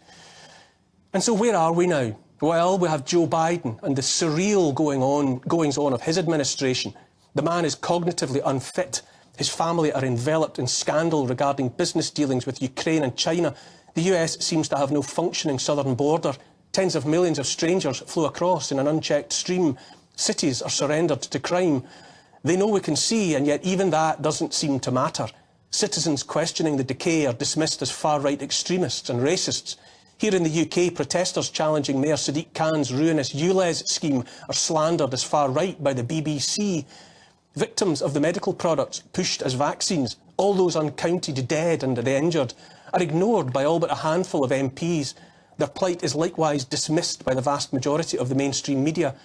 [1.11, 2.17] And so where are we now?
[2.39, 6.93] Well, we have Joe Biden and the surreal going on, goings on of his administration
[7.35, 9.01] The man is cognitively unfit.
[9.37, 13.53] His family are enveloped in scandal regarding business dealings with Ukraine and China.
[13.93, 16.31] The US seems to have no functioning southern border.
[16.71, 19.77] Tens of millions of strangers flow across in an unchecked stream.
[20.15, 21.83] Cities are surrendered to crime.
[22.41, 25.27] They know we can see, and yet even that doesn't seem to matter.
[25.73, 29.77] Citizens questioning the decay are dismissed as far-right extremists and racists.
[30.17, 35.23] Here in the UK, protesters challenging Mayor Sadiq Khan's ruinous ULEZ scheme are slandered as
[35.23, 36.85] far-right by the BBC.
[37.55, 42.53] Victims of the medical products pushed as vaccines, all those uncounted dead and the injured,
[42.93, 45.13] are ignored by all but a handful of MPs.
[45.57, 49.15] Their plight is likewise dismissed by the vast majority of the mainstream media.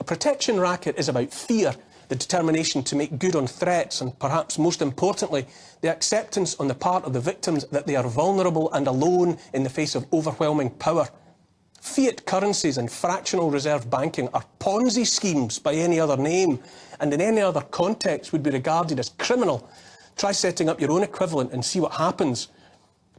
[0.00, 1.74] A protection racket is about fear,
[2.08, 5.46] the determination to make good on threats, and perhaps most importantly,
[5.80, 9.62] the acceptance on the part of the victims that they are vulnerable and alone in
[9.62, 11.08] the face of overwhelming power.
[11.80, 16.58] Fiat currencies and fractional reserve banking are Ponzi schemes by any other name,
[16.98, 19.68] and in any other context would be regarded as criminal.
[20.16, 22.48] Try setting up your own equivalent and see what happens.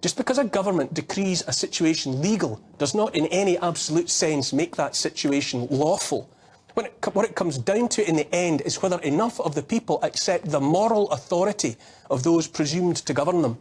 [0.02, 4.76] Just because a government decrees a situation legal does not in any absolute sense make
[4.76, 6.30] that situation lawful.
[6.76, 9.64] When it, what it comes down to in the end is whether enough of the
[9.64, 11.78] people accept the moral authority
[12.12, 13.58] of those presumed to govern them.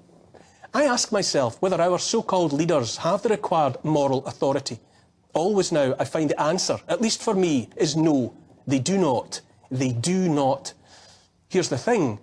[0.74, 4.80] I ask myself whether our so-called leaders have the required moral authority.
[5.32, 8.34] Always now, I find the answer, at least for me, is no.
[8.66, 9.40] They do not.
[9.70, 10.72] They do not.
[11.48, 12.18] Here's the thing.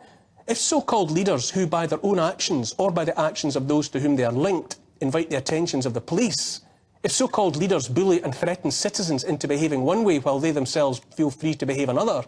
[0.45, 4.01] If so-called leaders who, by their own actions or by the actions of those to
[4.01, 6.59] whom they are linked, invite the attentions of the police,
[7.03, 11.31] if so-called leaders bully and threaten citizens into behaving one way while they themselves feel
[11.31, 12.23] free to behave another,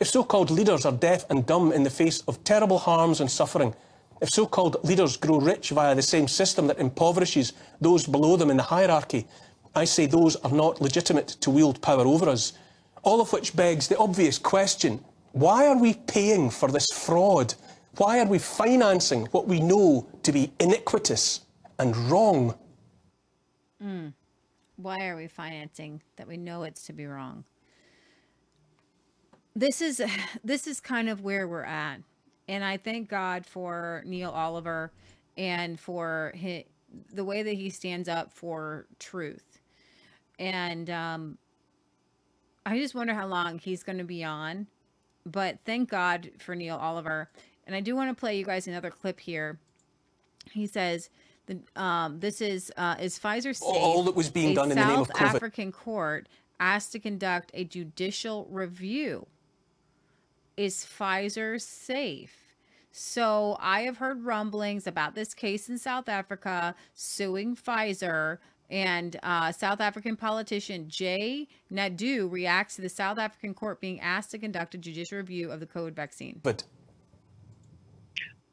[0.00, 3.74] if so-called leaders are deaf and dumb in the face of terrible harms and suffering,
[4.20, 8.56] if so-called leaders grow rich via the same system that impoverishes those below them in
[8.56, 9.26] the hierarchy,
[9.74, 12.52] I say those are not legitimate to wield power over us.
[13.04, 17.54] All of which begs the obvious question, why are we paying for this fraud?
[17.96, 21.42] Why are we financing what we know to be iniquitous
[21.78, 22.54] and wrong?
[23.82, 24.12] Mm.
[24.76, 27.44] Why are we financing that we know it's to be wrong?
[29.54, 30.02] This is
[30.44, 32.00] this is kind of where we're at.
[32.48, 34.90] And I thank God for Neil Oliver
[35.36, 36.64] and for his,
[37.12, 39.60] the way that he stands up for truth.
[40.38, 41.38] And um,
[42.64, 44.66] I just wonder how long he's going to be on.
[45.26, 47.30] But thank God for Neil Oliver.
[47.66, 49.58] And I do want to play you guys another clip here.
[50.50, 51.10] He says,
[51.48, 53.62] the, um, this is uh, is Pfizer safe?
[53.62, 55.34] All that was being A done in the name of South COVID.
[55.34, 56.28] African court
[56.60, 59.26] asked to conduct a judicial review.
[60.56, 62.36] Is Pfizer safe?
[62.92, 68.38] So I have heard rumblings about this case in South Africa suing Pfizer.
[68.70, 74.30] And uh, South African politician Jay Naidoo reacts to the South African court being asked
[74.32, 76.40] to conduct a judicial review of the COVID vaccine.
[76.42, 76.64] But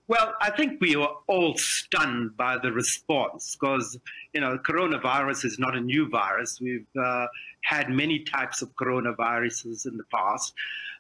[0.07, 3.98] Well, I think we were all stunned by the response because,
[4.34, 6.61] you know, coronavirus is not a new virus.
[6.61, 7.26] We've uh,
[7.61, 10.53] had many types of coronaviruses in the past.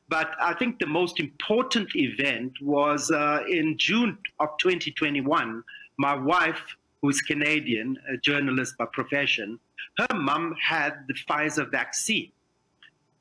[0.09, 5.63] But I think the most important event was uh, in June of 2021.
[5.97, 9.59] My wife, who's Canadian, a journalist by profession,
[9.99, 12.31] her mum had the Pfizer vaccine.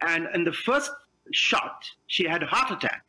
[0.01, 0.93] And in the first
[1.33, 3.05] shot, she had a heart attack.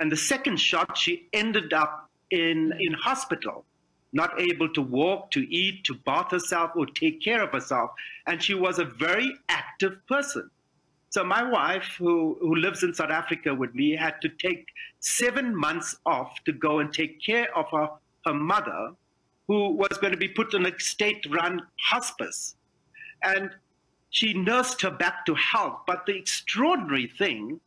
[0.00, 3.64] And the second shot, she ended up in, in hospital,
[4.12, 7.90] not able to walk, to eat, to bath herself, or take care of herself.
[8.26, 10.50] And she was a very active person.
[11.10, 14.66] So my wife, who, who lives in South Africa with me, had to take
[15.00, 17.90] seven months off to go and take care of her,
[18.24, 18.92] her mother,
[19.48, 22.54] who was going to be put in a state-run hospice.
[23.22, 23.50] And
[24.10, 25.80] she nursed her back to health.
[25.86, 27.60] But the extraordinary thing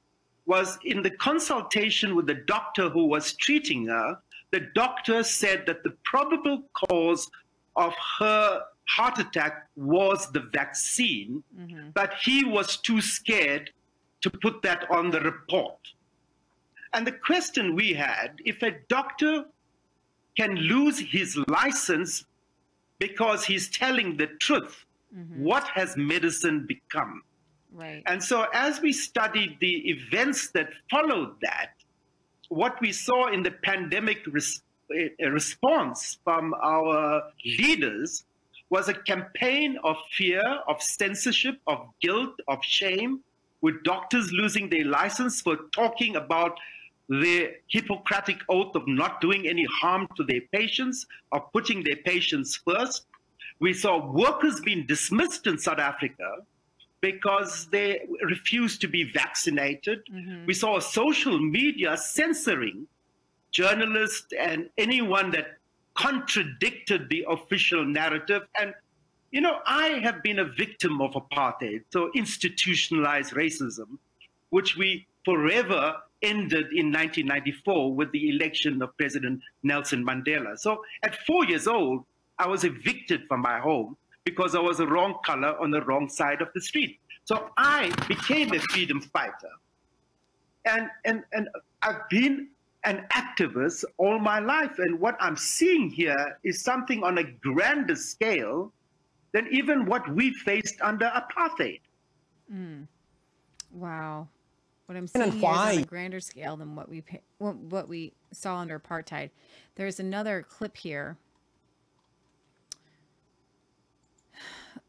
[0.45, 4.17] was in the consultation with the doctor who was treating her,
[4.51, 7.29] the doctor said that the probable cause
[7.75, 11.89] of her heart attack was the vaccine, mm-hmm.
[11.93, 13.71] but he was too scared
[14.21, 15.77] to put that on the report.
[16.93, 19.45] And the question we had if a doctor
[20.37, 22.25] can lose his license
[22.99, 25.43] because he's telling the truth, mm-hmm.
[25.43, 27.23] what has medicine become?
[27.73, 28.03] Right.
[28.05, 31.71] And so, as we studied the events that followed that,
[32.49, 34.61] what we saw in the pandemic res-
[34.95, 38.25] eh, response from our leaders
[38.69, 43.21] was a campaign of fear, of censorship, of guilt, of shame,
[43.61, 46.59] with doctors losing their license for talking about
[47.09, 52.61] their Hippocratic oath of not doing any harm to their patients, of putting their patients
[52.65, 53.05] first.
[53.59, 56.37] We saw workers being dismissed in South Africa
[57.03, 59.99] because they refused to be vaccinated.
[60.09, 60.45] Mm-hmm.
[60.45, 62.87] We saw social media censoring
[63.51, 65.57] journalists and anyone that
[65.95, 68.43] contradicted the official narrative.
[68.57, 68.73] And,
[69.31, 73.97] you know, I have been a victim of apartheid, so institutionalized racism,
[74.51, 80.57] which we forever ended in 1994 with the election of President Nelson Mandela.
[80.57, 82.05] So at four years old,
[82.39, 86.09] I was evicted from my home because I was the wrong color on the wrong
[86.09, 86.99] side of the street.
[87.25, 89.51] So I became a freedom fighter.
[90.65, 91.49] And, and, and
[91.81, 92.49] I've been
[92.85, 94.77] an activist all my life.
[94.77, 98.71] And what I'm seeing here is something on a grander scale
[99.33, 101.81] than even what we faced under apartheid.
[102.53, 102.87] Mm.
[103.73, 104.27] Wow.
[104.85, 107.03] What I'm And seeing here is on a grander scale than what we
[107.39, 109.29] what, what we saw under apartheid.
[109.75, 111.17] There's another clip here.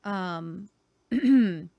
[0.04, 0.68] Um,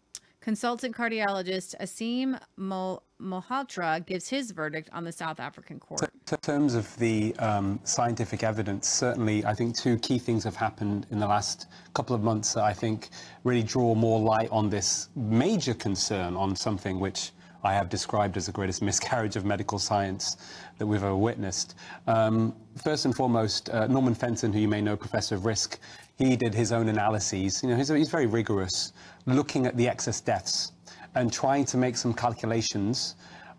[0.41, 6.01] consultant cardiologist Aseem Mo- Malhotra gives his verdict on the South African court.
[6.31, 11.07] In terms of the um, scientific evidence, certainly I think two key things have happened
[11.09, 13.09] in the last couple of months that I think
[13.43, 17.31] really draw more light on this major concern on something which
[17.65, 20.37] I have described as the greatest miscarriage of medical science
[20.77, 21.73] that we've ever witnessed.
[22.05, 25.79] Um, first and foremost, uh, Norman Fenton, who you may know, professor of risk,
[26.17, 27.61] he did his own analyses.
[27.61, 28.93] You know, he's, he's very rigorous,
[29.25, 30.71] looking at the excess deaths
[31.15, 33.15] and trying to make some calculations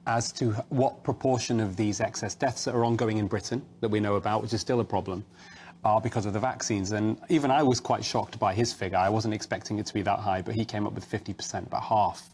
[0.06, 3.98] as to what proportion of these excess deaths that are ongoing in Britain that we
[3.98, 5.24] know about, which is still a problem,
[5.84, 6.92] are because of the vaccines.
[6.92, 8.98] And even I was quite shocked by his figure.
[8.98, 11.82] I wasn't expecting it to be that high, but he came up with 50%, about
[11.82, 12.30] half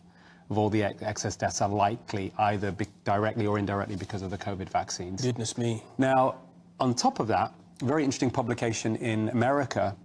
[0.51, 2.75] of all the ex- excess deaths are likely either
[3.05, 5.23] directly or indirectly because of the COVID vaccines.
[5.23, 5.83] Goodness me.
[5.99, 6.37] Now,
[6.79, 9.97] on top of that, a very interesting publication in America,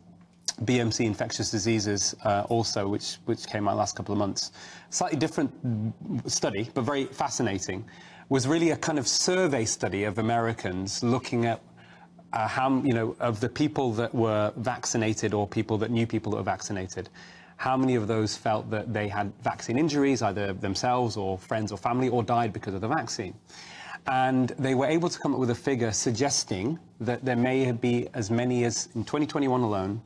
[0.64, 4.52] BMC Infectious Diseases, uh, also, which, which came out last couple of months.
[4.90, 5.52] Slightly different
[6.26, 7.86] study, but very fascinating,
[8.30, 11.62] was really a kind of survey study of Americans looking at
[12.34, 16.32] uh, how, you know, of the people that were vaccinated or people that knew people
[16.32, 17.10] that were vaccinated,
[17.56, 21.78] how many of those felt that they had vaccine injuries, either themselves or friends or
[21.78, 23.34] family, or died because of the vaccine.
[24.08, 28.08] And they were able to come up with a figure suggesting that there may be
[28.14, 30.02] as many as, in 2021 alone,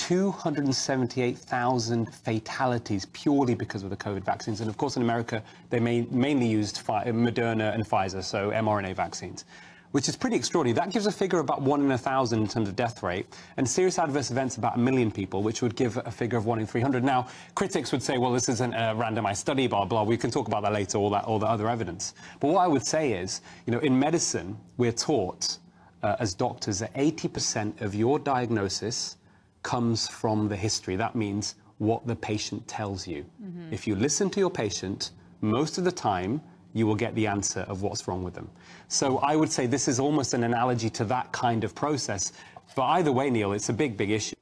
[0.00, 4.62] 278,000 fatalities purely because of the COVID vaccines.
[4.62, 9.44] And of course, in America, they mainly used Moderna and Pfizer, so mRNA vaccines,
[9.90, 10.74] which is pretty extraordinary.
[10.74, 13.26] That gives a figure about one in a thousand in terms of death rate,
[13.58, 16.60] and serious adverse events about a million people, which would give a figure of one
[16.60, 17.04] in 300.
[17.04, 20.02] Now, critics would say, well, this isn't a randomized study, blah, blah.
[20.02, 22.14] We can talk about that later, all that, all the other evidence.
[22.40, 25.58] But what I would say is, you know, in medicine, we're taught
[26.02, 29.18] uh, as doctors that 80% of your diagnosis
[29.62, 30.96] comes from the history.
[30.96, 33.24] That means what the patient tells you.
[33.42, 33.72] Mhm.
[33.72, 36.42] If you listen to your patient, most of the time,
[36.72, 38.50] you will get the answer of what's wrong with them.
[38.88, 42.32] So I would say this is almost an analogy to that kind of process.
[42.76, 44.36] But either way, Neil, it's a big, big issue.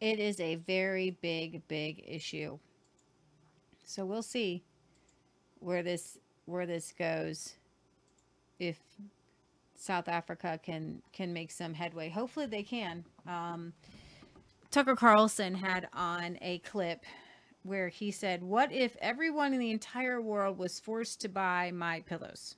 [0.00, 2.58] It is a very big, big issue.
[3.84, 4.64] So we'll see
[5.60, 7.54] where this where this goes.
[8.58, 8.78] If
[9.76, 13.04] South Africa can can make some headway, hopefully they can.
[13.26, 13.72] Um,
[14.70, 17.04] Tucker Carlson had on a clip
[17.64, 22.00] where he said, "What if everyone in the entire world was forced to buy my
[22.00, 22.56] pillows?"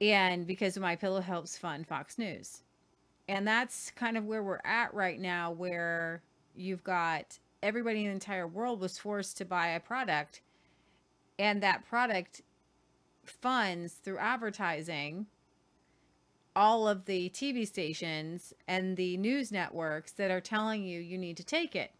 [0.00, 2.62] And because my pillow helps fund Fox News.
[3.28, 6.22] And that's kind of where we're at right now where
[6.54, 10.42] you've got everybody in the entire world was forced to buy a product
[11.38, 12.42] and that product
[13.24, 15.26] funds through advertising
[16.56, 21.36] all of the TV stations and the news networks that are telling you you need
[21.36, 21.92] to take it.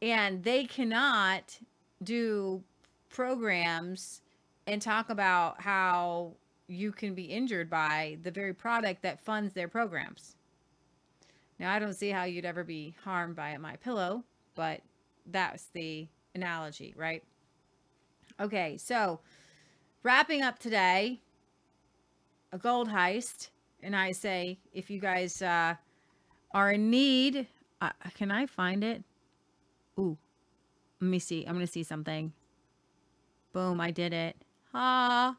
[0.00, 1.58] And they cannot
[2.02, 2.62] do
[3.08, 4.22] programs
[4.66, 6.34] and talk about how
[6.68, 10.36] you can be injured by the very product that funds their programs.
[11.58, 14.24] Now, I don't see how you'd ever be harmed by a my pillow,
[14.54, 14.82] but
[15.26, 17.22] that's the analogy, right?
[18.38, 19.20] Okay, so
[20.02, 21.20] wrapping up today,
[22.52, 23.50] a gold heist,
[23.82, 25.74] and I say if you guys uh,
[26.52, 27.46] are in need,
[27.80, 29.02] uh, can I find it?
[29.98, 30.16] Ooh,
[31.00, 31.44] let me see.
[31.44, 32.32] I'm gonna see something.
[33.52, 33.80] Boom!
[33.80, 34.36] I did it.
[34.74, 35.36] Ah.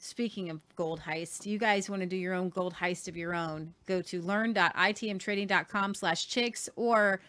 [0.00, 3.34] Speaking of gold heist, you guys want to do your own gold heist of your
[3.34, 3.74] own?
[3.86, 7.20] Go to learn.itmtrading.com slash chicks or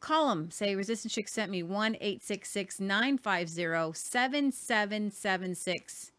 [0.00, 0.50] call them.
[0.50, 6.12] Say Resistance Chicks sent me 1 866 950 7776.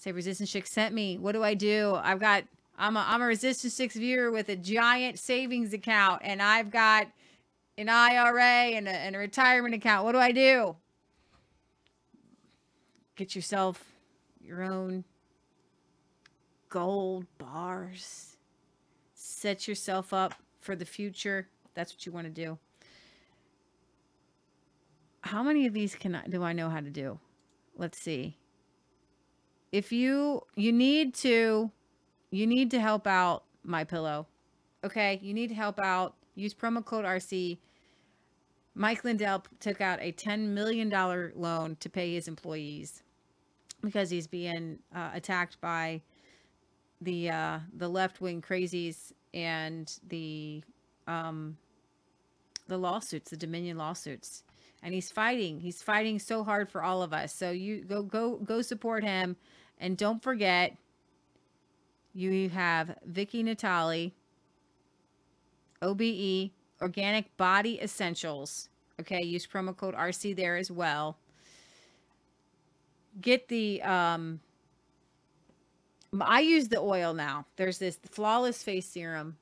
[0.00, 1.18] Say Resistance Chicks sent me.
[1.18, 1.94] What do I do?
[2.02, 2.44] I've got
[2.78, 7.08] I'm a, I'm a Resistance Chicks viewer with a giant savings account and I've got
[7.76, 8.42] an IRA
[8.74, 10.06] and a, and a retirement account.
[10.06, 10.74] What do I do?
[13.14, 13.84] Get yourself
[14.40, 15.04] your own
[16.70, 18.38] gold bars.
[19.12, 21.46] Set yourself up for the future.
[21.74, 22.58] That's what you want to do.
[25.20, 27.18] How many of these can I, do I know how to do?
[27.76, 28.38] Let's see.
[29.72, 31.70] If you you need to
[32.30, 34.26] you need to help out my pillow.
[34.84, 35.18] Okay?
[35.22, 36.14] You need to help out.
[36.34, 37.58] Use promo code RC.
[38.74, 40.88] Mike Lindell took out a $10 million
[41.34, 43.02] loan to pay his employees
[43.82, 46.00] because he's being uh, attacked by
[47.00, 50.62] the uh, the left wing crazies and the
[51.06, 51.56] um,
[52.68, 54.44] the lawsuits, the Dominion lawsuits,
[54.82, 55.60] and he's fighting.
[55.60, 57.34] He's fighting so hard for all of us.
[57.34, 59.36] So you go go go support him,
[59.80, 60.76] and don't forget.
[62.12, 64.12] You have Vicky Natali,
[65.82, 68.68] OBE Organic Body Essentials.
[69.00, 71.16] Okay, use promo code RC there as well.
[73.20, 74.40] Get the um
[76.20, 77.46] I use the oil now.
[77.56, 79.36] There's this flawless face serum.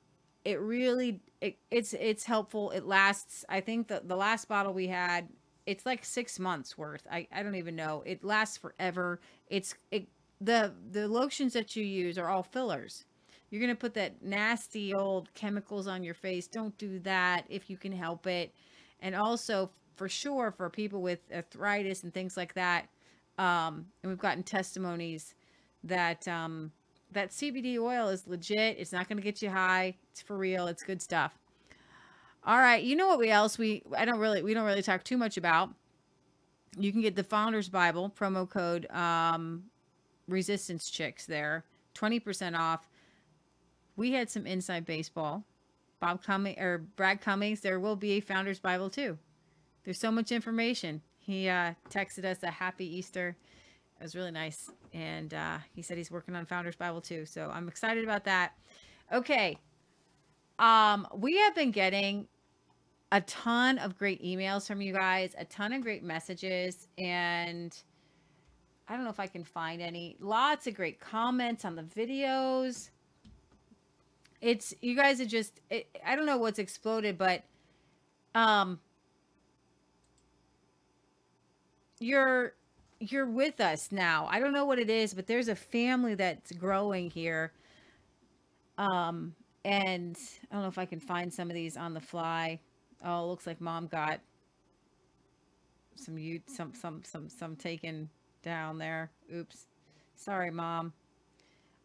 [0.45, 2.71] It really it, it's it's helpful.
[2.71, 3.43] It lasts.
[3.49, 5.29] I think the the last bottle we had,
[5.65, 7.07] it's like six months worth.
[7.11, 8.03] I I don't even know.
[8.05, 9.19] It lasts forever.
[9.47, 10.07] It's it
[10.41, 13.05] the the lotions that you use are all fillers.
[13.49, 16.47] You're gonna put that nasty old chemicals on your face.
[16.47, 18.53] Don't do that if you can help it.
[19.01, 22.87] And also for sure for people with arthritis and things like that.
[23.37, 25.33] Um, and we've gotten testimonies
[25.83, 26.71] that um,
[27.11, 28.77] that CBD oil is legit.
[28.77, 29.95] It's not going to get you high.
[30.11, 30.67] It's for real.
[30.67, 31.37] It's good stuff.
[32.45, 35.03] All right, you know what we else we I don't really we don't really talk
[35.03, 35.69] too much about.
[36.77, 39.63] You can get the Founders Bible promo code um,
[40.29, 42.87] Resistance Chicks there, twenty percent off.
[43.95, 45.43] We had some inside baseball.
[45.99, 47.59] Bob Cummings or Brad Cummings.
[47.59, 49.17] There will be a Founders Bible too.
[49.83, 51.01] There's so much information.
[51.17, 53.35] He uh, texted us a happy Easter.
[53.99, 54.71] It was really nice.
[54.93, 57.25] And uh, he said he's working on Founders Bible too.
[57.25, 58.53] So I'm excited about that.
[59.11, 59.57] Okay.
[60.57, 62.27] Um, we have been getting
[63.11, 67.75] a ton of great emails from you guys, a ton of great messages, and
[68.89, 70.17] I don't know if I can find any.
[70.19, 72.89] Lots of great comments on the videos.
[74.41, 77.43] It's you guys are just it, I don't know what's exploded, but
[78.33, 78.79] um
[81.99, 82.53] you're
[82.99, 84.27] you're with us now.
[84.29, 87.53] I don't know what it is, but there's a family that's growing here.
[88.77, 90.17] Um, and
[90.51, 92.59] I don't know if I can find some of these on the fly.
[93.05, 94.19] Oh, looks like mom got
[95.95, 98.09] some you some some some some taken
[98.41, 99.11] down there.
[99.33, 99.67] Oops.
[100.15, 100.93] Sorry, mom.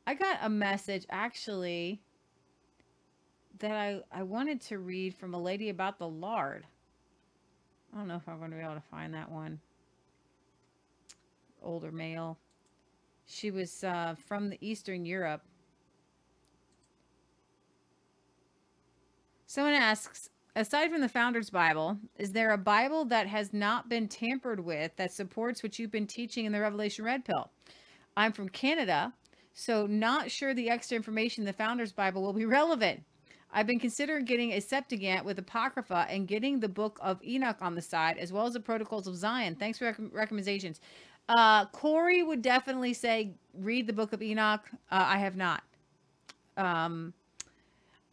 [0.07, 2.01] I got a message actually
[3.59, 6.67] that I I wanted to read from a lady about the lard.
[7.93, 9.61] I don't know if I'm going to be able to find that one
[11.63, 12.39] older male.
[13.27, 15.43] She was uh, from the Eastern Europe.
[19.47, 24.09] Someone asks, aside from the Founder's Bible, is there a Bible that has not been
[24.09, 27.51] tampered with that supports what you've been teaching in the Revelation Red Pill?
[28.17, 29.13] I'm from Canada,
[29.53, 33.03] so not sure the extra information in the Founder's Bible will be relevant.
[33.53, 37.77] I've been considering getting a Septuagint with Apocrypha and getting the Book of Enoch on
[37.77, 39.55] the side, as well as the Protocols of Zion.
[39.55, 40.81] Thanks for rec- recommendations.
[41.29, 44.69] Uh, Corey would definitely say read the Book of Enoch.
[44.91, 45.63] Uh, I have not.
[46.57, 47.15] Um,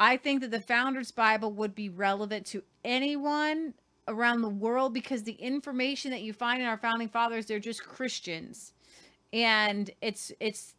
[0.01, 3.75] I think that the Founders Bible would be relevant to anyone
[4.07, 7.83] around the world because the information that you find in our founding fathers, they're just
[7.83, 8.73] Christians,
[9.31, 10.73] and it's it's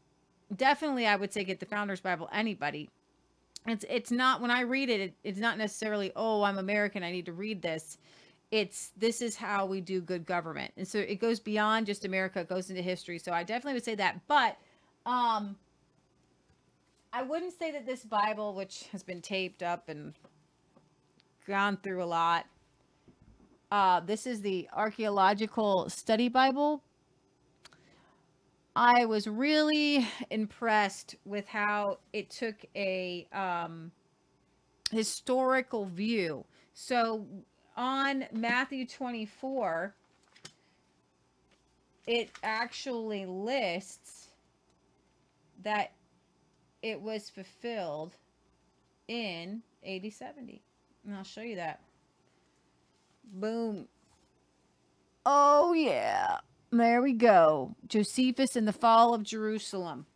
[0.57, 2.29] definitely I would say get the Founders Bible.
[2.33, 2.91] Anybody,
[3.69, 7.13] it's it's not when I read it, it it's not necessarily oh I'm American I
[7.13, 7.99] need to read this.
[8.51, 10.73] It's this is how we do good government.
[10.77, 13.21] And so it goes beyond just america it goes into history.
[13.21, 14.21] So i definitely would say that.
[14.27, 14.57] But
[15.07, 15.55] um
[17.13, 20.15] i wouldn't say that this bible which has been taped up and
[21.47, 22.47] gone through a lot
[23.71, 26.83] uh this is the archaeological study bible.
[28.75, 33.93] I was really impressed with how it took a um
[34.91, 36.45] historical view.
[36.75, 37.27] So
[37.77, 39.95] on Matthew 24,
[42.07, 44.29] it actually lists
[45.63, 45.93] that
[46.83, 48.17] it was fulfilled
[49.09, 50.63] in AD 70.
[51.07, 51.81] And I'll show you that.
[53.25, 53.87] Boom.
[55.25, 56.39] Oh, yeah.
[56.71, 57.77] There we go.
[57.87, 60.07] Josephus and the fall of Jerusalem.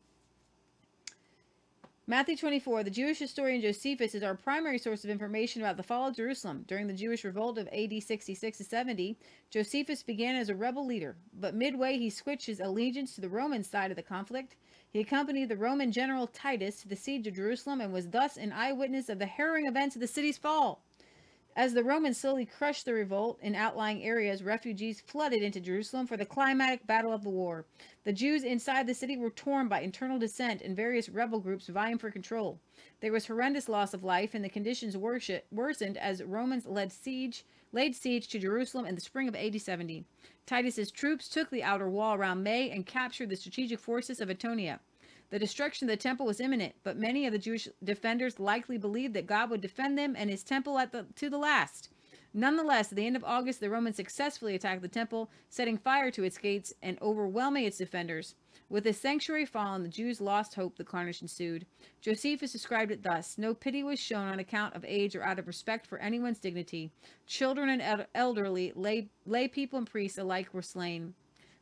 [2.08, 6.06] Matthew 24, the Jewish historian Josephus is our primary source of information about the fall
[6.06, 6.64] of Jerusalem.
[6.68, 9.18] During the Jewish revolt of AD 66 to 70,
[9.50, 13.64] Josephus began as a rebel leader, but midway he switched his allegiance to the Roman
[13.64, 14.54] side of the conflict.
[14.96, 18.50] He accompanied the Roman general Titus to the siege of Jerusalem and was thus an
[18.50, 20.85] eyewitness of the harrowing events of the city's fall.
[21.56, 26.18] As the Romans slowly crushed the revolt in outlying areas, refugees flooded into Jerusalem for
[26.18, 27.64] the climatic battle of the war.
[28.04, 31.96] The Jews inside the city were torn by internal dissent and various rebel groups vying
[31.96, 32.60] for control.
[33.00, 37.96] There was horrendous loss of life, and the conditions worsened as Romans led siege, laid
[37.96, 40.04] siege to Jerusalem in the spring of AD 70.
[40.44, 44.78] Titus's troops took the outer wall around May and captured the strategic fortress of Antonia.
[45.30, 49.14] The destruction of the temple was imminent, but many of the Jewish defenders likely believed
[49.14, 51.88] that God would defend them and his temple at the, to the last.
[52.32, 56.22] Nonetheless, at the end of August, the Romans successfully attacked the temple, setting fire to
[56.22, 58.34] its gates and overwhelming its defenders.
[58.68, 60.76] With the sanctuary fallen, the Jews lost hope.
[60.76, 61.66] The carnage ensued.
[62.00, 65.46] Josephus described it thus No pity was shown on account of age or out of
[65.46, 66.90] respect for anyone's dignity.
[67.26, 71.14] Children and elderly, lay, lay people and priests alike were slain.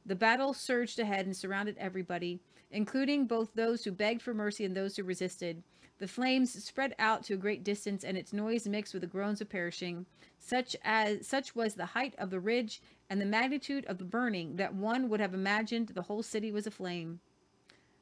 [0.07, 2.41] The battle surged ahead and surrounded everybody
[2.75, 5.63] including both those who begged for mercy and those who resisted.
[5.99, 9.41] The flames spread out to a great distance, and its noise mixed with the groans
[9.41, 10.05] of perishing.
[10.41, 14.57] Such as such was the height of the ridge and the magnitude of the burning
[14.57, 17.21] that one would have imagined the whole city was aflame.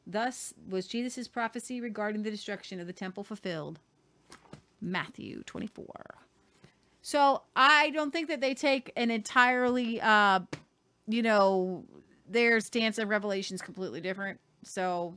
[0.07, 3.79] Thus was Jesus' prophecy regarding the destruction of the temple fulfilled.
[4.81, 5.87] Matthew 24.
[7.03, 10.41] So I don't think that they take an entirely, uh,
[11.07, 11.85] you know,
[12.29, 14.41] their stance on Revelation is completely different.
[14.65, 15.15] So,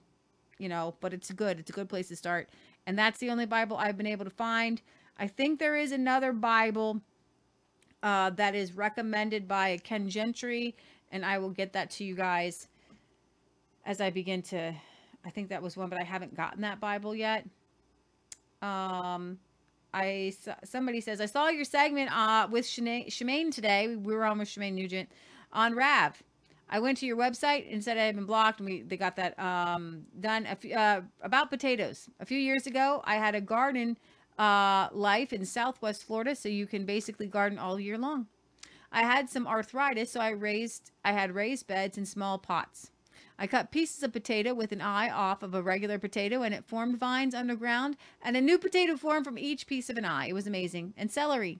[0.57, 1.59] you know, but it's good.
[1.59, 2.49] It's a good place to start.
[2.87, 4.81] And that's the only Bible I've been able to find.
[5.17, 7.01] I think there is another Bible
[8.03, 10.75] uh, that is recommended by Ken Gentry,
[11.11, 12.67] and I will get that to you guys
[13.85, 14.73] as I begin to.
[15.25, 17.47] I think that was one, but I haven't gotten that Bible yet.
[18.61, 19.39] Um,
[19.93, 23.95] I somebody says I saw your segment uh, with Shemane today.
[23.95, 25.09] We were on with Shemane Nugent
[25.53, 26.21] on Rav.
[26.69, 29.15] I went to your website and said I had been blocked, and we they got
[29.17, 30.47] that um, done.
[30.47, 32.09] uh, about potatoes.
[32.19, 33.97] A few years ago, I had a garden
[34.39, 38.27] uh, life in Southwest Florida, so you can basically garden all year long.
[38.91, 42.91] I had some arthritis, so I raised I had raised beds in small pots.
[43.37, 46.65] I cut pieces of potato with an eye off of a regular potato, and it
[46.65, 50.27] formed vines underground, and a new potato formed from each piece of an eye.
[50.27, 50.93] It was amazing.
[50.97, 51.59] And celery.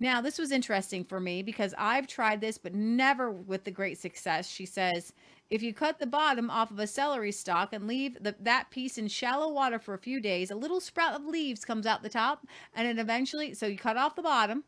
[0.00, 3.98] Now, this was interesting for me because I've tried this, but never with the great
[3.98, 4.48] success.
[4.48, 5.12] She says,
[5.50, 8.98] if you cut the bottom off of a celery stalk and leave the, that piece
[8.98, 12.08] in shallow water for a few days, a little sprout of leaves comes out the
[12.08, 14.64] top, and it eventually, so you cut off the bottom.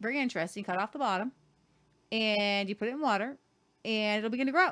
[0.00, 0.64] Very interesting.
[0.64, 1.32] Cut off the bottom,
[2.10, 3.38] and you put it in water,
[3.84, 4.70] and it'll begin to grow.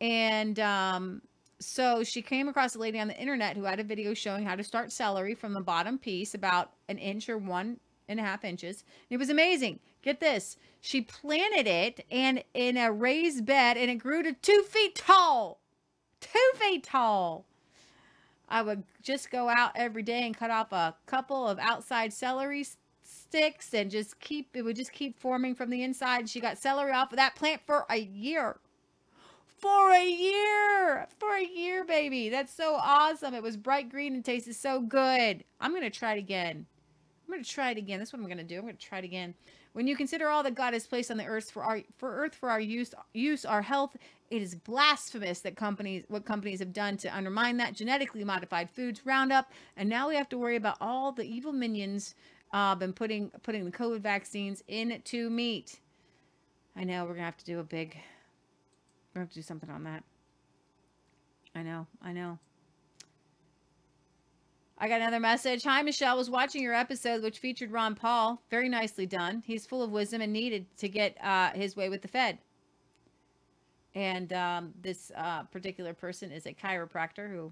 [0.00, 1.22] And um,
[1.58, 4.54] so she came across a lady on the internet who had a video showing how
[4.54, 7.78] to start celery from the bottom piece, about an inch or one
[8.08, 8.84] and a half inches.
[9.10, 9.80] It was amazing.
[10.02, 10.56] Get this.
[10.80, 15.60] She planted it and in a raised bed and it grew to two feet tall.
[16.20, 17.46] Two feet tall.
[18.48, 22.66] I would just go out every day and cut off a couple of outside celery
[23.02, 26.28] sticks and just keep it would just keep forming from the inside.
[26.28, 28.58] She got celery off of that plant for a year.
[29.58, 31.06] For a year.
[31.18, 32.28] For a year, baby.
[32.28, 33.32] That's so awesome.
[33.32, 35.42] It was bright green and tasted so good.
[35.58, 36.66] I'm going to try it again.
[37.26, 37.98] I'm going to try it again.
[37.98, 38.56] That's what I'm going to do.
[38.56, 39.34] I'm going to try it again.
[39.72, 42.34] When you consider all that God has placed on the earth for our for earth
[42.34, 43.96] for our use use our health,
[44.30, 49.04] it is blasphemous that companies what companies have done to undermine that genetically modified foods
[49.04, 52.14] Roundup, and now we have to worry about all the evil minions
[52.52, 55.80] uh, been putting putting the COVID vaccines into meat.
[56.76, 57.96] I know we're gonna have to do a big.
[59.12, 60.04] We're gonna have to do something on that.
[61.54, 61.86] I know.
[62.00, 62.38] I know.
[64.84, 65.64] I got another message.
[65.64, 66.18] Hi, Michelle.
[66.18, 68.42] Was watching your episode, which featured Ron Paul.
[68.50, 69.42] Very nicely done.
[69.46, 72.36] He's full of wisdom and needed to get uh, his way with the Fed.
[73.94, 77.50] And um, this uh, particular person is a chiropractor who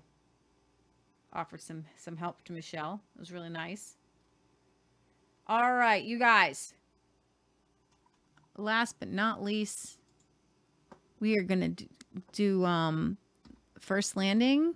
[1.32, 3.00] offered some some help to Michelle.
[3.16, 3.96] It was really nice.
[5.46, 6.74] All right, you guys.
[8.58, 9.96] Last but not least,
[11.18, 11.86] we are gonna do,
[12.34, 13.16] do um,
[13.80, 14.74] first landing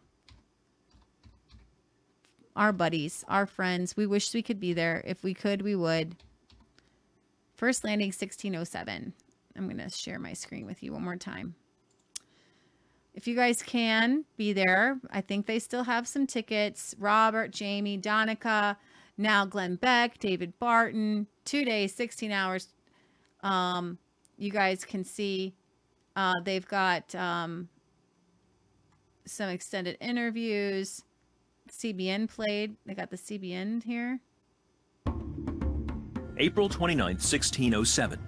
[2.56, 3.96] our buddies, our friends.
[3.96, 5.02] We wish we could be there.
[5.04, 6.16] If we could, we would.
[7.54, 9.12] First landing 1607.
[9.56, 11.54] I'm going to share my screen with you one more time.
[13.14, 16.94] If you guys can be there, I think they still have some tickets.
[16.98, 18.76] Robert, Jamie, Donica,
[19.16, 22.68] now Glenn Beck, David Barton, two days, 16 hours.
[23.42, 23.98] Um,
[24.36, 25.54] you guys can see
[26.14, 27.68] uh, they've got um,
[29.24, 31.02] some extended interviews
[31.76, 32.76] CBN played.
[32.86, 34.20] They got the CBN here.
[36.38, 38.18] April 29, 1607.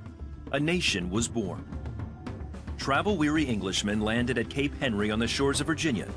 [0.53, 1.65] A nation was born.
[2.77, 6.09] Travel weary Englishmen landed at Cape Henry on the shores of Virginia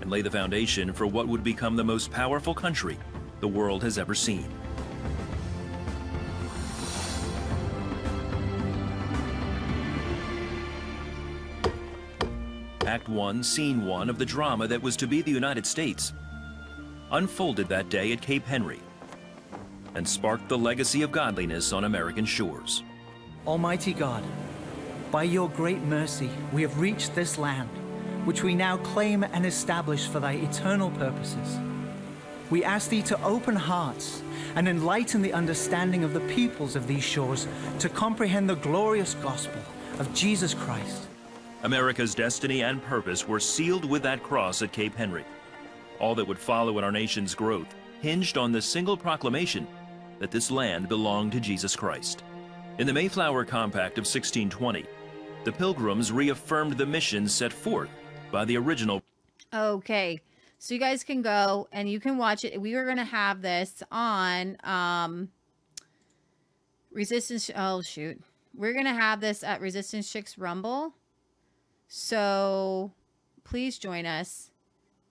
[0.00, 2.98] and lay the foundation for what would become the most powerful country
[3.40, 4.48] the world has ever seen.
[12.86, 16.12] Act 1, Scene 1 of the drama that was to be the United States
[17.12, 18.80] unfolded that day at Cape Henry
[19.94, 22.82] and sparked the legacy of godliness on American shores.
[23.46, 24.24] Almighty God,
[25.10, 27.68] by your great mercy, we have reached this land,
[28.24, 31.58] which we now claim and establish for thy eternal purposes.
[32.50, 34.22] We ask thee to open hearts
[34.54, 37.46] and enlighten the understanding of the peoples of these shores
[37.78, 39.60] to comprehend the glorious gospel
[39.98, 41.08] of Jesus Christ.
[41.62, 45.24] America's destiny and purpose were sealed with that cross at Cape Henry.
[46.02, 49.66] All that would follow in our nation's growth hinged on the single proclamation
[50.18, 52.24] that this land belonged to Jesus Christ.
[52.78, 54.84] In the Mayflower Compact of 1620,
[55.44, 57.88] the Pilgrims reaffirmed the mission set forth
[58.30, 59.02] by the original
[59.54, 60.20] Okay.
[60.58, 62.60] So you guys can go and you can watch it.
[62.60, 65.28] We are going to have this on um
[66.90, 68.20] Resistance oh shoot.
[68.54, 70.94] We're going to have this at Resistance Chicks Rumble.
[71.88, 72.92] So
[73.44, 74.51] please join us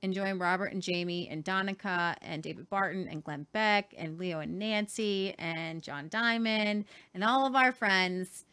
[0.04, 4.40] and join Robert and Jamie and Donica and David Barton and Glenn Beck and Leo
[4.40, 8.46] and Nancy and John Diamond and all of our friends.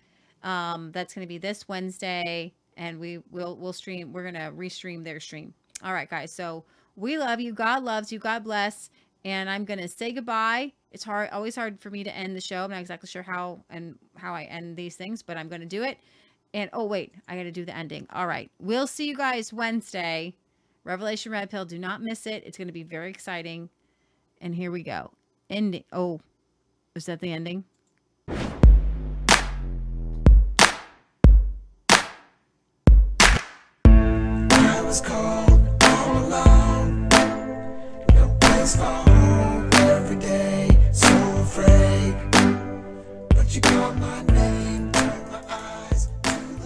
[0.42, 4.12] Um, that's going to be this Wednesday, and we will we'll stream.
[4.12, 5.52] We're gonna restream their stream.
[5.82, 6.32] All right, guys.
[6.32, 6.64] So
[6.96, 7.52] we love you.
[7.52, 8.18] God loves you.
[8.18, 8.90] God bless.
[9.24, 10.72] And I'm gonna say goodbye.
[10.92, 12.64] It's hard, always hard for me to end the show.
[12.64, 15.82] I'm not exactly sure how and how I end these things, but I'm gonna do
[15.82, 15.98] it.
[16.54, 18.06] And oh wait, I gotta do the ending.
[18.12, 20.34] All right, we'll see you guys Wednesday.
[20.84, 21.64] Revelation Red Pill.
[21.64, 22.42] Do not miss it.
[22.46, 23.68] It's going to be very exciting.
[24.40, 25.10] And here we go.
[25.50, 25.84] Ending.
[25.92, 26.20] Oh,
[26.94, 27.64] is that the ending?
[33.88, 35.48] I was all
[36.26, 36.57] alone.